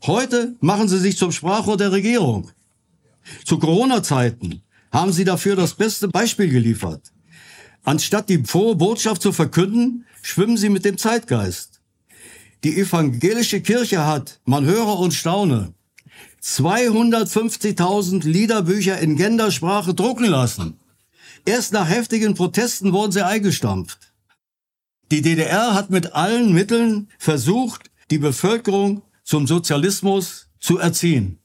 Heute 0.05 0.55
machen 0.59 0.87
sie 0.87 0.99
sich 0.99 1.17
zum 1.17 1.31
Sprachrohr 1.31 1.77
der 1.77 1.91
Regierung. 1.91 2.51
Zu 3.45 3.57
Corona-Zeiten 3.57 4.61
haben 4.91 5.13
sie 5.13 5.23
dafür 5.23 5.55
das 5.55 5.73
beste 5.73 6.07
Beispiel 6.07 6.49
geliefert. 6.49 7.11
Anstatt 7.83 8.29
die 8.29 8.43
frohe 8.43 8.75
Botschaft 8.75 9.21
zu 9.21 9.31
verkünden, 9.31 10.05
schwimmen 10.21 10.57
sie 10.57 10.69
mit 10.69 10.85
dem 10.85 10.97
Zeitgeist. 10.97 11.72
Die 12.63 12.79
evangelische 12.79 13.59
Kirche 13.61 14.05
hat, 14.05 14.39
man 14.45 14.65
höre 14.65 14.97
und 14.99 15.13
staune, 15.13 15.73
250.000 16.41 18.25
Liederbücher 18.25 18.99
in 18.99 19.17
Gendersprache 19.17 19.93
drucken 19.93 20.25
lassen. 20.25 20.79
Erst 21.45 21.73
nach 21.73 21.89
heftigen 21.89 22.35
Protesten 22.35 22.93
wurden 22.93 23.11
sie 23.11 23.25
eingestampft. 23.25 24.13
Die 25.11 25.21
DDR 25.21 25.73
hat 25.73 25.89
mit 25.89 26.13
allen 26.13 26.53
Mitteln 26.53 27.09
versucht, 27.17 27.91
die 28.09 28.17
Bevölkerung 28.17 29.01
zum 29.23 29.45
Sozialismus 29.45 30.47
zu 30.59 30.77
erziehen. 30.77 31.39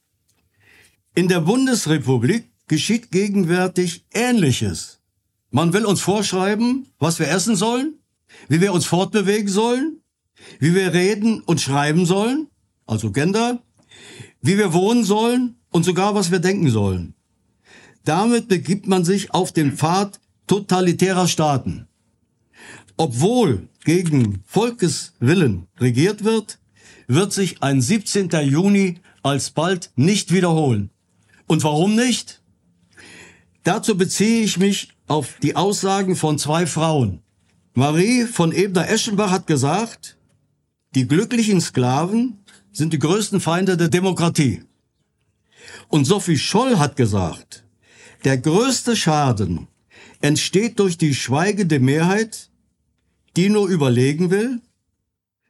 In 1.16 1.26
der 1.26 1.40
Bundesrepublik 1.40 2.48
geschieht 2.68 3.10
gegenwärtig 3.10 4.04
Ähnliches. 4.12 5.00
Man 5.50 5.72
will 5.72 5.84
uns 5.84 6.00
vorschreiben, 6.00 6.86
was 6.98 7.18
wir 7.18 7.28
essen 7.28 7.56
sollen, 7.56 7.98
wie 8.48 8.60
wir 8.60 8.72
uns 8.72 8.86
fortbewegen 8.86 9.48
sollen, 9.48 10.00
wie 10.58 10.74
wir 10.74 10.92
reden 10.92 11.40
und 11.42 11.60
schreiben 11.60 12.06
sollen, 12.06 12.48
also 12.86 13.10
Gender, 13.10 13.62
wie 14.40 14.58
wir 14.58 14.72
wohnen 14.72 15.04
sollen 15.04 15.56
und 15.70 15.84
sogar 15.84 16.14
was 16.14 16.30
wir 16.30 16.38
denken 16.38 16.70
sollen. 16.70 17.14
Damit 18.04 18.48
begibt 18.48 18.86
man 18.86 19.04
sich 19.04 19.34
auf 19.34 19.52
den 19.52 19.72
Pfad 19.72 20.20
totalitärer 20.46 21.28
Staaten. 21.28 21.86
Obwohl 22.96 23.68
gegen 23.84 24.42
Volkeswillen 24.46 25.66
regiert 25.78 26.24
wird, 26.24 26.58
wird 27.06 27.32
sich 27.32 27.62
ein 27.62 27.80
17. 27.80 28.30
Juni 28.42 28.98
alsbald 29.22 29.90
nicht 29.96 30.32
wiederholen. 30.32 30.90
Und 31.46 31.64
warum 31.64 31.94
nicht? 31.94 32.42
Dazu 33.62 33.96
beziehe 33.96 34.42
ich 34.42 34.58
mich 34.58 34.90
auf 35.06 35.36
die 35.42 35.56
Aussagen 35.56 36.16
von 36.16 36.38
zwei 36.38 36.66
Frauen. 36.66 37.20
Marie 37.74 38.24
von 38.24 38.52
Ebner-Eschenbach 38.52 39.30
hat 39.30 39.46
gesagt, 39.46 40.17
Die 40.98 41.06
glücklichen 41.06 41.60
Sklaven 41.60 42.40
sind 42.72 42.92
die 42.92 42.98
größten 42.98 43.38
Feinde 43.40 43.76
der 43.76 43.86
Demokratie. 43.86 44.64
Und 45.86 46.06
Sophie 46.06 46.36
Scholl 46.36 46.76
hat 46.80 46.96
gesagt, 46.96 47.64
der 48.24 48.36
größte 48.36 48.96
Schaden 48.96 49.68
entsteht 50.22 50.80
durch 50.80 50.98
die 50.98 51.14
schweigende 51.14 51.78
Mehrheit, 51.78 52.50
die 53.36 53.48
nur 53.48 53.68
überlegen 53.68 54.32
will, 54.32 54.60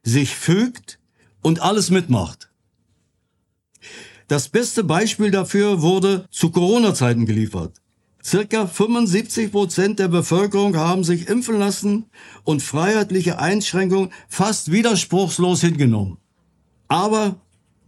sich 0.03 0.35
fügt 0.35 0.99
und 1.41 1.63
alles 1.63 1.89
mitmacht. 1.89 2.51
Das 4.27 4.51
beste 4.51 4.85
Beispiel 4.85 5.31
dafür 5.31 5.81
wurde 5.81 6.27
zu 6.31 6.51
Corona-Zeiten 6.51 7.25
geliefert. 7.25 7.81
Circa 8.23 8.67
75 8.67 9.53
Prozent 9.53 9.99
der 9.99 10.09
Bevölkerung 10.09 10.77
haben 10.77 11.05
sich 11.05 11.29
impfen 11.29 11.59
lassen 11.59 12.07
und 12.45 12.63
freiheitliche 12.63 13.39
Einschränkungen 13.39 14.11
fast 14.29 14.73
widerspruchslos 14.73 15.61
hingenommen. 15.61 16.19
Aber 16.89 17.41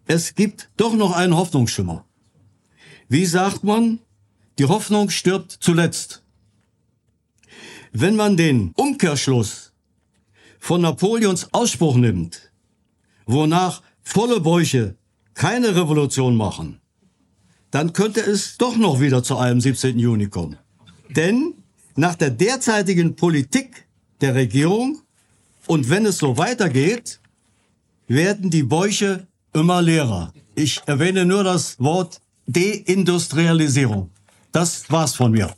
es 0.06 0.34
gibt 0.34 0.70
doch 0.76 0.94
noch 0.94 1.12
einen 1.12 1.36
Hoffnungsschimmer. 1.36 2.04
Wie 3.08 3.26
sagt 3.26 3.64
man? 3.64 3.98
Die 4.58 4.66
Hoffnung 4.66 5.10
stirbt 5.10 5.52
zuletzt. 5.52 6.22
Wenn 7.92 8.14
man 8.14 8.36
den 8.36 8.72
Umkehrschluss 8.76 9.72
von 10.58 10.82
Napoleons 10.82 11.48
Ausspruch 11.52 11.96
nimmt, 11.96 12.52
wonach 13.26 13.82
volle 14.02 14.40
Bäuche 14.40 14.96
keine 15.34 15.74
Revolution 15.74 16.36
machen, 16.36 16.79
dann 17.70 17.92
könnte 17.92 18.20
es 18.20 18.56
doch 18.58 18.76
noch 18.76 19.00
wieder 19.00 19.22
zu 19.22 19.36
einem 19.36 19.60
17. 19.60 19.98
Juni 19.98 20.28
kommen. 20.28 20.56
Denn 21.08 21.54
nach 21.96 22.14
der 22.14 22.30
derzeitigen 22.30 23.16
Politik 23.16 23.86
der 24.20 24.34
Regierung 24.34 25.00
und 25.66 25.88
wenn 25.88 26.06
es 26.06 26.18
so 26.18 26.36
weitergeht, 26.36 27.20
werden 28.08 28.50
die 28.50 28.64
Bäuche 28.64 29.26
immer 29.52 29.82
leerer. 29.82 30.32
Ich 30.54 30.80
erwähne 30.86 31.24
nur 31.24 31.44
das 31.44 31.78
Wort 31.78 32.20
Deindustrialisierung. 32.46 34.10
Das 34.52 34.90
war's 34.90 35.14
von 35.14 35.30
mir. 35.30 35.54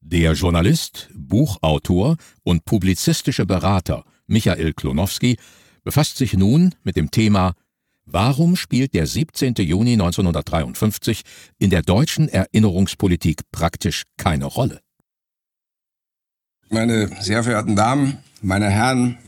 Der 0.00 0.32
Journalist, 0.32 1.10
Buchautor 1.14 2.16
und 2.42 2.64
publizistische 2.64 3.46
Berater 3.46 4.04
Michael 4.30 4.72
Klonowski 4.72 5.36
befasst 5.82 6.16
sich 6.16 6.34
nun 6.34 6.74
mit 6.84 6.96
dem 6.96 7.10
Thema 7.10 7.54
Warum 8.06 8.56
spielt 8.56 8.94
der 8.94 9.06
17. 9.06 9.54
Juni 9.58 9.92
1953 9.92 11.22
in 11.58 11.70
der 11.70 11.82
deutschen 11.82 12.28
Erinnerungspolitik 12.28 13.42
praktisch 13.52 14.04
keine 14.16 14.46
Rolle? 14.46 14.80
Meine 16.70 17.10
sehr 17.20 17.44
verehrten 17.44 17.76
Damen, 17.76 18.18
meine 18.42 18.70
Herren, 18.70 19.18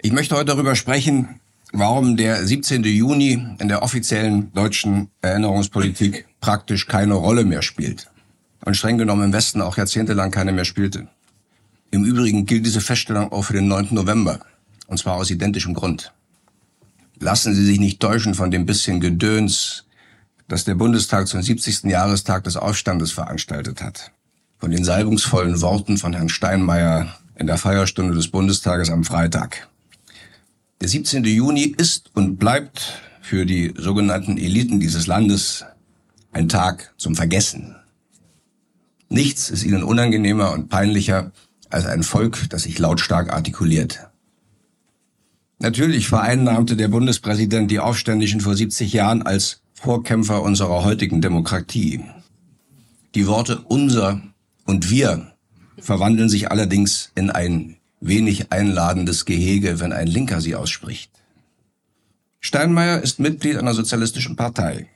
ich 0.00 0.12
möchte 0.12 0.36
heute 0.36 0.46
darüber 0.46 0.74
sprechen, 0.74 1.40
warum 1.72 2.16
der 2.16 2.44
17. 2.44 2.84
Juni 2.84 3.32
in 3.58 3.68
der 3.68 3.82
offiziellen 3.82 4.52
deutschen 4.52 5.10
Erinnerungspolitik 5.20 6.26
praktisch 6.40 6.86
keine 6.86 7.14
Rolle 7.14 7.44
mehr 7.44 7.62
spielt 7.62 8.10
und 8.64 8.76
streng 8.76 8.98
genommen 8.98 9.24
im 9.24 9.32
Westen 9.32 9.60
auch 9.60 9.76
jahrzehntelang 9.76 10.30
keine 10.30 10.52
mehr 10.52 10.64
spielte. 10.64 11.08
Im 11.94 12.04
Übrigen 12.04 12.44
gilt 12.44 12.66
diese 12.66 12.80
Feststellung 12.80 13.30
auch 13.30 13.42
für 13.42 13.52
den 13.52 13.68
9. 13.68 13.90
November, 13.92 14.40
und 14.88 14.98
zwar 14.98 15.14
aus 15.14 15.30
identischem 15.30 15.74
Grund. 15.74 16.12
Lassen 17.20 17.54
Sie 17.54 17.64
sich 17.64 17.78
nicht 17.78 18.00
täuschen 18.00 18.34
von 18.34 18.50
dem 18.50 18.66
bisschen 18.66 18.98
Gedöns, 18.98 19.84
das 20.48 20.64
der 20.64 20.74
Bundestag 20.74 21.28
zum 21.28 21.40
70. 21.40 21.84
Jahrestag 21.84 22.42
des 22.42 22.56
Aufstandes 22.56 23.12
veranstaltet 23.12 23.80
hat. 23.80 24.10
Von 24.58 24.72
den 24.72 24.82
salbungsvollen 24.82 25.60
Worten 25.60 25.96
von 25.96 26.14
Herrn 26.14 26.28
Steinmeier 26.28 27.14
in 27.36 27.46
der 27.46 27.58
Feierstunde 27.58 28.12
des 28.12 28.26
Bundestages 28.26 28.90
am 28.90 29.04
Freitag. 29.04 29.68
Der 30.80 30.88
17. 30.88 31.22
Juni 31.22 31.76
ist 31.76 32.10
und 32.14 32.38
bleibt 32.38 33.00
für 33.20 33.46
die 33.46 33.72
sogenannten 33.78 34.36
Eliten 34.36 34.80
dieses 34.80 35.06
Landes 35.06 35.64
ein 36.32 36.48
Tag 36.48 36.92
zum 36.96 37.14
Vergessen. 37.14 37.76
Nichts 39.08 39.48
ist 39.48 39.62
ihnen 39.62 39.84
unangenehmer 39.84 40.50
und 40.50 40.70
peinlicher 40.70 41.30
als 41.74 41.86
ein 41.86 42.02
Volk, 42.02 42.48
das 42.50 42.62
sich 42.62 42.78
lautstark 42.78 43.32
artikuliert. 43.32 44.08
Natürlich 45.58 46.08
vereinnahmte 46.08 46.76
der 46.76 46.88
Bundespräsident 46.88 47.70
die 47.70 47.80
Aufständischen 47.80 48.40
vor 48.40 48.54
70 48.54 48.92
Jahren 48.92 49.22
als 49.22 49.60
Vorkämpfer 49.74 50.42
unserer 50.42 50.84
heutigen 50.84 51.20
Demokratie. 51.20 52.04
Die 53.14 53.26
Worte 53.26 53.60
unser 53.60 54.22
und 54.64 54.90
wir 54.90 55.32
verwandeln 55.78 56.28
sich 56.28 56.50
allerdings 56.50 57.10
in 57.14 57.30
ein 57.30 57.76
wenig 58.00 58.52
einladendes 58.52 59.24
Gehege, 59.24 59.80
wenn 59.80 59.92
ein 59.92 60.06
Linker 60.06 60.40
sie 60.40 60.54
ausspricht. 60.54 61.10
Steinmeier 62.40 63.00
ist 63.00 63.20
Mitglied 63.20 63.56
einer 63.56 63.74
sozialistischen 63.74 64.36
Partei. 64.36 64.88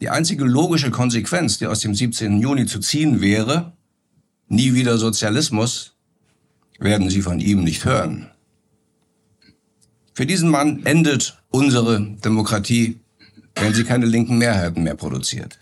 Die 0.00 0.10
einzige 0.10 0.44
logische 0.44 0.90
Konsequenz, 0.90 1.58
die 1.58 1.66
aus 1.66 1.80
dem 1.80 1.94
17. 1.94 2.40
Juni 2.40 2.66
zu 2.66 2.80
ziehen 2.80 3.20
wäre, 3.20 3.72
nie 4.48 4.74
wieder 4.74 4.98
Sozialismus, 4.98 5.94
werden 6.78 7.10
Sie 7.10 7.22
von 7.22 7.40
ihm 7.40 7.64
nicht 7.64 7.84
hören. 7.84 8.30
Für 10.14 10.26
diesen 10.26 10.50
Mann 10.50 10.84
endet 10.84 11.38
unsere 11.50 12.00
Demokratie, 12.00 13.00
wenn 13.54 13.72
sie 13.72 13.84
keine 13.84 14.06
linken 14.06 14.38
Mehrheiten 14.38 14.82
mehr 14.82 14.94
produziert. 14.94 15.58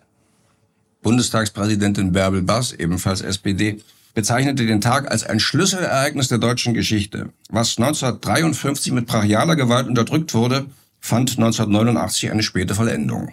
Bundestagspräsidentin 1.03 2.13
Bärbel 2.13 2.43
Bass, 2.43 2.73
ebenfalls 2.73 3.21
SPD, 3.21 3.81
bezeichnete 4.13 4.67
den 4.67 4.81
Tag 4.81 5.11
als 5.11 5.25
ein 5.25 5.41
Schlüsselereignis 5.41 6.29
der 6.29 6.39
deutschen 6.39 6.75
Geschichte. 6.75 7.33
Was 7.49 7.79
1953 7.79 8.93
mit 8.93 9.07
brachialer 9.07 9.57
Gewalt 9.57 9.87
unterdrückt 9.87 10.35
wurde, 10.35 10.67
fand 10.99 11.31
1989 11.31 12.31
eine 12.31 12.43
späte 12.43 12.75
Vollendung. 12.75 13.33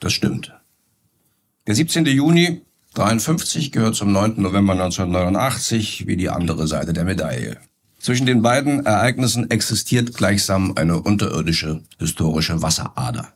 Das 0.00 0.12
stimmt. 0.12 0.52
Der 1.66 1.76
17. 1.76 2.04
Juni 2.06 2.62
53 2.94 3.72
gehört 3.72 3.94
zum 3.94 4.12
9. 4.12 4.34
November 4.42 4.74
1989 4.74 6.06
wie 6.06 6.16
die 6.16 6.28
andere 6.28 6.66
Seite 6.66 6.92
der 6.92 7.04
Medaille. 7.04 7.56
Zwischen 7.98 8.26
den 8.26 8.42
beiden 8.42 8.84
Ereignissen 8.84 9.50
existiert 9.50 10.14
gleichsam 10.14 10.72
eine 10.76 11.00
unterirdische 11.00 11.82
historische 11.98 12.60
Wasserader. 12.60 13.32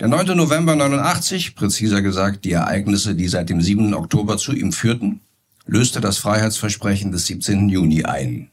Der 0.00 0.08
9. 0.08 0.36
November 0.36 0.74
89, 0.74 1.54
präziser 1.54 2.02
gesagt 2.02 2.44
die 2.44 2.52
Ereignisse, 2.52 3.14
die 3.14 3.28
seit 3.28 3.48
dem 3.48 3.62
7. 3.62 3.94
Oktober 3.94 4.36
zu 4.36 4.52
ihm 4.52 4.72
führten, 4.72 5.20
löste 5.64 6.00
das 6.00 6.18
Freiheitsversprechen 6.18 7.12
des 7.12 7.26
17. 7.26 7.68
Juni 7.68 8.04
ein. 8.04 8.50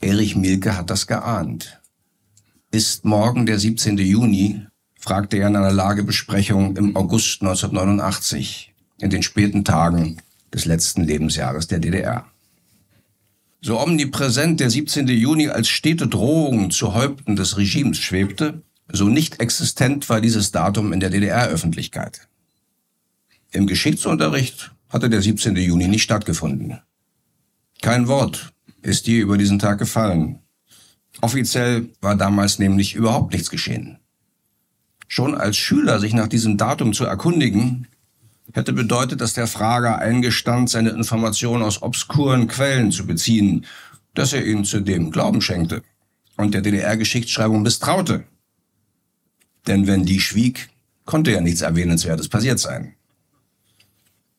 Erich 0.00 0.36
Mielke 0.36 0.76
hat 0.76 0.90
das 0.90 1.06
geahnt. 1.06 1.80
Ist 2.70 3.04
morgen 3.04 3.46
der 3.46 3.58
17. 3.58 3.96
Juni, 3.98 4.66
fragte 5.00 5.38
er 5.38 5.48
in 5.48 5.56
einer 5.56 5.72
Lagebesprechung 5.72 6.76
im 6.76 6.94
August 6.96 7.40
1989, 7.40 8.67
in 9.00 9.10
den 9.10 9.22
späten 9.22 9.64
Tagen 9.64 10.18
des 10.52 10.64
letzten 10.64 11.04
Lebensjahres 11.04 11.66
der 11.66 11.78
DDR. 11.78 12.26
So 13.60 13.80
omnipräsent 13.80 14.60
der 14.60 14.70
17. 14.70 15.08
Juni 15.08 15.48
als 15.48 15.68
stete 15.68 16.06
Drohung 16.06 16.70
zu 16.70 16.94
Häupten 16.94 17.36
des 17.36 17.56
Regimes 17.56 17.98
schwebte, 17.98 18.62
so 18.90 19.08
nicht 19.08 19.40
existent 19.40 20.08
war 20.08 20.20
dieses 20.20 20.52
Datum 20.52 20.92
in 20.92 21.00
der 21.00 21.10
DDR-Öffentlichkeit. 21.10 22.28
Im 23.50 23.66
Geschichtsunterricht 23.66 24.72
hatte 24.88 25.10
der 25.10 25.22
17. 25.22 25.56
Juni 25.56 25.88
nicht 25.88 26.02
stattgefunden. 26.02 26.80
Kein 27.82 28.08
Wort 28.08 28.52
ist 28.82 29.06
je 29.06 29.18
über 29.18 29.36
diesen 29.36 29.58
Tag 29.58 29.78
gefallen. 29.78 30.38
Offiziell 31.20 31.88
war 32.00 32.16
damals 32.16 32.58
nämlich 32.58 32.94
überhaupt 32.94 33.32
nichts 33.32 33.50
geschehen. 33.50 33.98
Schon 35.08 35.34
als 35.34 35.56
Schüler 35.56 35.98
sich 35.98 36.12
nach 36.12 36.28
diesem 36.28 36.56
Datum 36.56 36.92
zu 36.92 37.04
erkundigen, 37.04 37.88
hätte 38.52 38.72
bedeutet, 38.72 39.20
dass 39.20 39.34
der 39.34 39.46
Frager 39.46 39.98
eingestand, 39.98 40.70
seine 40.70 40.90
Informationen 40.90 41.62
aus 41.62 41.82
obskuren 41.82 42.48
Quellen 42.48 42.92
zu 42.92 43.06
beziehen, 43.06 43.66
dass 44.14 44.32
er 44.32 44.44
ihnen 44.44 44.64
zudem 44.64 45.10
Glauben 45.10 45.40
schenkte 45.40 45.82
und 46.36 46.54
der 46.54 46.62
DDR-Geschichtsschreibung 46.62 47.62
misstraute. 47.62 48.24
Denn 49.66 49.86
wenn 49.86 50.04
die 50.04 50.20
schwieg, 50.20 50.70
konnte 51.04 51.32
ja 51.32 51.40
nichts 51.40 51.60
Erwähnenswertes 51.60 52.28
passiert 52.28 52.58
sein. 52.58 52.94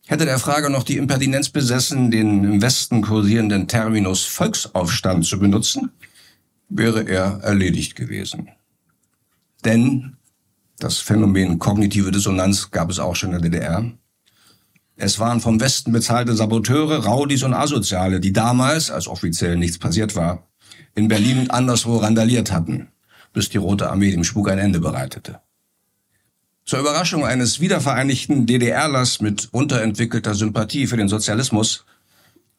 Hätte 0.07 0.25
der 0.25 0.39
Frager 0.39 0.69
noch 0.69 0.84
die 0.84 0.97
Impertinenz 0.97 1.49
besessen, 1.49 2.09
den 2.09 2.43
im 2.43 2.61
Westen 2.63 3.01
kursierenden 3.01 3.67
Terminus 3.67 4.25
Volksaufstand 4.25 5.25
zu 5.25 5.38
benutzen, 5.38 5.91
wäre 6.67 7.07
er 7.07 7.41
erledigt 7.43 7.95
gewesen. 7.95 8.49
Denn 9.65 10.17
das 10.80 10.97
Phänomen 10.97 11.59
kognitive 11.59 12.11
Dissonanz 12.11 12.71
gab 12.71 12.89
es 12.89 12.99
auch 12.99 13.15
schon 13.15 13.34
in 13.34 13.41
der 13.41 13.49
DDR. 13.49 13.91
Es 14.95 15.19
waren 15.19 15.39
vom 15.39 15.59
Westen 15.59 15.91
bezahlte 15.91 16.36
Saboteure, 16.36 17.05
Raudis 17.05 17.43
und 17.43 17.53
Asoziale, 17.53 18.19
die 18.19 18.34
damals, 18.34 18.91
als 18.91 19.07
offiziell 19.07 19.55
nichts 19.55 19.77
passiert 19.77 20.15
war, 20.15 20.49
in 20.95 21.07
Berlin 21.07 21.39
und 21.39 21.51
anderswo 21.51 21.97
randaliert 21.97 22.51
hatten, 22.51 22.89
bis 23.32 23.49
die 23.49 23.57
Rote 23.57 23.89
Armee 23.89 24.11
dem 24.11 24.23
Spuk 24.23 24.49
ein 24.49 24.59
Ende 24.59 24.80
bereitete. 24.80 25.39
Zur 26.65 26.80
Überraschung 26.80 27.25
eines 27.25 27.59
wiedervereinigten 27.59 28.45
DDRlers 28.45 29.21
mit 29.21 29.49
unterentwickelter 29.51 30.36
Sympathie 30.36 30.88
für 30.88 30.97
den 30.97 31.07
Sozialismus 31.07 31.86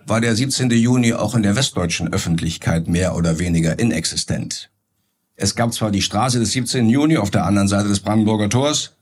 war 0.04 0.20
der 0.20 0.34
17. 0.34 0.70
Juni 0.70 1.12
auch 1.12 1.34
in 1.34 1.42
der 1.42 1.56
westdeutschen 1.56 2.12
Öffentlichkeit 2.12 2.88
mehr 2.88 3.14
oder 3.14 3.38
weniger 3.38 3.78
inexistent. 3.78 4.69
Es 5.42 5.54
gab 5.54 5.72
zwar 5.72 5.90
die 5.90 6.02
Straße 6.02 6.38
des 6.38 6.52
17. 6.52 6.90
Juni 6.90 7.16
auf 7.16 7.30
der 7.30 7.46
anderen 7.46 7.66
Seite 7.66 7.88
des 7.88 8.00
Brandenburger 8.00 8.50
Tors, 8.50 8.92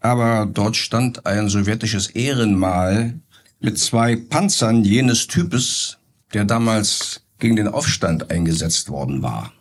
aber 0.00 0.44
dort 0.44 0.76
stand 0.76 1.24
ein 1.24 1.48
sowjetisches 1.48 2.10
Ehrenmal 2.10 3.14
mit 3.58 3.78
zwei 3.78 4.14
Panzern 4.14 4.84
jenes 4.84 5.28
Types, 5.28 5.96
der 6.34 6.44
damals 6.44 7.22
gegen 7.38 7.56
den 7.56 7.68
Aufstand 7.68 8.30
eingesetzt 8.30 8.90
worden 8.90 9.22
war. 9.22 9.54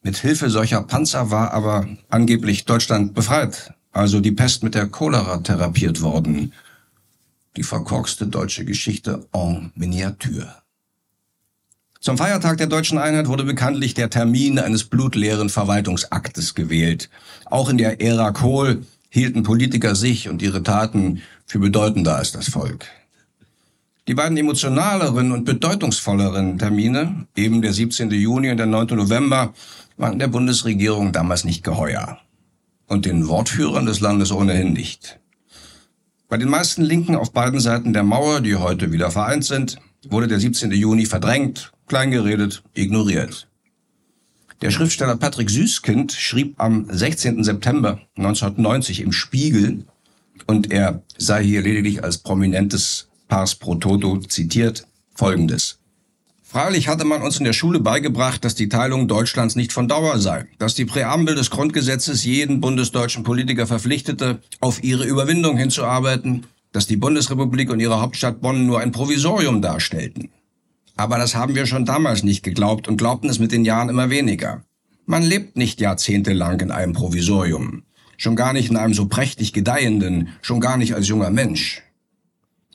Mit 0.00 0.16
Hilfe 0.16 0.48
solcher 0.48 0.82
Panzer 0.82 1.32
war 1.32 1.52
aber 1.52 1.88
angeblich 2.08 2.64
Deutschland 2.64 3.12
befreit, 3.12 3.74
also 3.90 4.20
die 4.20 4.30
Pest 4.30 4.62
mit 4.62 4.76
der 4.76 4.86
Cholera 4.86 5.38
therapiert 5.38 6.02
worden. 6.02 6.52
Die 7.56 7.64
verkorkste 7.64 8.28
deutsche 8.28 8.64
Geschichte 8.64 9.26
en 9.32 9.72
Miniatur. 9.74 10.62
Zum 12.00 12.18
Feiertag 12.18 12.58
der 12.58 12.66
deutschen 12.66 12.98
Einheit 12.98 13.26
wurde 13.28 13.44
bekanntlich 13.44 13.94
der 13.94 14.10
Termin 14.10 14.58
eines 14.58 14.84
blutleeren 14.84 15.48
Verwaltungsaktes 15.48 16.54
gewählt. 16.54 17.08
Auch 17.46 17.68
in 17.68 17.78
der 17.78 18.00
Ära 18.00 18.32
Kohl 18.32 18.84
hielten 19.08 19.42
Politiker 19.42 19.94
sich 19.94 20.28
und 20.28 20.42
ihre 20.42 20.62
Taten 20.62 21.22
für 21.46 21.58
bedeutender 21.58 22.16
als 22.16 22.32
das 22.32 22.48
Volk. 22.48 22.86
Die 24.08 24.14
beiden 24.14 24.36
emotionaleren 24.36 25.32
und 25.32 25.44
bedeutungsvolleren 25.44 26.58
Termine, 26.58 27.26
eben 27.34 27.60
der 27.60 27.72
17. 27.72 28.10
Juni 28.10 28.50
und 28.50 28.58
der 28.58 28.66
9. 28.66 28.88
November, 28.88 29.52
waren 29.96 30.18
der 30.18 30.28
Bundesregierung 30.28 31.12
damals 31.12 31.44
nicht 31.44 31.64
geheuer. 31.64 32.18
Und 32.86 33.04
den 33.04 33.26
Wortführern 33.26 33.86
des 33.86 33.98
Landes 33.98 34.30
ohnehin 34.30 34.72
nicht. 34.72 35.18
Bei 36.28 36.36
den 36.36 36.48
meisten 36.48 36.82
Linken 36.82 37.16
auf 37.16 37.32
beiden 37.32 37.58
Seiten 37.58 37.92
der 37.92 38.04
Mauer, 38.04 38.40
die 38.40 38.54
heute 38.56 38.92
wieder 38.92 39.10
vereint 39.10 39.44
sind, 39.44 39.78
wurde 40.10 40.28
der 40.28 40.40
17. 40.40 40.70
Juni 40.72 41.06
verdrängt, 41.06 41.72
kleingeredet, 41.86 42.62
ignoriert. 42.74 43.48
Der 44.62 44.70
Schriftsteller 44.70 45.16
Patrick 45.16 45.50
Süßkind 45.50 46.12
schrieb 46.12 46.54
am 46.58 46.86
16. 46.90 47.44
September 47.44 48.00
1990 48.16 49.00
im 49.00 49.12
Spiegel, 49.12 49.84
und 50.46 50.70
er 50.70 51.02
sei 51.18 51.42
hier 51.44 51.62
lediglich 51.62 52.04
als 52.04 52.18
prominentes 52.18 53.08
Pars 53.28 53.54
pro 53.56 53.74
Toto 53.74 54.18
zitiert, 54.18 54.86
folgendes. 55.14 55.78
Freilich 56.42 56.88
hatte 56.88 57.04
man 57.04 57.22
uns 57.22 57.38
in 57.38 57.44
der 57.44 57.52
Schule 57.52 57.80
beigebracht, 57.80 58.44
dass 58.44 58.54
die 58.54 58.68
Teilung 58.68 59.08
Deutschlands 59.08 59.56
nicht 59.56 59.72
von 59.72 59.88
Dauer 59.88 60.20
sei, 60.20 60.46
dass 60.58 60.74
die 60.74 60.84
Präambel 60.84 61.34
des 61.34 61.50
Grundgesetzes 61.50 62.24
jeden 62.24 62.60
bundesdeutschen 62.60 63.24
Politiker 63.24 63.66
verpflichtete, 63.66 64.38
auf 64.60 64.82
ihre 64.84 65.04
Überwindung 65.04 65.56
hinzuarbeiten, 65.56 66.46
dass 66.76 66.86
die 66.86 66.98
Bundesrepublik 66.98 67.70
und 67.70 67.80
ihre 67.80 68.02
Hauptstadt 68.02 68.42
Bonn 68.42 68.66
nur 68.66 68.80
ein 68.80 68.92
Provisorium 68.92 69.62
darstellten. 69.62 70.28
Aber 70.94 71.16
das 71.16 71.34
haben 71.34 71.54
wir 71.54 71.64
schon 71.64 71.86
damals 71.86 72.22
nicht 72.22 72.42
geglaubt 72.42 72.86
und 72.86 72.98
glaubten 72.98 73.30
es 73.30 73.38
mit 73.38 73.50
den 73.50 73.64
Jahren 73.64 73.88
immer 73.88 74.10
weniger. 74.10 74.62
Man 75.06 75.22
lebt 75.22 75.56
nicht 75.56 75.80
jahrzehntelang 75.80 76.60
in 76.60 76.70
einem 76.70 76.92
Provisorium. 76.92 77.84
Schon 78.18 78.36
gar 78.36 78.52
nicht 78.52 78.68
in 78.68 78.76
einem 78.76 78.92
so 78.92 79.06
prächtig 79.06 79.54
gedeihenden, 79.54 80.28
schon 80.42 80.60
gar 80.60 80.76
nicht 80.76 80.94
als 80.94 81.08
junger 81.08 81.30
Mensch. 81.30 81.82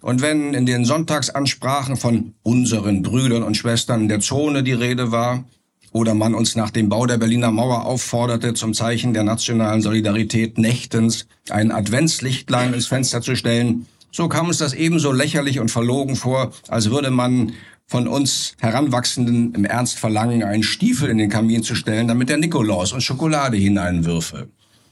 Und 0.02 0.24
wenn 0.24 0.56
in 0.56 0.66
den 0.66 0.84
Sonntagsansprachen 0.84 1.96
von 1.96 2.34
unseren 2.42 3.04
Brüdern 3.04 3.44
und 3.44 3.56
Schwestern 3.56 4.08
der 4.08 4.20
Zone 4.20 4.64
die 4.64 4.74
Rede 4.74 5.12
war, 5.12 5.46
oder 5.92 6.14
man 6.14 6.34
uns 6.34 6.56
nach 6.56 6.72
dem 6.72 6.90
Bau 6.90 7.06
der 7.06 7.18
Berliner 7.18 7.52
Mauer 7.52 7.86
aufforderte, 7.86 8.54
zum 8.54 8.74
Zeichen 8.74 9.14
der 9.14 9.24
nationalen 9.24 9.82
Solidarität 9.82 10.58
nächtens 10.58 11.28
ein 11.50 11.72
Adventslichtlein 11.72 12.74
ins 12.74 12.88
Fenster 12.88 13.22
zu 13.22 13.36
stellen, 13.36 13.88
so 14.12 14.28
kam 14.28 14.48
uns 14.48 14.58
das 14.58 14.74
ebenso 14.74 15.12
lächerlich 15.12 15.60
und 15.60 15.72
verlogen 15.72 16.16
vor, 16.16 16.52
als 16.68 16.90
würde 16.90 17.12
man 17.12 17.54
von 17.88 18.08
uns 18.08 18.56
Heranwachsenden 18.60 19.54
im 19.54 19.66
Ernst 19.66 20.00
verlangen, 20.00 20.44
einen 20.44 20.64
Stiefel 20.64 21.10
in 21.10 21.18
den 21.18 21.30
Kamin 21.30 21.64
zu 21.64 21.76
stellen, 21.76 22.08
damit 22.08 22.30
der 22.30 22.38
Nikolaus 22.38 22.94
und 22.94 23.02
Schokolade 23.02 23.58
hineinwürfe. 23.58 24.48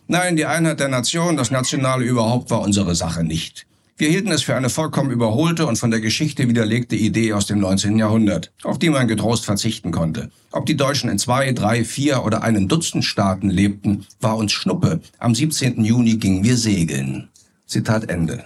Nein, 0.08 0.36
die 0.36 0.46
Einheit 0.46 0.80
der 0.80 0.88
Nation, 0.88 1.38
das 1.38 1.52
Nationale 1.52 2.04
überhaupt 2.04 2.50
war 2.50 2.62
unsere 2.62 2.96
Sache 2.96 3.24
nicht. 3.24 3.68
Wir 4.00 4.08
hielten 4.08 4.32
es 4.32 4.44
für 4.44 4.56
eine 4.56 4.70
vollkommen 4.70 5.12
überholte 5.12 5.66
und 5.66 5.76
von 5.76 5.92
der 5.92 6.00
Geschichte 6.00 6.48
widerlegte 6.48 6.96
Idee 6.96 7.34
aus 7.34 7.48
dem 7.48 7.60
19. 7.60 7.98
Jahrhundert, 7.98 8.54
auf 8.64 8.80
die 8.80 8.90
man 8.90 9.10
getrost 9.10 9.44
verzichten 9.44 9.92
konnte. 9.92 10.32
Ob 10.54 10.66
die 10.66 10.78
Deutschen 10.78 11.10
in 11.10 11.20
zwei, 11.20 11.52
drei, 11.52 11.84
vier 11.84 12.24
oder 12.24 12.42
einem 12.42 12.70
Dutzend 12.70 13.04
Staaten 13.04 13.50
lebten, 13.50 14.06
war 14.22 14.38
uns 14.38 14.54
Schnuppe. 14.54 15.02
Am 15.18 15.36
17. 15.36 15.84
Juni 15.84 16.16
gingen 16.16 16.46
wir 16.46 16.56
segeln. 16.56 17.28
Zitat 17.68 18.10
Ende. 18.10 18.46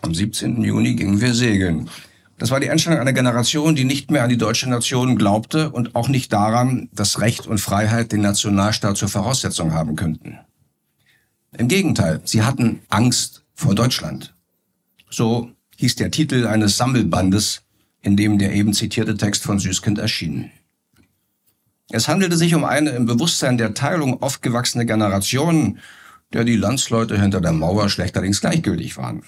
Am 0.00 0.14
17. 0.14 0.62
Juni 0.62 0.94
gingen 0.94 1.20
wir 1.20 1.34
segeln. 1.34 1.90
Das 2.38 2.50
war 2.50 2.58
die 2.58 2.68
Entstehung 2.68 2.96
einer 2.96 3.12
Generation, 3.12 3.76
die 3.76 3.84
nicht 3.84 4.10
mehr 4.10 4.22
an 4.22 4.30
die 4.30 4.38
deutsche 4.38 4.70
Nation 4.70 5.18
glaubte 5.18 5.68
und 5.68 5.94
auch 5.94 6.08
nicht 6.08 6.32
daran, 6.32 6.88
dass 6.94 7.20
Recht 7.20 7.46
und 7.46 7.60
Freiheit 7.60 8.12
den 8.12 8.22
Nationalstaat 8.22 8.96
zur 8.96 9.10
Voraussetzung 9.10 9.74
haben 9.74 9.94
könnten. 9.94 10.38
Im 11.58 11.68
Gegenteil, 11.68 12.22
sie 12.24 12.42
hatten 12.42 12.80
Angst 12.88 13.42
vor 13.56 13.74
Deutschland. 13.74 14.34
So 15.10 15.50
hieß 15.78 15.96
der 15.96 16.12
Titel 16.12 16.46
eines 16.46 16.76
Sammelbandes, 16.76 17.62
in 18.02 18.16
dem 18.16 18.38
der 18.38 18.52
eben 18.52 18.72
zitierte 18.72 19.16
Text 19.16 19.42
von 19.42 19.58
Süßkind 19.58 19.98
erschien. 19.98 20.50
Es 21.90 22.08
handelte 22.08 22.36
sich 22.36 22.54
um 22.54 22.64
eine 22.64 22.90
im 22.90 23.06
Bewusstsein 23.06 23.58
der 23.58 23.74
Teilung 23.74 24.22
aufgewachsene 24.22 24.86
Generation, 24.86 25.78
der 26.32 26.44
die 26.44 26.56
Landsleute 26.56 27.20
hinter 27.20 27.40
der 27.40 27.52
Mauer 27.52 27.88
schlechterdings 27.88 28.40
gleichgültig 28.40 28.96
waren. 28.96 29.22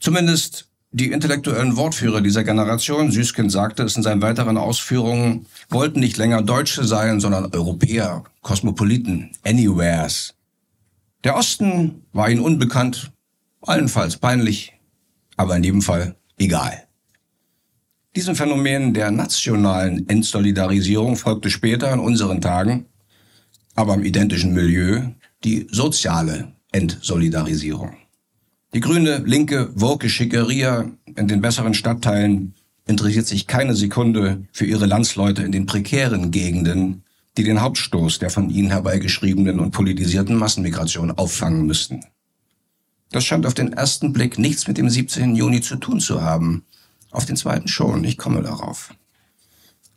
Zumindest 0.00 0.68
die 0.90 1.10
intellektuellen 1.10 1.76
Wortführer 1.76 2.20
dieser 2.20 2.44
Generation, 2.44 3.10
Süßkind 3.10 3.50
sagte 3.50 3.84
es 3.84 3.96
in 3.96 4.02
seinen 4.02 4.20
weiteren 4.20 4.58
Ausführungen, 4.58 5.46
wollten 5.70 6.00
nicht 6.00 6.18
länger 6.18 6.42
Deutsche 6.42 6.84
sein, 6.84 7.20
sondern 7.20 7.46
Europäer, 7.54 8.24
Kosmopoliten, 8.42 9.30
Anywheres. 9.44 10.34
Der 11.24 11.36
Osten 11.36 12.04
war 12.12 12.28
ihnen 12.28 12.42
unbekannt, 12.42 13.11
allenfalls 13.62 14.16
peinlich, 14.16 14.72
aber 15.36 15.56
in 15.56 15.64
jedem 15.64 15.82
Fall 15.82 16.16
egal. 16.38 16.86
Diesem 18.14 18.34
Phänomen 18.34 18.92
der 18.92 19.10
nationalen 19.10 20.08
Entsolidarisierung 20.08 21.16
folgte 21.16 21.50
später 21.50 21.92
in 21.92 21.98
unseren 21.98 22.40
Tagen, 22.40 22.86
aber 23.74 23.94
im 23.94 24.04
identischen 24.04 24.52
Milieu, 24.52 25.00
die 25.44 25.66
soziale 25.70 26.52
Entsolidarisierung. 26.72 27.96
Die 28.74 28.80
grüne, 28.80 29.22
linke, 29.24 29.70
woke 29.74 30.08
Schickeria 30.08 30.90
in 31.16 31.28
den 31.28 31.40
besseren 31.40 31.74
Stadtteilen 31.74 32.54
interessiert 32.86 33.26
sich 33.26 33.46
keine 33.46 33.74
Sekunde 33.74 34.44
für 34.52 34.66
ihre 34.66 34.86
Landsleute 34.86 35.42
in 35.42 35.52
den 35.52 35.66
prekären 35.66 36.30
Gegenden, 36.30 37.04
die 37.36 37.44
den 37.44 37.60
Hauptstoß 37.60 38.18
der 38.18 38.30
von 38.30 38.50
ihnen 38.50 38.70
herbeigeschriebenen 38.70 39.60
und 39.60 39.70
politisierten 39.70 40.36
Massenmigration 40.36 41.10
auffangen 41.12 41.66
müssten. 41.66 42.04
Das 43.12 43.24
scheint 43.24 43.46
auf 43.46 43.54
den 43.54 43.72
ersten 43.72 44.12
Blick 44.12 44.38
nichts 44.38 44.66
mit 44.66 44.78
dem 44.78 44.88
17. 44.88 45.36
Juni 45.36 45.60
zu 45.60 45.76
tun 45.76 46.00
zu 46.00 46.22
haben. 46.22 46.64
Auf 47.10 47.26
den 47.26 47.36
zweiten 47.36 47.68
schon, 47.68 48.04
ich 48.04 48.18
komme 48.18 48.42
darauf. 48.42 48.94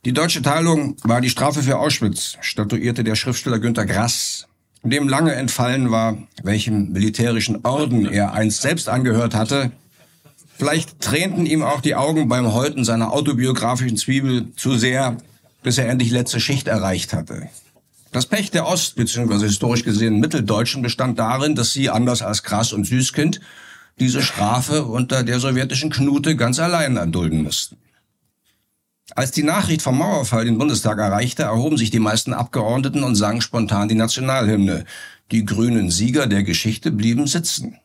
Die 0.04 0.14
deutsche 0.14 0.42
Teilung 0.42 0.98
war 1.04 1.22
die 1.22 1.30
Strafe 1.30 1.64
für 1.64 1.80
Auschwitz, 1.80 2.38
statuierte 2.42 3.04
der 3.04 3.16
Schriftsteller 3.16 3.60
Günter 3.60 3.86
Grass 3.86 4.48
dem 4.90 5.08
lange 5.08 5.34
entfallen 5.34 5.92
war, 5.92 6.18
welchem 6.44 6.92
militärischen 6.92 7.66
Orden 7.66 8.06
er 8.06 8.34
einst 8.34 8.62
selbst 8.62 8.88
angehört 8.88 9.34
hatte. 9.34 9.72
Vielleicht 10.58 11.02
tränten 11.02 11.46
ihm 11.46 11.64
auch 11.64 11.82
die 11.82 11.96
Augen 11.96 12.30
beim 12.30 12.54
Häuten 12.54 12.86
seiner 12.86 13.12
autobiografischen 13.12 13.98
Zwiebel 13.98 14.54
zu 14.56 14.78
sehr, 14.78 15.18
bis 15.64 15.78
er 15.78 15.90
endlich 15.90 16.12
letzte 16.12 16.40
Schicht 16.40 16.68
erreicht 16.68 17.14
hatte. 17.14 17.50
Das 18.16 18.28
Pech 18.28 18.50
der 18.50 18.66
Ost- 18.66 18.96
bzw. 18.96 19.40
historisch 19.40 19.84
gesehen 19.84 20.22
Mitteldeutschen 20.22 20.82
bestand 20.82 21.20
darin, 21.20 21.54
dass 21.54 21.74
sie, 21.74 21.90
anders 21.90 22.22
als 22.22 22.44
Krass 22.44 22.72
und 22.72 22.86
Süßkind, 22.86 23.42
diese 24.00 24.22
Strafe 24.22 24.86
unter 24.86 25.22
der 25.22 25.42
sowjetischen 25.42 25.90
Knute 25.90 26.38
ganz 26.38 26.58
allein 26.60 26.96
erdulden 26.96 27.44
mussten. 27.44 27.76
Als 29.16 29.32
die 29.32 29.44
Nachricht 29.44 29.82
vom 29.82 29.98
Mauerfall 29.98 30.46
den 30.46 30.58
Bundestag 30.58 30.98
erreichte, 30.98 31.44
erhoben 31.44 31.76
sich 31.76 31.92
die 31.92 32.00
meisten 32.00 32.32
Abgeordneten 32.32 33.04
und 33.04 33.16
sangen 33.16 33.42
spontan 33.42 33.90
die 33.90 33.96
Nationalhymne. 33.96 34.86
Die 35.32 35.44
grünen 35.44 35.92
Sieger 35.92 36.26
der 36.26 36.44
Geschichte 36.44 36.92
blieben 36.92 37.28
sitzen. 37.28 37.80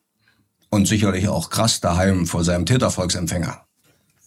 Und 0.69 0.87
sicherlich 0.87 1.27
auch 1.27 1.51
krass 1.51 1.81
daheim 1.81 2.29
vor 2.29 2.45
seinem 2.45 2.67
Tätervolksempfänger. 2.67 3.65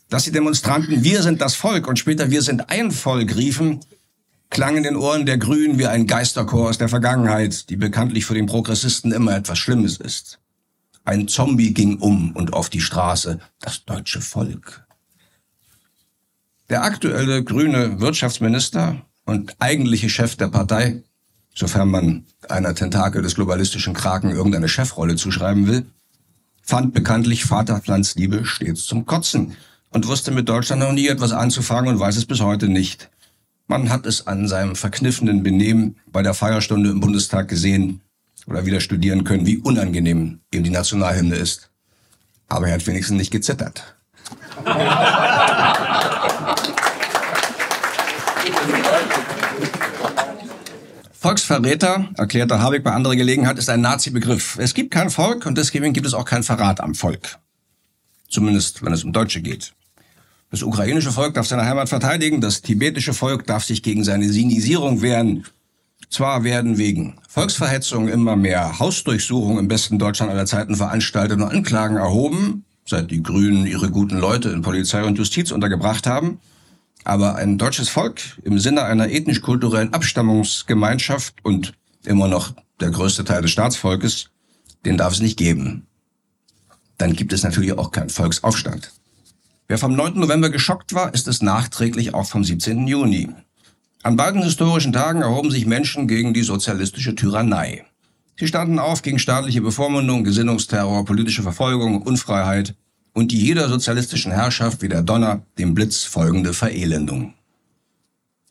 Dass 0.10 0.26
die 0.26 0.34
Demonstranten 0.34 1.02
Wir 1.02 1.24
sind 1.24 1.40
das 1.40 1.56
Volk 1.56 1.88
und 1.88 1.98
später 1.98 2.30
Wir 2.30 2.42
sind 2.42 2.70
ein 2.70 2.92
Volk 2.92 3.38
riefen, 3.38 3.80
klang 4.54 4.78
in 4.78 4.84
den 4.84 4.96
Ohren 4.96 5.26
der 5.26 5.40
Grünen 5.40 5.80
wie 5.80 5.88
ein 5.88 6.06
Geisterchor 6.06 6.70
aus 6.70 6.78
der 6.78 6.88
Vergangenheit, 6.88 7.70
die 7.72 7.76
bekanntlich 7.76 8.26
für 8.26 8.36
den 8.36 8.46
Progressisten 8.46 9.12
immer 9.12 9.36
etwas 9.36 9.58
Schlimmes 9.58 9.98
ist. 9.98 10.40
Ein 11.04 11.28
Zombie 11.28 11.74
ging 11.74 11.98
um 11.98 12.32
und 12.36 12.54
auf 12.54 12.70
die 12.70 12.80
Straße, 12.80 13.40
das 13.60 13.84
deutsche 13.84 14.22
Volk. 14.22 14.86
Der 16.70 16.84
aktuelle 16.84 17.44
grüne 17.44 18.00
Wirtschaftsminister 18.00 19.02
und 19.26 19.56
eigentliche 19.58 20.10
Chef 20.10 20.36
der 20.36 20.50
Partei, 20.50 21.02
sofern 21.56 21.90
man 21.90 22.26
einer 22.48 22.76
Tentakel 22.76 23.24
des 23.24 23.34
globalistischen 23.34 23.96
Kraken 23.96 24.30
irgendeine 24.30 24.70
Chefrolle 24.70 25.16
zuschreiben 25.16 25.66
will, 25.66 25.88
fand 26.62 26.94
bekanntlich 26.94 27.46
Vaterlandsliebe 27.46 28.46
stets 28.46 28.86
zum 28.86 29.08
Kotzen 29.08 29.58
und 29.90 30.08
wusste 30.08 30.30
mit 30.30 30.48
Deutschland 30.48 30.84
noch 30.84 30.94
nie 30.94 31.08
etwas 31.08 31.32
anzufangen 31.32 31.96
und 31.96 32.00
weiß 32.00 32.18
es 32.18 32.26
bis 32.26 32.40
heute 32.40 32.68
nicht. 32.68 33.10
Man 33.68 33.90
hat 33.90 34.06
es 34.06 34.28
an 34.28 34.48
seinem 34.48 34.76
verkniffenen 34.76 35.42
Benehmen 35.42 35.98
bei 36.08 36.22
der 36.22 36.34
Feierstunde 36.34 36.90
im 36.90 37.00
Bundestag 37.00 37.48
gesehen 37.48 38.02
oder 38.46 38.66
wieder 38.66 38.82
studieren 38.82 39.24
können, 39.24 39.46
wie 39.46 39.58
unangenehm 39.58 40.42
ihm 40.54 40.64
die 40.64 40.70
Nationalhymne 40.70 41.36
ist. 41.36 41.72
Aber 42.50 42.68
er 42.68 42.74
hat 42.74 42.86
wenigstens 42.88 43.18
nicht 43.18 43.32
gezittert. 43.32 43.96
Volksverräter, 51.14 52.10
erklärte 52.18 52.60
Habeck 52.60 52.84
bei 52.84 52.92
anderer 52.92 53.16
Gelegenheit, 53.16 53.58
ist 53.58 53.70
ein 53.70 53.80
Nazi-Begriff. 53.80 54.58
Es 54.60 54.74
gibt 54.74 54.92
kein 54.92 55.10
Volk 55.10 55.46
und 55.46 55.58
deswegen 55.58 55.94
gibt 55.94 56.06
es 56.06 56.14
auch 56.14 56.26
keinen 56.26 56.44
Verrat 56.44 56.82
am 56.82 56.96
Volk. 56.96 57.40
Zumindest, 58.28 58.84
wenn 58.84 58.92
es 58.92 59.06
um 59.06 59.14
Deutsche 59.14 59.42
geht. 59.42 59.74
Das 60.54 60.62
ukrainische 60.62 61.12
Volk 61.12 61.34
darf 61.34 61.48
seine 61.48 61.66
Heimat 61.66 61.90
verteidigen, 61.90 62.40
das 62.40 62.62
tibetische 62.62 63.16
Volk 63.16 63.48
darf 63.48 63.64
sich 63.64 63.82
gegen 63.82 64.04
seine 64.04 64.30
Sinisierung 64.30 65.02
wehren. 65.02 65.46
Zwar 66.12 66.44
werden 66.44 66.78
wegen 66.78 67.16
Volksverhetzung 67.28 68.08
immer 68.08 68.36
mehr 68.36 68.78
Hausdurchsuchungen 68.78 69.58
im 69.58 69.68
besten 69.68 69.98
Deutschland 69.98 70.32
aller 70.32 70.46
Zeiten 70.46 70.76
veranstaltet 70.76 71.42
und 71.42 71.48
Anklagen 71.48 71.98
erhoben, 71.98 72.66
seit 72.86 73.10
die 73.10 73.24
Grünen 73.24 73.66
ihre 73.66 73.90
guten 73.90 74.20
Leute 74.20 74.50
in 74.50 74.62
Polizei 74.62 75.04
und 75.04 75.18
Justiz 75.18 75.50
untergebracht 75.50 76.06
haben. 76.06 76.40
Aber 77.04 77.34
ein 77.36 77.58
deutsches 77.58 77.90
Volk 77.90 78.22
im 78.44 78.60
Sinne 78.60 78.84
einer 78.84 79.10
ethnisch-kulturellen 79.10 79.92
Abstammungsgemeinschaft 79.92 81.34
und 81.42 81.74
immer 82.06 82.28
noch 82.28 82.54
der 82.80 82.92
größte 82.92 83.24
Teil 83.24 83.42
des 83.42 83.50
Staatsvolkes, 83.50 84.30
den 84.86 84.98
darf 84.98 85.14
es 85.14 85.20
nicht 85.20 85.36
geben. 85.40 85.88
Dann 87.00 87.14
gibt 87.14 87.34
es 87.34 87.42
natürlich 87.42 87.74
auch 87.74 87.90
keinen 87.90 88.12
Volksaufstand. 88.12 88.92
Wer 89.68 89.78
vom 89.78 89.96
9. 89.96 90.20
November 90.20 90.50
geschockt 90.50 90.94
war, 90.94 91.14
ist 91.14 91.28
es 91.28 91.42
nachträglich 91.42 92.14
auch 92.14 92.28
vom 92.28 92.44
17. 92.44 92.86
Juni. 92.86 93.30
An 94.04 94.18
beiden 94.18 94.44
historischen 94.44 94.92
Tagen 94.92 95.22
erhoben 95.22 95.52
sich 95.52 95.66
Menschen 95.66 96.08
gegen 96.10 96.34
die 96.34 96.42
sozialistische 96.42 97.16
Tyrannei. 97.16 97.86
Sie 98.38 98.48
standen 98.48 98.78
auf 98.78 99.04
gegen 99.04 99.20
staatliche 99.20 99.62
Bevormundung, 99.62 100.26
Gesinnungsterror, 100.26 101.06
politische 101.06 101.44
Verfolgung, 101.44 102.02
Unfreiheit 102.02 102.76
und 103.14 103.32
die 103.32 103.40
jeder 103.40 103.70
sozialistischen 103.70 104.34
Herrschaft 104.34 104.82
wie 104.82 104.90
der 104.90 105.02
Donner 105.02 105.44
dem 105.58 105.74
Blitz 105.74 106.04
folgende 106.04 106.54
Verelendung. 106.54 107.34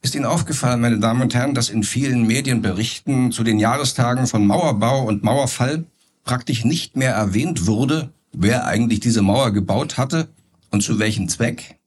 Ist 0.00 0.14
Ihnen 0.14 0.24
aufgefallen, 0.24 0.80
meine 0.80 0.98
Damen 0.98 1.20
und 1.20 1.34
Herren, 1.34 1.54
dass 1.54 1.68
in 1.68 1.82
vielen 1.82 2.26
Medienberichten 2.26 3.32
zu 3.32 3.44
den 3.44 3.58
Jahrestagen 3.58 4.26
von 4.26 4.46
Mauerbau 4.46 5.04
und 5.04 5.22
Mauerfall 5.22 5.84
praktisch 6.24 6.64
nicht 6.64 6.96
mehr 6.96 7.12
erwähnt 7.12 7.66
wurde, 7.66 8.10
wer 8.32 8.66
eigentlich 8.66 9.00
diese 9.00 9.20
Mauer 9.20 9.50
gebaut 9.50 9.98
hatte 9.98 10.28
und 10.72 10.82
zu 10.82 10.98
welchem 10.98 11.28
Zweck? 11.28 11.78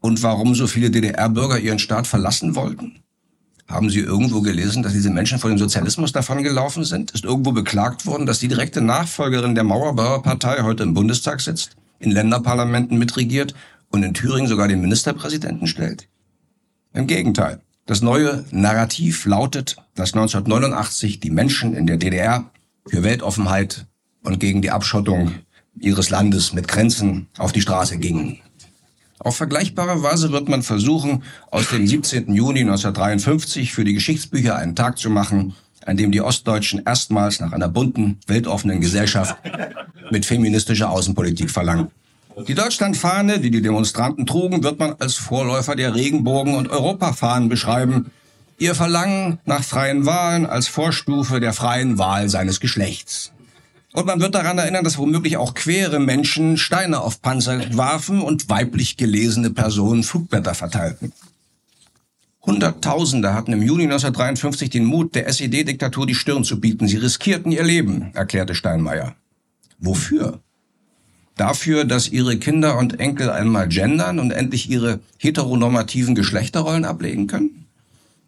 Und 0.00 0.22
warum 0.22 0.54
so 0.54 0.66
viele 0.66 0.90
DDR-Bürger 0.90 1.58
ihren 1.58 1.78
Staat 1.78 2.06
verlassen 2.06 2.54
wollten? 2.54 3.00
Haben 3.68 3.90
Sie 3.90 4.00
irgendwo 4.00 4.40
gelesen, 4.40 4.82
dass 4.82 4.92
diese 4.92 5.10
Menschen 5.10 5.38
vor 5.38 5.50
dem 5.50 5.58
Sozialismus 5.58 6.12
davongelaufen 6.12 6.84
sind? 6.84 7.10
Ist 7.10 7.24
irgendwo 7.24 7.52
beklagt 7.52 8.06
worden, 8.06 8.24
dass 8.24 8.38
die 8.38 8.48
direkte 8.48 8.80
Nachfolgerin 8.80 9.54
der 9.54 9.64
Mauerbauerpartei 9.64 10.62
heute 10.62 10.84
im 10.84 10.94
Bundestag 10.94 11.40
sitzt? 11.40 11.76
in 11.98 12.10
Länderparlamenten 12.10 12.98
mitregiert 12.98 13.54
und 13.90 14.02
in 14.02 14.14
Thüringen 14.14 14.48
sogar 14.48 14.68
den 14.68 14.80
Ministerpräsidenten 14.80 15.66
stellt? 15.66 16.08
Im 16.92 17.06
Gegenteil. 17.06 17.60
Das 17.86 18.02
neue 18.02 18.44
Narrativ 18.50 19.26
lautet, 19.26 19.76
dass 19.94 20.14
1989 20.14 21.20
die 21.20 21.30
Menschen 21.30 21.74
in 21.74 21.86
der 21.86 21.98
DDR 21.98 22.50
für 22.86 23.02
Weltoffenheit 23.02 23.86
und 24.22 24.40
gegen 24.40 24.60
die 24.60 24.70
Abschottung 24.70 25.34
ihres 25.80 26.10
Landes 26.10 26.52
mit 26.52 26.68
Grenzen 26.68 27.28
auf 27.38 27.52
die 27.52 27.60
Straße 27.60 27.98
gingen. 27.98 28.40
Auf 29.18 29.36
vergleichbare 29.36 30.02
Weise 30.02 30.30
wird 30.30 30.48
man 30.48 30.62
versuchen, 30.62 31.22
aus 31.50 31.70
dem 31.70 31.86
17. 31.86 32.34
Juni 32.34 32.60
1953 32.60 33.72
für 33.72 33.84
die 33.84 33.94
Geschichtsbücher 33.94 34.56
einen 34.56 34.76
Tag 34.76 34.98
zu 34.98 35.10
machen, 35.10 35.54
an 35.86 35.96
dem 35.96 36.12
die 36.12 36.20
Ostdeutschen 36.20 36.82
erstmals 36.84 37.40
nach 37.40 37.52
einer 37.52 37.68
bunten, 37.68 38.18
weltoffenen 38.26 38.80
Gesellschaft 38.80 39.36
mit 40.10 40.26
feministischer 40.26 40.90
Außenpolitik 40.90 41.50
verlangen. 41.50 41.88
Die 42.46 42.54
Deutschlandfahne, 42.54 43.40
die 43.40 43.50
die 43.50 43.62
Demonstranten 43.62 44.26
trugen, 44.26 44.62
wird 44.62 44.78
man 44.78 44.94
als 44.98 45.14
Vorläufer 45.14 45.74
der 45.74 45.94
Regenbogen- 45.94 46.54
und 46.54 46.68
Europafahnen 46.68 47.48
beschreiben. 47.48 48.10
Ihr 48.58 48.74
Verlangen 48.74 49.38
nach 49.46 49.62
freien 49.62 50.04
Wahlen 50.04 50.44
als 50.44 50.68
Vorstufe 50.68 51.40
der 51.40 51.54
freien 51.54 51.98
Wahl 51.98 52.28
seines 52.28 52.60
Geschlechts. 52.60 53.32
Und 53.96 54.04
man 54.04 54.20
wird 54.20 54.34
daran 54.34 54.58
erinnern, 54.58 54.84
dass 54.84 54.98
womöglich 54.98 55.38
auch 55.38 55.54
queere 55.54 55.98
Menschen 55.98 56.58
Steine 56.58 57.00
auf 57.00 57.22
Panzer 57.22 57.78
warfen 57.78 58.20
und 58.20 58.50
weiblich 58.50 58.98
gelesene 58.98 59.48
Personen 59.48 60.02
Flugblätter 60.02 60.54
verteilten. 60.54 61.14
Hunderttausende 62.42 63.32
hatten 63.32 63.54
im 63.54 63.62
Juni 63.62 63.84
1953 63.84 64.68
den 64.68 64.84
Mut, 64.84 65.14
der 65.14 65.26
SED-Diktatur 65.28 66.06
die 66.06 66.14
Stirn 66.14 66.44
zu 66.44 66.60
bieten. 66.60 66.86
Sie 66.86 66.98
riskierten 66.98 67.52
ihr 67.52 67.64
Leben, 67.64 68.10
erklärte 68.12 68.54
Steinmeier. 68.54 69.14
Wofür? 69.78 70.40
Dafür, 71.36 71.86
dass 71.86 72.10
ihre 72.10 72.36
Kinder 72.36 72.76
und 72.76 73.00
Enkel 73.00 73.30
einmal 73.30 73.66
gendern 73.66 74.18
und 74.18 74.30
endlich 74.30 74.68
ihre 74.68 75.00
heteronormativen 75.16 76.14
Geschlechterrollen 76.14 76.84
ablegen 76.84 77.28
können? 77.28 77.64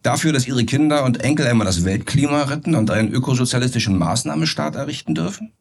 Dafür, 0.03 0.33
dass 0.33 0.49
ihre 0.49 0.65
Kinder 0.65 1.05
und 1.05 1.21
Enkel 1.21 1.47
einmal 1.47 1.67
das 1.67 1.85
Weltklima 1.85 2.45
retten 2.45 2.75
und 2.75 2.91
einen 2.91 3.13
ökosozialistischen 3.13 3.99
Maßnahmestaat 3.99 4.75
errichten 4.75 5.15
dürfen? 5.15 5.53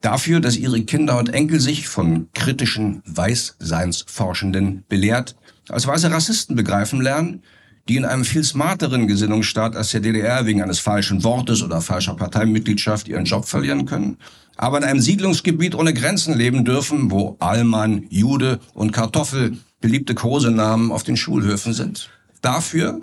Dafür, 0.00 0.40
dass 0.40 0.56
ihre 0.56 0.82
Kinder 0.82 1.18
und 1.18 1.28
Enkel 1.28 1.60
sich 1.60 1.88
von 1.88 2.28
kritischen 2.32 3.02
Weißseinsforschenden 3.04 4.84
belehrt 4.88 5.36
als 5.68 5.86
weiße 5.86 6.10
Rassisten 6.10 6.56
begreifen 6.56 7.00
lernen, 7.00 7.42
die 7.88 7.96
in 7.96 8.04
einem 8.04 8.24
viel 8.24 8.44
smarteren 8.44 9.06
Gesinnungsstaat 9.06 9.76
als 9.76 9.90
der 9.90 10.00
DDR 10.00 10.46
wegen 10.46 10.62
eines 10.62 10.78
falschen 10.78 11.24
Wortes 11.24 11.62
oder 11.62 11.80
falscher 11.80 12.14
Parteimitgliedschaft 12.14 13.08
ihren 13.08 13.24
Job 13.24 13.46
verlieren 13.46 13.86
können, 13.86 14.16
aber 14.56 14.78
in 14.78 14.84
einem 14.84 15.00
Siedlungsgebiet 15.00 15.74
ohne 15.74 15.94
Grenzen 15.94 16.36
leben 16.36 16.64
dürfen, 16.64 17.10
wo 17.10 17.36
Allmann, 17.40 18.06
Jude 18.10 18.60
und 18.74 18.92
Kartoffel 18.92 19.58
beliebte 19.80 20.14
Kosenamen 20.14 20.92
auf 20.92 21.02
den 21.02 21.16
Schulhöfen 21.16 21.72
sind. 21.72 22.10
Dafür? 22.42 23.00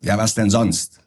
Ja, 0.00 0.18
was 0.18 0.34
denn 0.34 0.50
sonst? 0.50 1.00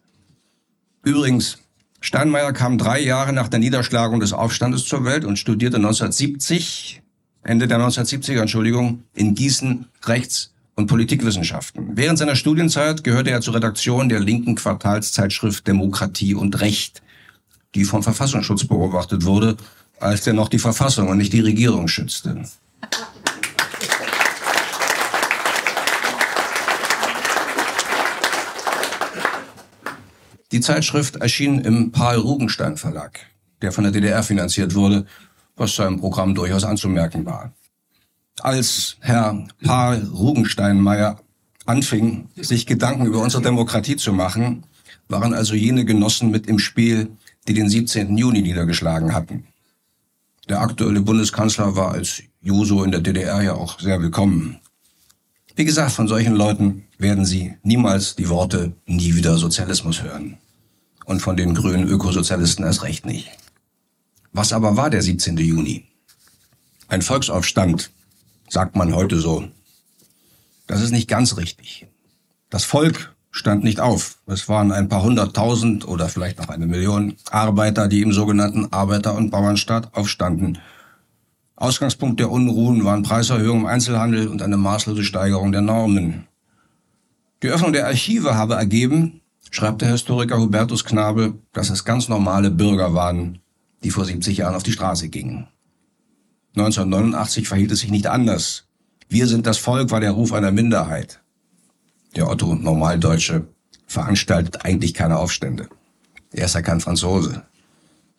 Übrigens, 1.03 1.59
Steinmeier 2.01 2.51
kam 2.51 2.77
drei 2.79 2.99
Jahre 2.99 3.31
nach 3.31 3.47
der 3.47 3.59
Niederschlagung 3.59 4.19
des 4.19 4.33
Aufstandes 4.33 4.85
zur 4.85 5.05
Welt 5.05 5.23
und 5.23 5.37
studierte 5.37 5.77
1970 5.77 7.01
Ende 7.43 7.67
der 7.67 7.79
1970er, 7.79 8.41
Entschuldigung, 8.41 9.03
in 9.13 9.35
Gießen 9.35 9.85
Rechts- 10.03 10.51
und 10.75 10.87
Politikwissenschaften. 10.87 11.91
Während 11.93 12.17
seiner 12.17 12.35
Studienzeit 12.35 13.03
gehörte 13.03 13.29
er 13.31 13.41
zur 13.41 13.55
Redaktion 13.55 14.09
der 14.09 14.19
linken 14.19 14.55
Quartalszeitschrift 14.55 15.67
Demokratie 15.67 16.35
und 16.35 16.59
Recht, 16.61 17.01
die 17.75 17.83
vom 17.83 18.03
Verfassungsschutz 18.03 18.65
beobachtet 18.65 19.25
wurde, 19.25 19.57
als 19.99 20.23
der 20.23 20.33
noch 20.33 20.49
die 20.49 20.59
Verfassung 20.59 21.07
und 21.07 21.17
nicht 21.17 21.33
die 21.33 21.39
Regierung 21.41 21.87
schützte. 21.87 22.43
Die 30.51 30.61
Zeitschrift 30.61 31.17
erschien 31.17 31.59
im 31.59 31.91
Paul 31.91 32.17
Rugenstein 32.17 32.77
Verlag, 32.77 33.19
der 33.61 33.71
von 33.71 33.83
der 33.83 33.93
DDR 33.93 34.21
finanziert 34.23 34.75
wurde 34.75 35.05
was 35.61 35.75
seinem 35.75 35.99
Programm 35.99 36.35
durchaus 36.35 36.63
anzumerken 36.63 37.25
war. 37.25 37.53
Als 38.39 38.97
Herr 38.99 39.45
Paul 39.63 40.09
Rugensteinmeier 40.11 41.19
anfing, 41.65 42.29
sich 42.35 42.65
Gedanken 42.65 43.05
über 43.05 43.21
unsere 43.21 43.43
Demokratie 43.43 43.95
zu 43.95 44.13
machen, 44.13 44.63
waren 45.07 45.33
also 45.33 45.53
jene 45.53 45.85
Genossen 45.85 46.31
mit 46.31 46.47
im 46.47 46.57
Spiel, 46.57 47.11
die 47.47 47.53
den 47.53 47.69
17. 47.69 48.17
Juni 48.17 48.41
niedergeschlagen 48.41 49.13
hatten. 49.13 49.45
Der 50.49 50.61
aktuelle 50.61 51.01
Bundeskanzler 51.01 51.75
war 51.75 51.91
als 51.91 52.23
Juso 52.41 52.83
in 52.83 52.91
der 52.91 53.01
DDR 53.01 53.41
ja 53.41 53.53
auch 53.53 53.79
sehr 53.79 54.01
willkommen. 54.01 54.59
Wie 55.55 55.65
gesagt, 55.65 55.91
von 55.91 56.07
solchen 56.07 56.33
Leuten 56.33 56.85
werden 56.97 57.25
Sie 57.25 57.53
niemals 57.61 58.15
die 58.15 58.29
Worte 58.29 58.73
nie 58.85 59.13
wieder 59.13 59.37
Sozialismus 59.37 60.01
hören. 60.01 60.37
Und 61.05 61.21
von 61.21 61.35
den 61.35 61.55
grünen 61.55 61.87
Ökosozialisten 61.87 62.65
erst 62.65 62.83
recht 62.83 63.05
nicht. 63.05 63.29
Was 64.33 64.53
aber 64.53 64.77
war 64.77 64.89
der 64.89 65.01
17. 65.01 65.37
Juni? 65.37 65.87
Ein 66.87 67.01
Volksaufstand, 67.01 67.91
sagt 68.49 68.75
man 68.75 68.93
heute 68.93 69.19
so. 69.19 69.47
Das 70.67 70.81
ist 70.81 70.91
nicht 70.91 71.07
ganz 71.07 71.37
richtig. 71.37 71.87
Das 72.49 72.63
Volk 72.63 73.13
stand 73.31 73.63
nicht 73.63 73.79
auf. 73.79 74.17
Es 74.27 74.47
waren 74.49 74.71
ein 74.71 74.89
paar 74.89 75.03
hunderttausend 75.03 75.87
oder 75.87 76.09
vielleicht 76.09 76.37
noch 76.37 76.49
eine 76.49 76.67
Million 76.67 77.15
Arbeiter, 77.29 77.87
die 77.87 78.01
im 78.01 78.11
sogenannten 78.11 78.71
Arbeiter- 78.71 79.15
und 79.15 79.31
Bauernstaat 79.31 79.93
aufstanden. 79.95 80.57
Ausgangspunkt 81.55 82.19
der 82.19 82.31
Unruhen 82.31 82.83
waren 82.83 83.03
Preiserhöhungen 83.03 83.61
im 83.61 83.67
Einzelhandel 83.67 84.27
und 84.27 84.41
eine 84.41 84.57
maßlose 84.57 85.03
Steigerung 85.03 85.51
der 85.51 85.61
Normen. 85.61 86.27
Die 87.43 87.49
Öffnung 87.49 87.71
der 87.71 87.87
Archive 87.87 88.35
habe 88.35 88.55
ergeben, 88.55 89.20
schreibt 89.51 89.81
der 89.81 89.91
Historiker 89.91 90.39
Hubertus 90.39 90.83
Knabel, 90.83 91.33
dass 91.53 91.69
es 91.69 91.85
ganz 91.85 92.07
normale 92.07 92.49
Bürger 92.49 92.95
waren, 92.95 93.39
die 93.83 93.91
vor 93.91 94.05
70 94.05 94.37
Jahren 94.37 94.55
auf 94.55 94.63
die 94.63 94.71
Straße 94.71 95.09
gingen. 95.09 95.47
1989 96.55 97.47
verhielt 97.47 97.71
es 97.71 97.81
sich 97.81 97.91
nicht 97.91 98.07
anders. 98.07 98.65
Wir 99.07 99.27
sind 99.27 99.45
das 99.45 99.57
Volk 99.57 99.91
war 99.91 99.99
der 99.99 100.11
Ruf 100.11 100.33
einer 100.33 100.51
Minderheit. 100.51 101.21
Der 102.15 102.29
Otto 102.29 102.55
Normaldeutsche 102.55 103.47
veranstaltet 103.87 104.65
eigentlich 104.65 104.93
keine 104.93 105.17
Aufstände. 105.17 105.67
Er 106.31 106.45
ist 106.45 106.55
ja 106.55 106.61
kein 106.61 106.79
Franzose. 106.79 107.43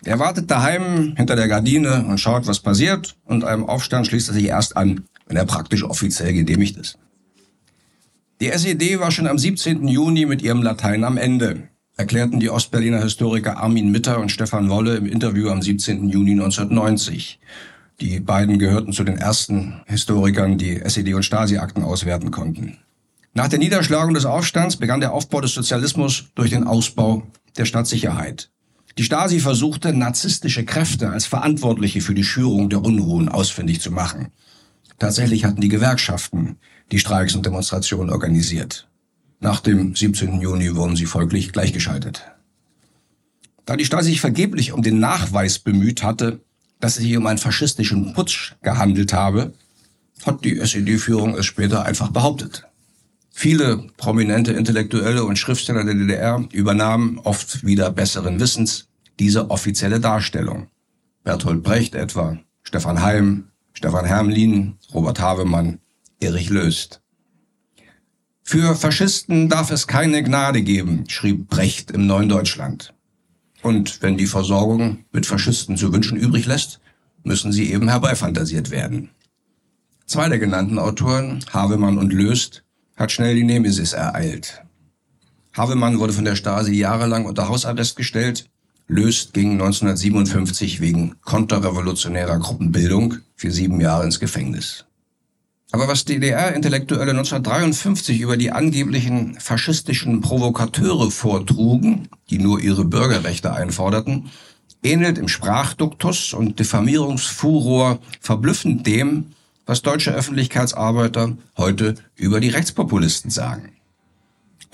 Er 0.04 0.18
wartet 0.18 0.50
daheim 0.50 1.14
hinter 1.16 1.36
der 1.36 1.48
Gardine 1.48 2.04
und 2.06 2.18
schaut, 2.18 2.46
was 2.46 2.60
passiert, 2.60 3.16
und 3.24 3.44
einem 3.44 3.64
Aufstand 3.64 4.06
schließt 4.06 4.28
er 4.28 4.34
sich 4.34 4.46
erst 4.46 4.76
an, 4.76 5.04
wenn 5.26 5.36
er 5.36 5.46
praktisch 5.46 5.84
offiziell 5.84 6.32
genehmigt 6.32 6.76
ist. 6.76 6.98
Die 8.42 8.50
SED 8.50 8.98
war 8.98 9.12
schon 9.12 9.28
am 9.28 9.38
17. 9.38 9.86
Juni 9.86 10.26
mit 10.26 10.42
ihrem 10.42 10.64
Latein 10.64 11.04
am 11.04 11.16
Ende, 11.16 11.68
erklärten 11.96 12.40
die 12.40 12.50
Ostberliner 12.50 13.00
Historiker 13.00 13.58
Armin 13.58 13.92
Mitter 13.92 14.18
und 14.18 14.32
Stefan 14.32 14.68
Wolle 14.68 14.96
im 14.96 15.06
Interview 15.06 15.48
am 15.48 15.62
17. 15.62 16.08
Juni 16.08 16.32
1990. 16.32 17.38
Die 18.00 18.18
beiden 18.18 18.58
gehörten 18.58 18.92
zu 18.92 19.04
den 19.04 19.16
ersten 19.16 19.82
Historikern, 19.86 20.58
die 20.58 20.80
SED- 20.82 21.14
und 21.14 21.22
Stasi-Akten 21.22 21.84
auswerten 21.84 22.32
konnten. 22.32 22.78
Nach 23.32 23.46
der 23.46 23.60
Niederschlagung 23.60 24.12
des 24.12 24.24
Aufstands 24.26 24.76
begann 24.76 24.98
der 24.98 25.12
Aufbau 25.12 25.40
des 25.40 25.54
Sozialismus 25.54 26.24
durch 26.34 26.50
den 26.50 26.64
Ausbau 26.64 27.22
der 27.56 27.64
Stadtsicherheit. 27.64 28.50
Die 28.98 29.04
Stasi 29.04 29.38
versuchte, 29.38 29.92
narzisstische 29.92 30.64
Kräfte 30.64 31.10
als 31.10 31.26
Verantwortliche 31.26 32.00
für 32.00 32.14
die 32.14 32.24
Schürung 32.24 32.70
der 32.70 32.84
Unruhen 32.84 33.28
ausfindig 33.28 33.80
zu 33.80 33.92
machen. 33.92 34.32
Tatsächlich 35.02 35.44
hatten 35.44 35.60
die 35.60 35.68
Gewerkschaften 35.68 36.58
die 36.92 37.00
Streiks 37.00 37.34
und 37.34 37.44
Demonstrationen 37.44 38.10
organisiert. 38.10 38.86
Nach 39.40 39.58
dem 39.58 39.96
17. 39.96 40.40
Juni 40.40 40.76
wurden 40.76 40.94
sie 40.94 41.06
folglich 41.06 41.50
gleichgeschaltet. 41.50 42.22
Da 43.64 43.74
die 43.74 43.84
Stasi 43.84 44.10
sich 44.10 44.20
vergeblich 44.20 44.70
um 44.70 44.80
den 44.80 45.00
Nachweis 45.00 45.58
bemüht 45.58 46.04
hatte, 46.04 46.38
dass 46.78 46.98
es 46.98 47.02
sich 47.02 47.16
um 47.16 47.26
einen 47.26 47.38
faschistischen 47.38 48.12
Putsch 48.12 48.52
gehandelt 48.62 49.12
habe, 49.12 49.54
hat 50.24 50.44
die 50.44 50.60
SED-Führung 50.60 51.34
es 51.36 51.46
später 51.46 51.84
einfach 51.84 52.10
behauptet. 52.10 52.68
Viele 53.32 53.78
prominente 53.96 54.52
Intellektuelle 54.52 55.24
und 55.24 55.36
Schriftsteller 55.36 55.82
der 55.82 55.94
DDR 55.94 56.46
übernahmen 56.52 57.18
oft 57.18 57.66
wieder 57.66 57.90
besseren 57.90 58.38
Wissens 58.38 58.86
diese 59.18 59.50
offizielle 59.50 59.98
Darstellung. 59.98 60.68
Bertolt 61.24 61.64
Brecht 61.64 61.96
etwa, 61.96 62.38
Stefan 62.62 63.02
Heim, 63.02 63.48
Stefan 63.82 64.04
Hermlin, 64.04 64.78
Robert 64.94 65.18
Havemann, 65.18 65.80
Erich 66.20 66.50
Löst. 66.50 67.02
Für 68.44 68.76
Faschisten 68.76 69.48
darf 69.48 69.72
es 69.72 69.88
keine 69.88 70.22
Gnade 70.22 70.62
geben, 70.62 71.02
schrieb 71.08 71.48
Brecht 71.48 71.90
im 71.90 72.06
Neuen 72.06 72.28
Deutschland. 72.28 72.94
Und 73.60 74.00
wenn 74.00 74.16
die 74.16 74.28
Versorgung 74.28 75.04
mit 75.10 75.26
Faschisten 75.26 75.76
zu 75.76 75.92
wünschen 75.92 76.16
übrig 76.16 76.46
lässt, 76.46 76.78
müssen 77.24 77.50
sie 77.50 77.72
eben 77.72 77.88
herbeifantasiert 77.88 78.70
werden. 78.70 79.10
Zwei 80.06 80.28
der 80.28 80.38
genannten 80.38 80.78
Autoren, 80.78 81.44
Havemann 81.52 81.98
und 81.98 82.12
Löst, 82.12 82.62
hat 82.94 83.10
schnell 83.10 83.34
die 83.34 83.42
Nemesis 83.42 83.94
ereilt. 83.94 84.62
Havemann 85.56 85.98
wurde 85.98 86.12
von 86.12 86.24
der 86.24 86.36
Stasi 86.36 86.72
jahrelang 86.72 87.24
unter 87.24 87.48
Hausarrest 87.48 87.96
gestellt, 87.96 88.48
Löst 88.88 89.32
ging 89.32 89.52
1957 89.52 90.80
wegen 90.80 91.16
konterrevolutionärer 91.22 92.38
Gruppenbildung 92.38 93.16
für 93.36 93.50
sieben 93.50 93.80
Jahre 93.80 94.04
ins 94.04 94.20
Gefängnis. 94.20 94.84
Aber 95.72 95.88
was 95.88 96.04
DDR-Intellektuelle 96.04 97.12
1953 97.12 98.20
über 98.20 98.36
die 98.36 98.52
angeblichen 98.52 99.40
faschistischen 99.40 100.20
Provokateure 100.20 101.10
vortrugen, 101.10 102.08
die 102.28 102.38
nur 102.38 102.60
ihre 102.60 102.84
Bürgerrechte 102.84 103.54
einforderten, 103.54 104.30
ähnelt 104.82 105.16
im 105.16 105.28
Sprachduktus 105.28 106.34
und 106.34 106.58
Diffamierungsfuror 106.58 108.00
verblüffend 108.20 108.86
dem, 108.86 109.32
was 109.64 109.80
deutsche 109.80 110.12
Öffentlichkeitsarbeiter 110.12 111.36
heute 111.56 111.94
über 112.16 112.40
die 112.40 112.50
Rechtspopulisten 112.50 113.30
sagen. 113.30 113.72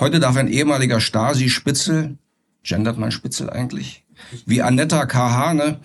Heute 0.01 0.19
darf 0.19 0.37
ein 0.37 0.49
ehemaliger 0.49 1.01
Stasi-Spitzel, 1.01 2.19
gendert 2.69 2.99
man 2.99 3.11
Spitzel 3.11 3.51
eigentlich, 3.51 4.05
wie 4.47 4.63
Annetta 4.63 5.07
Kahane 5.07 5.81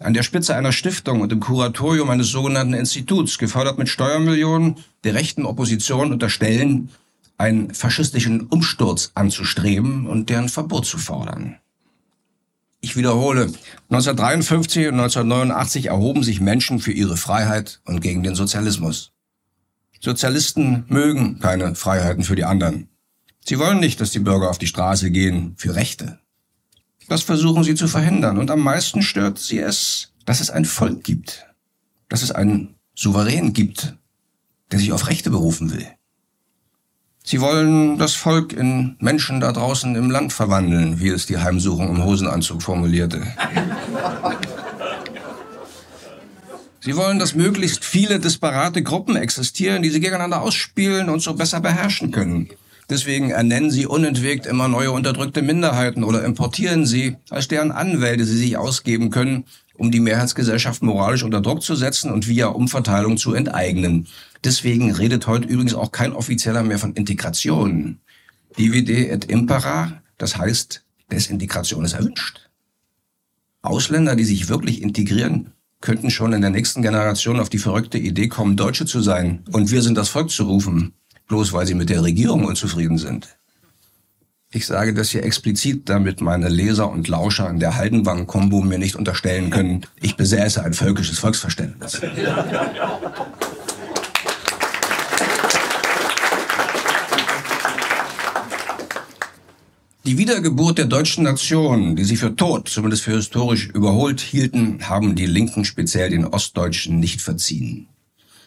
an 0.00 0.14
der 0.14 0.24
Spitze 0.24 0.56
einer 0.56 0.72
Stiftung 0.72 1.20
und 1.20 1.32
im 1.32 1.40
Kuratorium 1.40 2.10
eines 2.10 2.28
sogenannten 2.28 2.74
Instituts, 2.74 3.38
gefördert 3.38 3.78
mit 3.78 3.88
Steuermillionen, 3.88 4.76
der 5.04 5.14
rechten 5.14 5.46
Opposition 5.46 6.12
unterstellen, 6.12 6.90
einen 7.38 7.72
faschistischen 7.72 8.42
Umsturz 8.42 9.12
anzustreben 9.14 10.06
und 10.06 10.30
deren 10.30 10.48
Verbot 10.48 10.86
zu 10.86 10.98
fordern. 10.98 11.56
Ich 12.80 12.96
wiederhole, 12.96 13.52
1953 13.88 14.88
und 14.88 15.00
1989 15.00 15.86
erhoben 15.86 16.22
sich 16.22 16.40
Menschen 16.40 16.80
für 16.80 16.92
ihre 16.92 17.16
Freiheit 17.16 17.80
und 17.86 18.00
gegen 18.00 18.22
den 18.22 18.34
Sozialismus. 18.34 19.12
Sozialisten 20.00 20.84
mögen 20.88 21.38
keine 21.38 21.74
Freiheiten 21.76 22.24
für 22.24 22.36
die 22.36 22.44
anderen. 22.44 22.88
Sie 23.42 23.58
wollen 23.58 23.80
nicht, 23.80 24.00
dass 24.00 24.10
die 24.10 24.18
Bürger 24.18 24.50
auf 24.50 24.58
die 24.58 24.66
Straße 24.66 25.10
gehen 25.10 25.54
für 25.56 25.74
Rechte. 25.74 26.18
Das 27.08 27.22
versuchen 27.22 27.64
sie 27.64 27.74
zu 27.74 27.88
verhindern. 27.88 28.38
Und 28.38 28.50
am 28.50 28.60
meisten 28.60 29.02
stört 29.02 29.38
sie 29.38 29.58
es, 29.58 30.12
dass 30.24 30.40
es 30.40 30.50
ein 30.50 30.64
Volk 30.64 31.04
gibt, 31.04 31.46
dass 32.08 32.22
es 32.22 32.30
einen 32.30 32.76
Souverän 32.94 33.52
gibt, 33.52 33.96
der 34.70 34.78
sich 34.78 34.92
auf 34.92 35.08
Rechte 35.08 35.30
berufen 35.30 35.72
will. 35.72 35.86
Sie 37.26 37.40
wollen 37.40 37.96
das 37.96 38.14
Volk 38.14 38.52
in 38.52 38.96
Menschen 38.98 39.40
da 39.40 39.52
draußen 39.52 39.96
im 39.96 40.10
Land 40.10 40.32
verwandeln, 40.32 41.00
wie 41.00 41.08
es 41.08 41.24
die 41.24 41.38
Heimsuchung 41.38 41.88
im 41.88 42.04
Hosenanzug 42.04 42.62
formulierte. 42.62 43.22
Sie 46.80 46.96
wollen, 46.96 47.18
dass 47.18 47.34
möglichst 47.34 47.82
viele 47.82 48.20
disparate 48.20 48.82
Gruppen 48.82 49.16
existieren, 49.16 49.82
die 49.82 49.88
sie 49.88 50.00
gegeneinander 50.00 50.42
ausspielen 50.42 51.08
und 51.08 51.20
so 51.20 51.32
besser 51.32 51.60
beherrschen 51.60 52.10
können. 52.10 52.50
Deswegen 52.90 53.30
ernennen 53.30 53.70
sie 53.70 53.86
unentwegt 53.86 54.46
immer 54.46 54.68
neue 54.68 54.92
unterdrückte 54.92 55.40
Minderheiten 55.40 56.04
oder 56.04 56.24
importieren 56.24 56.84
sie, 56.84 57.16
als 57.30 57.48
deren 57.48 57.72
Anwälte 57.72 58.24
sie 58.24 58.36
sich 58.36 58.56
ausgeben 58.56 59.10
können, 59.10 59.44
um 59.74 59.90
die 59.90 60.00
Mehrheitsgesellschaft 60.00 60.82
moralisch 60.82 61.22
unter 61.22 61.40
Druck 61.40 61.62
zu 61.62 61.74
setzen 61.74 62.12
und 62.12 62.28
via 62.28 62.48
Umverteilung 62.48 63.16
zu 63.16 63.34
enteignen. 63.34 64.06
Deswegen 64.44 64.92
redet 64.92 65.26
heute 65.26 65.48
übrigens 65.48 65.74
auch 65.74 65.92
kein 65.92 66.12
Offizieller 66.12 66.62
mehr 66.62 66.78
von 66.78 66.92
Integration. 66.92 67.98
Divide 68.58 69.08
et 69.08 69.24
impera, 69.24 70.02
das 70.18 70.36
heißt, 70.36 70.84
Desintegration 71.10 71.84
ist 71.84 71.94
erwünscht. 71.94 72.50
Ausländer, 73.62 74.14
die 74.14 74.24
sich 74.24 74.48
wirklich 74.48 74.82
integrieren, 74.82 75.52
könnten 75.80 76.10
schon 76.10 76.34
in 76.34 76.42
der 76.42 76.50
nächsten 76.50 76.82
Generation 76.82 77.40
auf 77.40 77.48
die 77.48 77.58
verrückte 77.58 77.98
Idee 77.98 78.28
kommen, 78.28 78.56
Deutsche 78.56 78.86
zu 78.86 79.00
sein 79.00 79.42
und 79.52 79.70
wir 79.70 79.82
sind 79.82 79.96
das 79.96 80.10
Volk 80.10 80.30
zu 80.30 80.44
rufen 80.44 80.92
bloß 81.28 81.52
weil 81.52 81.66
sie 81.66 81.74
mit 81.74 81.90
der 81.90 82.02
Regierung 82.02 82.44
unzufrieden 82.44 82.98
sind. 82.98 83.36
Ich 84.50 84.66
sage 84.66 84.94
das 84.94 85.10
hier 85.10 85.24
explizit, 85.24 85.88
damit 85.88 86.20
meine 86.20 86.48
Leser 86.48 86.88
und 86.88 87.08
Lauscher 87.08 87.50
in 87.50 87.58
der 87.58 87.76
Haldenwang-Kombo 87.76 88.60
mir 88.60 88.78
nicht 88.78 88.94
unterstellen 88.94 89.50
können, 89.50 89.84
ich 90.00 90.16
besäße 90.16 90.62
ein 90.62 90.74
völkisches 90.74 91.18
Volksverständnis. 91.18 92.00
Die 100.06 100.18
Wiedergeburt 100.18 100.78
der 100.78 100.84
deutschen 100.84 101.24
Nation, 101.24 101.96
die 101.96 102.04
sie 102.04 102.16
für 102.16 102.36
tot, 102.36 102.68
zumindest 102.68 103.04
für 103.04 103.16
historisch 103.16 103.70
überholt 103.70 104.20
hielten, 104.20 104.86
haben 104.88 105.16
die 105.16 105.26
Linken 105.26 105.64
speziell 105.64 106.10
den 106.10 106.26
Ostdeutschen 106.26 107.00
nicht 107.00 107.22
verziehen. 107.22 107.88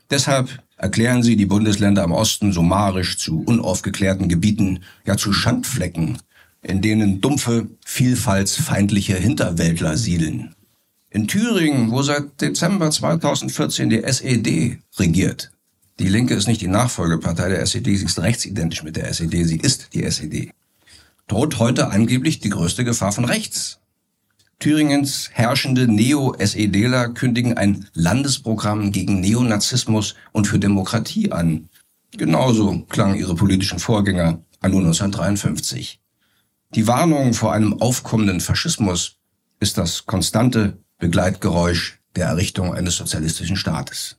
Deshalb 0.09 0.63
erklären 0.77 1.23
sie 1.23 1.35
die 1.35 1.45
Bundesländer 1.45 2.03
im 2.03 2.11
Osten 2.11 2.53
summarisch 2.53 3.17
zu 3.17 3.41
unaufgeklärten 3.41 4.29
Gebieten, 4.29 4.83
ja 5.05 5.17
zu 5.17 5.33
Schandflecken, 5.33 6.19
in 6.61 6.81
denen 6.81 7.19
dumpfe, 7.19 7.67
vielfaltsfeindliche 7.85 9.15
Hinterwäldler 9.15 9.97
siedeln. 9.97 10.55
In 11.09 11.27
Thüringen, 11.27 11.91
wo 11.91 12.03
seit 12.03 12.39
Dezember 12.41 12.91
2014 12.91 13.89
die 13.89 14.03
SED 14.03 14.77
regiert, 14.97 15.51
die 15.99 16.09
Linke 16.09 16.35
ist 16.35 16.47
nicht 16.47 16.61
die 16.61 16.67
Nachfolgepartei 16.67 17.49
der 17.49 17.61
SED, 17.61 17.97
sie 17.97 18.05
ist 18.05 18.19
rechtsidentisch 18.19 18.83
mit 18.83 18.97
der 18.97 19.09
SED, 19.09 19.45
sie 19.45 19.57
ist 19.57 19.93
die 19.93 20.03
SED, 20.03 20.51
droht 21.27 21.57
heute 21.57 21.89
angeblich 21.89 22.39
die 22.39 22.49
größte 22.49 22.83
Gefahr 22.83 23.11
von 23.11 23.25
rechts. 23.25 23.79
Thüringens 24.59 25.29
herrschende 25.33 25.87
Neo-SEDler 25.87 27.09
kündigen 27.09 27.57
ein 27.57 27.87
Landesprogramm 27.93 28.91
gegen 28.91 29.19
Neonazismus 29.19 30.15
und 30.31 30.47
für 30.47 30.57
Demokratie 30.57 31.31
an. 31.31 31.69
Genauso 32.17 32.83
klangen 32.89 33.19
ihre 33.19 33.35
politischen 33.35 33.77
Vorgänger 33.77 34.41
anno 34.59 34.79
1953. 34.79 36.01
Die 36.73 36.87
Warnung 36.87 37.35
vor 37.35 37.53
einem 37.53 37.79
aufkommenden 37.79 38.41
Faschismus 38.41 39.17
ist 39.59 39.77
das 39.77 40.07
konstante 40.07 40.77
Begleitgeräusch 40.97 41.99
der 42.15 42.25
Errichtung 42.25 42.73
eines 42.73 42.95
sozialistischen 42.95 43.57
Staates. 43.57 44.17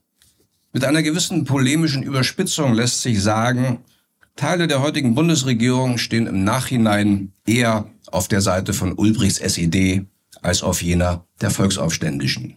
Mit 0.73 0.85
einer 0.85 1.03
gewissen 1.03 1.45
polemischen 1.47 2.05
Überspitzung 2.05 2.75
lässt 2.75 3.03
sich 3.03 3.21
sagen, 3.21 3.81
Teile 4.37 4.69
der 4.69 4.83
heutigen 4.83 5.17
Bundesregierung 5.17 5.99
stehen 5.99 6.29
im 6.29 6.45
Nachhinein 6.45 7.33
eher 7.45 7.91
auf 8.13 8.29
der 8.29 8.41
Seite 8.41 8.73
von 8.73 8.93
Ulbrichts 8.93 9.41
SED 9.41 10.07
als 10.43 10.63
auf 10.63 10.83
jener 10.83 11.25
der 11.41 11.51
Volksaufständischen. 11.51 12.57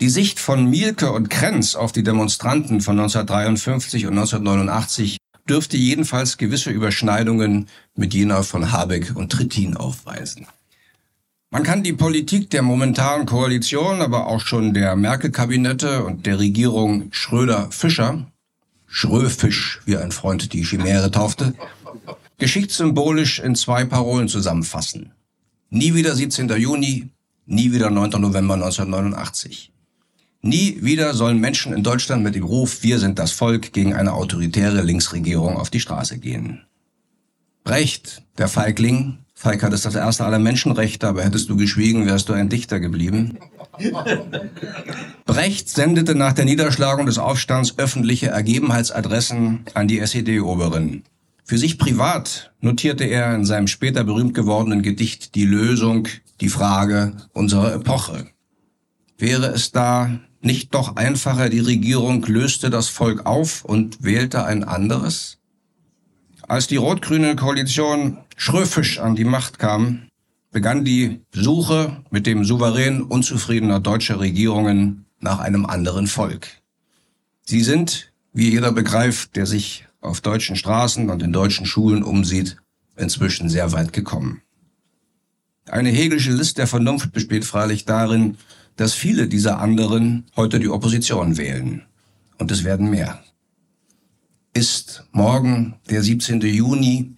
Die 0.00 0.10
Sicht 0.10 0.38
von 0.38 0.68
Mielke 0.68 1.12
und 1.12 1.30
Krenz 1.30 1.74
auf 1.74 1.90
die 1.90 2.02
Demonstranten 2.02 2.82
von 2.82 2.98
1953 2.98 4.04
und 4.06 4.18
1989 4.18 5.16
dürfte 5.48 5.76
jedenfalls 5.76 6.36
gewisse 6.36 6.70
Überschneidungen 6.70 7.68
mit 7.94 8.12
jener 8.12 8.42
von 8.42 8.72
Habeck 8.72 9.12
und 9.14 9.32
Trittin 9.32 9.76
aufweisen. 9.76 10.46
Man 11.50 11.62
kann 11.62 11.82
die 11.82 11.92
Politik 11.92 12.50
der 12.50 12.62
momentanen 12.62 13.26
Koalition, 13.26 14.02
aber 14.02 14.26
auch 14.26 14.40
schon 14.40 14.74
der 14.74 14.96
Merkel-Kabinette 14.96 16.04
und 16.04 16.26
der 16.26 16.38
Regierung 16.38 17.08
Schröder-Fischer, 17.12 18.26
Schröfisch, 18.96 19.80
wie 19.86 19.96
ein 19.96 20.12
Freund 20.12 20.52
die 20.52 20.62
Chimäre 20.62 21.10
taufte, 21.10 21.52
geschichtssymbolisch 22.38 23.40
in 23.40 23.56
zwei 23.56 23.84
Parolen 23.84 24.28
zusammenfassen. 24.28 25.10
Nie 25.68 25.94
wieder 25.94 26.14
17. 26.14 26.48
Juni, 26.50 27.08
nie 27.44 27.72
wieder 27.72 27.90
9. 27.90 28.10
November 28.20 28.54
1989. 28.54 29.72
Nie 30.42 30.78
wieder 30.80 31.12
sollen 31.12 31.40
Menschen 31.40 31.74
in 31.74 31.82
Deutschland 31.82 32.22
mit 32.22 32.36
dem 32.36 32.44
Ruf 32.44 32.84
Wir 32.84 33.00
sind 33.00 33.18
das 33.18 33.32
Volk 33.32 33.72
gegen 33.72 33.94
eine 33.94 34.12
autoritäre 34.12 34.82
Linksregierung 34.82 35.56
auf 35.56 35.70
die 35.70 35.80
Straße 35.80 36.18
gehen. 36.18 36.64
Brecht, 37.64 38.22
der 38.38 38.46
Feigling, 38.46 39.18
Feig 39.34 39.64
hat 39.64 39.72
es 39.72 39.82
das 39.82 39.96
erste 39.96 40.24
aller 40.24 40.38
Menschenrechte, 40.38 41.08
aber 41.08 41.24
hättest 41.24 41.50
du 41.50 41.56
geschwiegen, 41.56 42.06
wärst 42.06 42.28
du 42.28 42.32
ein 42.32 42.48
Dichter 42.48 42.78
geblieben. 42.78 43.38
Brecht 45.26 45.68
sendete 45.68 46.14
nach 46.14 46.32
der 46.32 46.44
Niederschlagung 46.44 47.06
des 47.06 47.18
Aufstands 47.18 47.74
öffentliche 47.78 48.28
Ergebenheitsadressen 48.28 49.64
an 49.74 49.88
die 49.88 49.98
SED-Oberin. 49.98 51.02
Für 51.44 51.58
sich 51.58 51.78
privat 51.78 52.52
notierte 52.60 53.04
er 53.04 53.34
in 53.34 53.44
seinem 53.44 53.66
später 53.66 54.04
berühmt 54.04 54.34
gewordenen 54.34 54.82
Gedicht 54.82 55.34
die 55.34 55.44
Lösung, 55.44 56.08
die 56.40 56.48
Frage 56.48 57.12
unserer 57.32 57.74
Epoche. 57.74 58.26
Wäre 59.18 59.48
es 59.48 59.70
da 59.70 60.10
nicht 60.40 60.74
doch 60.74 60.96
einfacher, 60.96 61.48
die 61.48 61.60
Regierung 61.60 62.24
löste 62.24 62.70
das 62.70 62.88
Volk 62.88 63.26
auf 63.26 63.64
und 63.64 64.02
wählte 64.02 64.44
ein 64.44 64.64
anderes? 64.64 65.38
Als 66.42 66.66
die 66.66 66.76
rot-grüne 66.76 67.36
Koalition 67.36 68.18
Schröfisch 68.36 68.98
an 68.98 69.14
die 69.14 69.24
Macht 69.24 69.58
kam, 69.58 70.08
begann 70.54 70.84
die 70.84 71.20
Suche 71.32 72.04
mit 72.10 72.26
dem 72.26 72.44
Souverän 72.44 73.02
unzufriedener 73.02 73.80
deutscher 73.80 74.20
Regierungen 74.20 75.04
nach 75.18 75.40
einem 75.40 75.66
anderen 75.66 76.06
Volk. 76.06 76.46
Sie 77.42 77.62
sind, 77.62 78.12
wie 78.32 78.50
jeder 78.50 78.70
begreift, 78.70 79.34
der 79.34 79.46
sich 79.46 79.84
auf 80.00 80.20
deutschen 80.20 80.54
Straßen 80.54 81.10
und 81.10 81.24
in 81.24 81.32
deutschen 81.32 81.66
Schulen 81.66 82.04
umsieht, 82.04 82.56
inzwischen 82.96 83.48
sehr 83.48 83.72
weit 83.72 83.92
gekommen. 83.92 84.42
Eine 85.66 85.90
hegelische 85.90 86.30
List 86.30 86.58
der 86.58 86.68
Vernunft 86.68 87.10
besteht 87.10 87.44
freilich 87.44 87.84
darin, 87.84 88.36
dass 88.76 88.94
viele 88.94 89.26
dieser 89.26 89.58
anderen 89.58 90.26
heute 90.36 90.60
die 90.60 90.68
Opposition 90.68 91.36
wählen. 91.36 91.82
Und 92.38 92.52
es 92.52 92.62
werden 92.62 92.90
mehr. 92.90 93.24
Ist 94.52 95.04
morgen 95.10 95.74
der 95.90 96.04
17. 96.04 96.42
Juni, 96.42 97.16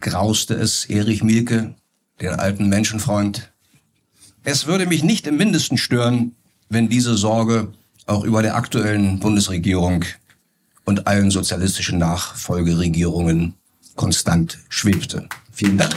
grauste 0.00 0.54
es 0.54 0.84
Erich 0.86 1.22
Mielke, 1.22 1.76
den 2.22 2.38
alten 2.38 2.68
Menschenfreund. 2.68 3.52
Es 4.44 4.66
würde 4.66 4.86
mich 4.86 5.02
nicht 5.02 5.26
im 5.26 5.36
mindesten 5.36 5.76
stören, 5.76 6.36
wenn 6.68 6.88
diese 6.88 7.16
Sorge 7.16 7.72
auch 8.06 8.24
über 8.24 8.42
der 8.42 8.56
aktuellen 8.56 9.18
Bundesregierung 9.18 10.04
und 10.84 11.06
allen 11.06 11.30
sozialistischen 11.30 11.98
Nachfolgeregierungen 11.98 13.54
konstant 13.96 14.58
schwebte. 14.68 15.28
Vielen 15.52 15.78
Dank. 15.78 15.94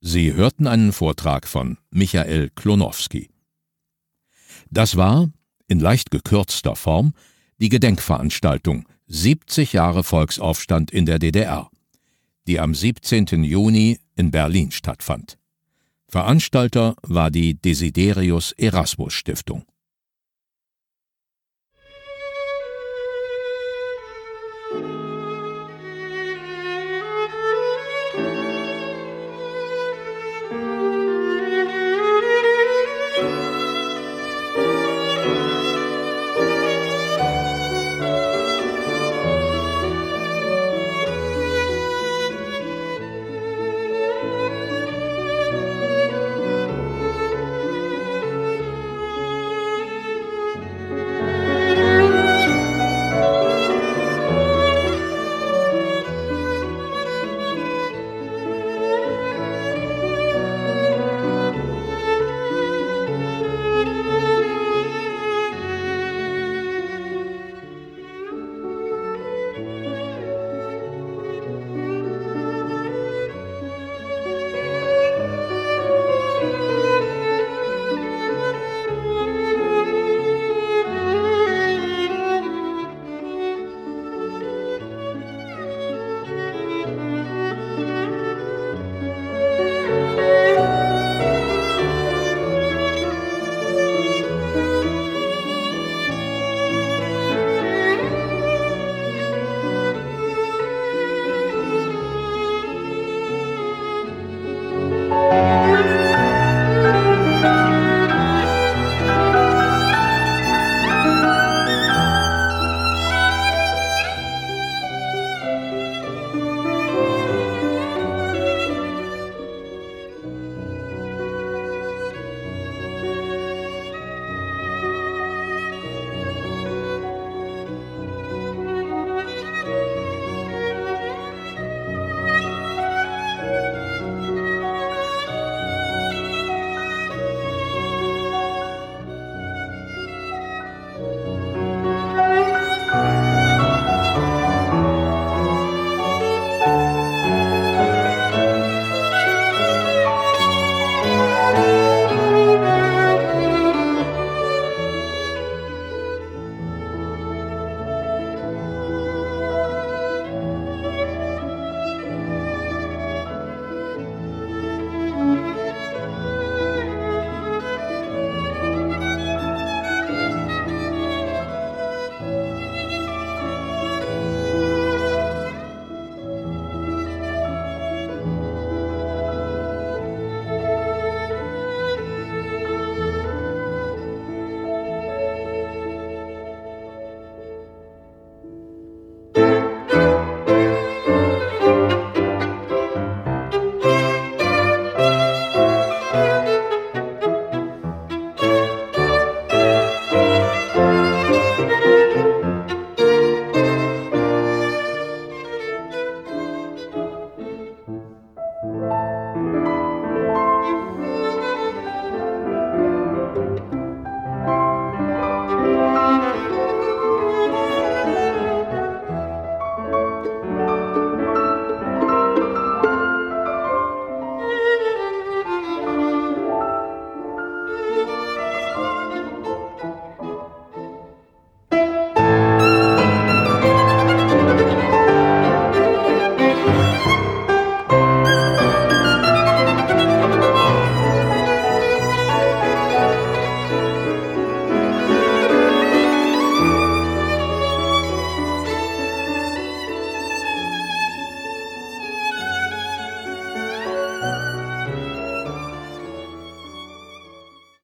Sie 0.00 0.34
hörten 0.34 0.66
einen 0.66 0.92
Vortrag 0.92 1.46
von 1.46 1.78
Michael 1.90 2.50
Klonowski. 2.54 3.30
Das 4.70 4.96
war, 4.96 5.30
in 5.68 5.80
leicht 5.80 6.10
gekürzter 6.10 6.76
Form, 6.76 7.14
die 7.58 7.68
Gedenkveranstaltung 7.68 8.86
70 9.14 9.74
Jahre 9.74 10.04
Volksaufstand 10.04 10.90
in 10.90 11.04
der 11.04 11.18
DDR, 11.18 11.68
die 12.46 12.58
am 12.58 12.74
17. 12.74 13.44
Juni 13.44 13.98
in 14.16 14.30
Berlin 14.30 14.70
stattfand. 14.70 15.36
Veranstalter 16.08 16.96
war 17.02 17.30
die 17.30 17.60
Desiderius 17.60 18.52
Erasmus 18.52 19.12
Stiftung. 19.12 19.66